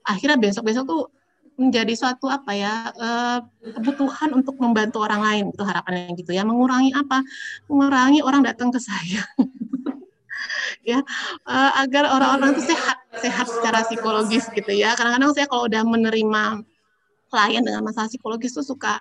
[0.08, 1.04] akhirnya besok-besok tuh
[1.60, 3.40] menjadi suatu apa ya uh,
[3.80, 6.44] kebutuhan untuk membantu orang lain itu harapannya gitu ya.
[6.48, 7.22] Mengurangi apa?
[7.70, 9.24] Mengurangi orang datang ke saya.
[10.82, 10.98] Ya
[11.46, 14.98] uh, agar orang-orang itu sehat sehat secara psikologis gitu ya.
[14.98, 16.66] Kadang-kadang saya kalau udah menerima
[17.30, 18.98] klien dengan masalah psikologis tuh suka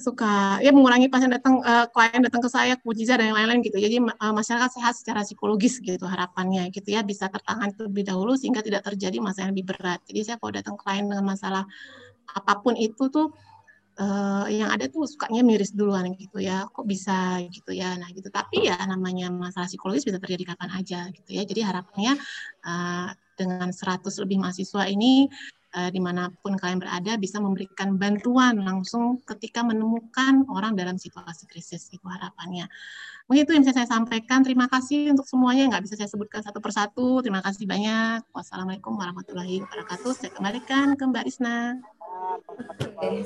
[0.00, 3.76] suka ya mengurangi pasien datang uh, klien datang ke saya mujizat dan lain-lain gitu.
[3.76, 8.64] Jadi uh, masyarakat sehat secara psikologis gitu harapannya gitu ya bisa tertangani terlebih dahulu sehingga
[8.64, 10.00] tidak terjadi masalah yang lebih berat.
[10.08, 11.68] Jadi saya kalau datang klien dengan masalah
[12.32, 13.28] apa pun itu tuh
[14.00, 18.32] uh, yang ada tuh sukanya miris duluan gitu ya kok bisa gitu ya nah gitu.
[18.32, 21.44] Tapi ya namanya masalah psikologis bisa terjadi kapan aja gitu ya.
[21.44, 22.16] Jadi harapannya
[22.64, 25.28] uh, dengan 100 lebih mahasiswa ini
[25.74, 31.46] uh, di mana pun kalian berada bisa memberikan bantuan langsung ketika menemukan orang dalam situasi
[31.46, 32.66] krisis itu harapannya.
[33.30, 34.42] Mungkin itu yang bisa saya sampaikan.
[34.42, 35.70] Terima kasih untuk semuanya.
[35.70, 37.22] Nggak bisa saya sebutkan satu persatu.
[37.22, 38.26] Terima kasih banyak.
[38.34, 40.10] Wassalamualaikum warahmatullahi wabarakatuh.
[40.18, 41.78] Saya kembalikan ke Mbak Risna.
[43.00, 43.24] Oke,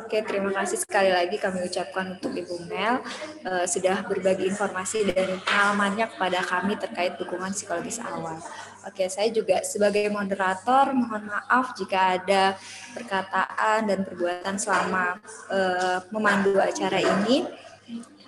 [0.00, 3.04] Oke, terima kasih sekali lagi kami ucapkan untuk Ibu Mel
[3.44, 8.40] uh, sudah berbagi informasi dan pengalamannya kepada kami terkait dukungan psikologis awal.
[8.88, 12.56] Oke, saya juga sebagai moderator mohon maaf jika ada
[12.96, 15.20] perkataan dan perbuatan selama
[15.52, 17.44] uh, memandu acara ini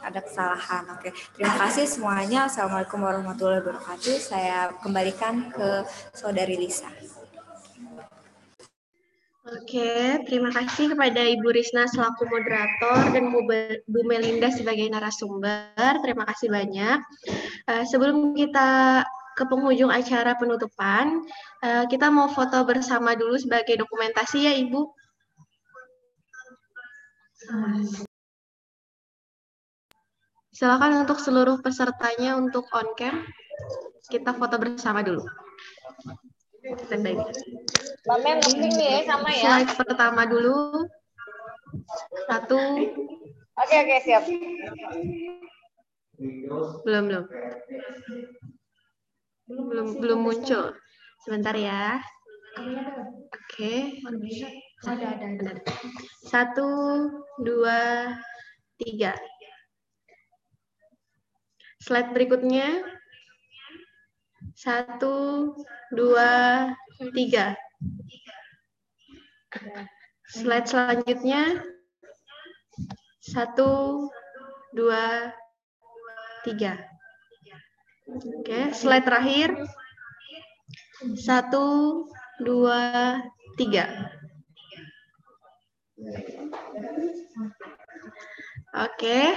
[0.05, 0.84] ada kesalahan.
[0.97, 2.48] Oke, terima kasih semuanya.
[2.48, 4.16] Assalamualaikum warahmatullahi wabarakatuh.
[4.20, 6.92] Saya kembalikan ke saudari Lisa.
[9.50, 15.98] Oke, terima kasih kepada Ibu Risna selaku moderator dan Bu Melinda sebagai narasumber.
[16.05, 16.98] Terima kasih banyak.
[17.66, 19.02] Uh, sebelum kita
[19.41, 21.25] ke penghujung acara penutupan.
[21.65, 24.85] Uh, kita mau foto bersama dulu sebagai dokumentasi ya, Ibu.
[30.52, 33.25] Silakan untuk seluruh pesertanya untuk on cam.
[34.12, 35.25] Kita foto bersama dulu.
[36.85, 37.17] Standby.
[38.05, 38.36] Mbak
[38.77, 39.65] ya sama ya.
[39.65, 40.85] Slide pertama dulu.
[42.28, 42.60] Satu.
[43.57, 44.25] Oke, oke, siap.
[46.85, 47.25] Belum, belum
[49.51, 50.75] belum belum muncul.
[51.27, 51.99] Sebentar ya.
[53.31, 54.01] Oke.
[54.87, 55.53] Ada, ada, ada.
[56.25, 56.70] Satu,
[57.45, 58.09] dua,
[58.81, 59.12] tiga.
[61.85, 62.81] Slide berikutnya.
[64.57, 65.53] Satu,
[65.93, 66.31] dua,
[67.12, 67.57] tiga.
[70.31, 71.43] Slide selanjutnya.
[73.20, 74.07] Satu,
[74.73, 75.35] dua,
[76.47, 76.81] tiga.
[78.10, 79.48] Oke, slide terakhir.
[81.14, 82.05] Satu,
[82.42, 83.22] dua,
[83.55, 83.86] tiga.
[88.70, 89.34] Oke,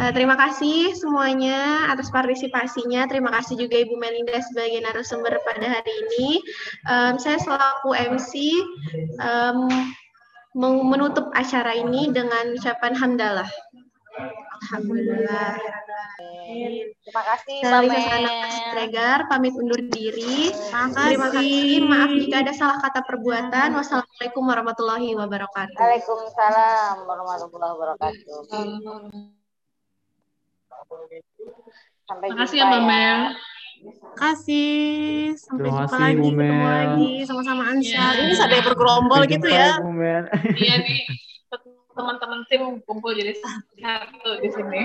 [0.00, 3.04] uh, terima kasih semuanya atas partisipasinya.
[3.04, 6.40] Terima kasih juga Ibu Melinda sebagai narasumber pada hari ini.
[6.88, 8.56] Um, saya selaku MC
[9.20, 9.68] um,
[10.88, 13.50] menutup acara ini dengan ucapan hamdalah.
[14.54, 15.50] Alhamdulillah.
[17.04, 20.54] Terima kasih Saya Lisa Stregar, pamit undur diri.
[20.54, 21.82] Terima kasih.
[21.82, 23.74] Maaf jika ada salah kata perbuatan.
[23.74, 25.78] Wassalamualaikum warahmatullahi wabarakatuh.
[25.78, 28.36] Waalaikumsalam warahmatullahi wabarakatuh.
[32.04, 33.20] Sampai Terima kasih ya Mbak Mel.
[33.84, 34.72] Terima kasih.
[35.36, 36.20] Sampai Terima jumpa kasih, lagi.
[36.24, 38.12] Ketemu lagi sama-sama Ansar.
[38.16, 38.24] Iya.
[38.24, 39.72] Ini yang bergerombol Sampai gitu ya.
[40.56, 41.00] Iya nih,
[41.94, 44.80] teman-teman tim kumpul jadi satu di sini.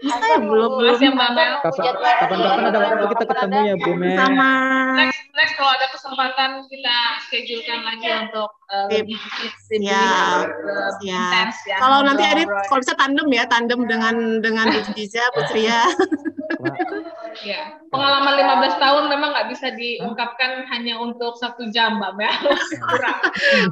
[0.00, 0.96] Bisa ya belum belum.
[0.96, 1.54] Ya Mbak Mel.
[1.60, 4.16] Kapan- Kapan-kapan ada waktu kita ketemu ya Bu Mel.
[4.16, 4.52] Sama.
[4.96, 6.96] Next, next kalau ada kesempatan kita
[7.28, 9.92] schedulekan lagi untuk uh, lebih intens
[11.68, 11.76] ya.
[11.76, 15.84] Kalau nanti Adit, kalau bisa tandem ya, tandem dengan dengan Bu Jiza, Putria.
[17.40, 22.34] Ya, pengalaman 15 tahun memang nggak bisa diungkapkan hanya untuk satu jam, Mbak Mel.
[22.90, 23.18] Kurang.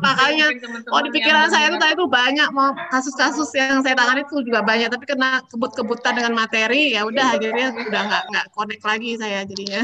[0.00, 0.46] Makanya,
[0.94, 4.40] oh di pikiran saya tuh mendengar- tadi tuh banyak mau kasus-kasus yang saya tangani tuh
[4.46, 9.10] juga banyak, tapi kena kebut-kebutan dengan materi, ya udah akhirnya udah nggak nggak connect lagi
[9.18, 9.82] saya jadinya.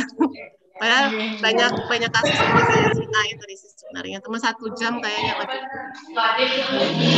[0.75, 1.07] Padahal
[1.39, 4.19] banyak banyak kasus yang bisa saya ceritain tadi sih sebenarnya.
[4.27, 5.49] Cuma satu jam kayaknya cukup.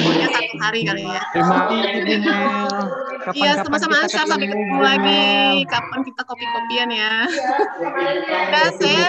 [0.05, 1.23] Pokoknya satu hari kali ya.
[1.33, 3.35] Terima kasih.
[3.35, 5.25] Iya, sama-sama Ansar sampai ketemu lagi.
[5.67, 7.13] Kapan kita kopi-kopian ya?
[8.53, 9.09] Ya, saya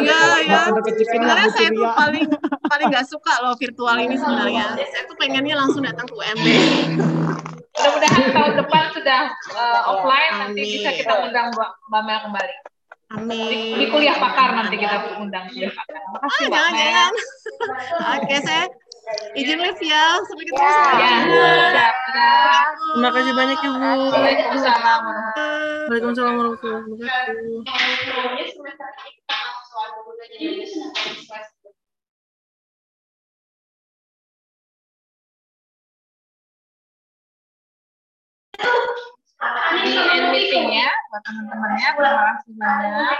[0.00, 0.60] Iya, ya.
[0.64, 2.26] Makan deket chicken Sebenarnya saya tuh paling
[2.64, 4.66] paling nggak suka loh virtual ini sebenarnya.
[4.88, 6.46] Saya tuh pengennya langsung datang ke UMB.
[7.80, 9.20] Mudah-mudahan tahun depan sudah
[9.56, 12.54] uh, offline nanti bisa kita undang Mbak Mbak Mel kembali.
[13.10, 13.50] Amin.
[13.50, 15.98] Di, di kuliah pakar nanti kita undang kuliah pakar.
[15.98, 16.86] Terima Ah, kasih Mbak jangan, Mel.
[16.86, 17.12] jangan.
[18.14, 18.64] Oke, saya
[19.34, 20.04] izin live ya.
[20.22, 21.10] Sampai ketemu Ya,
[21.74, 21.94] siap.
[22.94, 23.78] Terima kasih banyak Ibu.
[23.82, 25.02] Waalaikumsalam.
[25.90, 27.66] Waalaikumsalam warahmatullahi wabarakatuh.
[39.80, 41.88] Di end meeting ya buat teman-temannya.
[41.96, 43.18] Terima kasih banyak.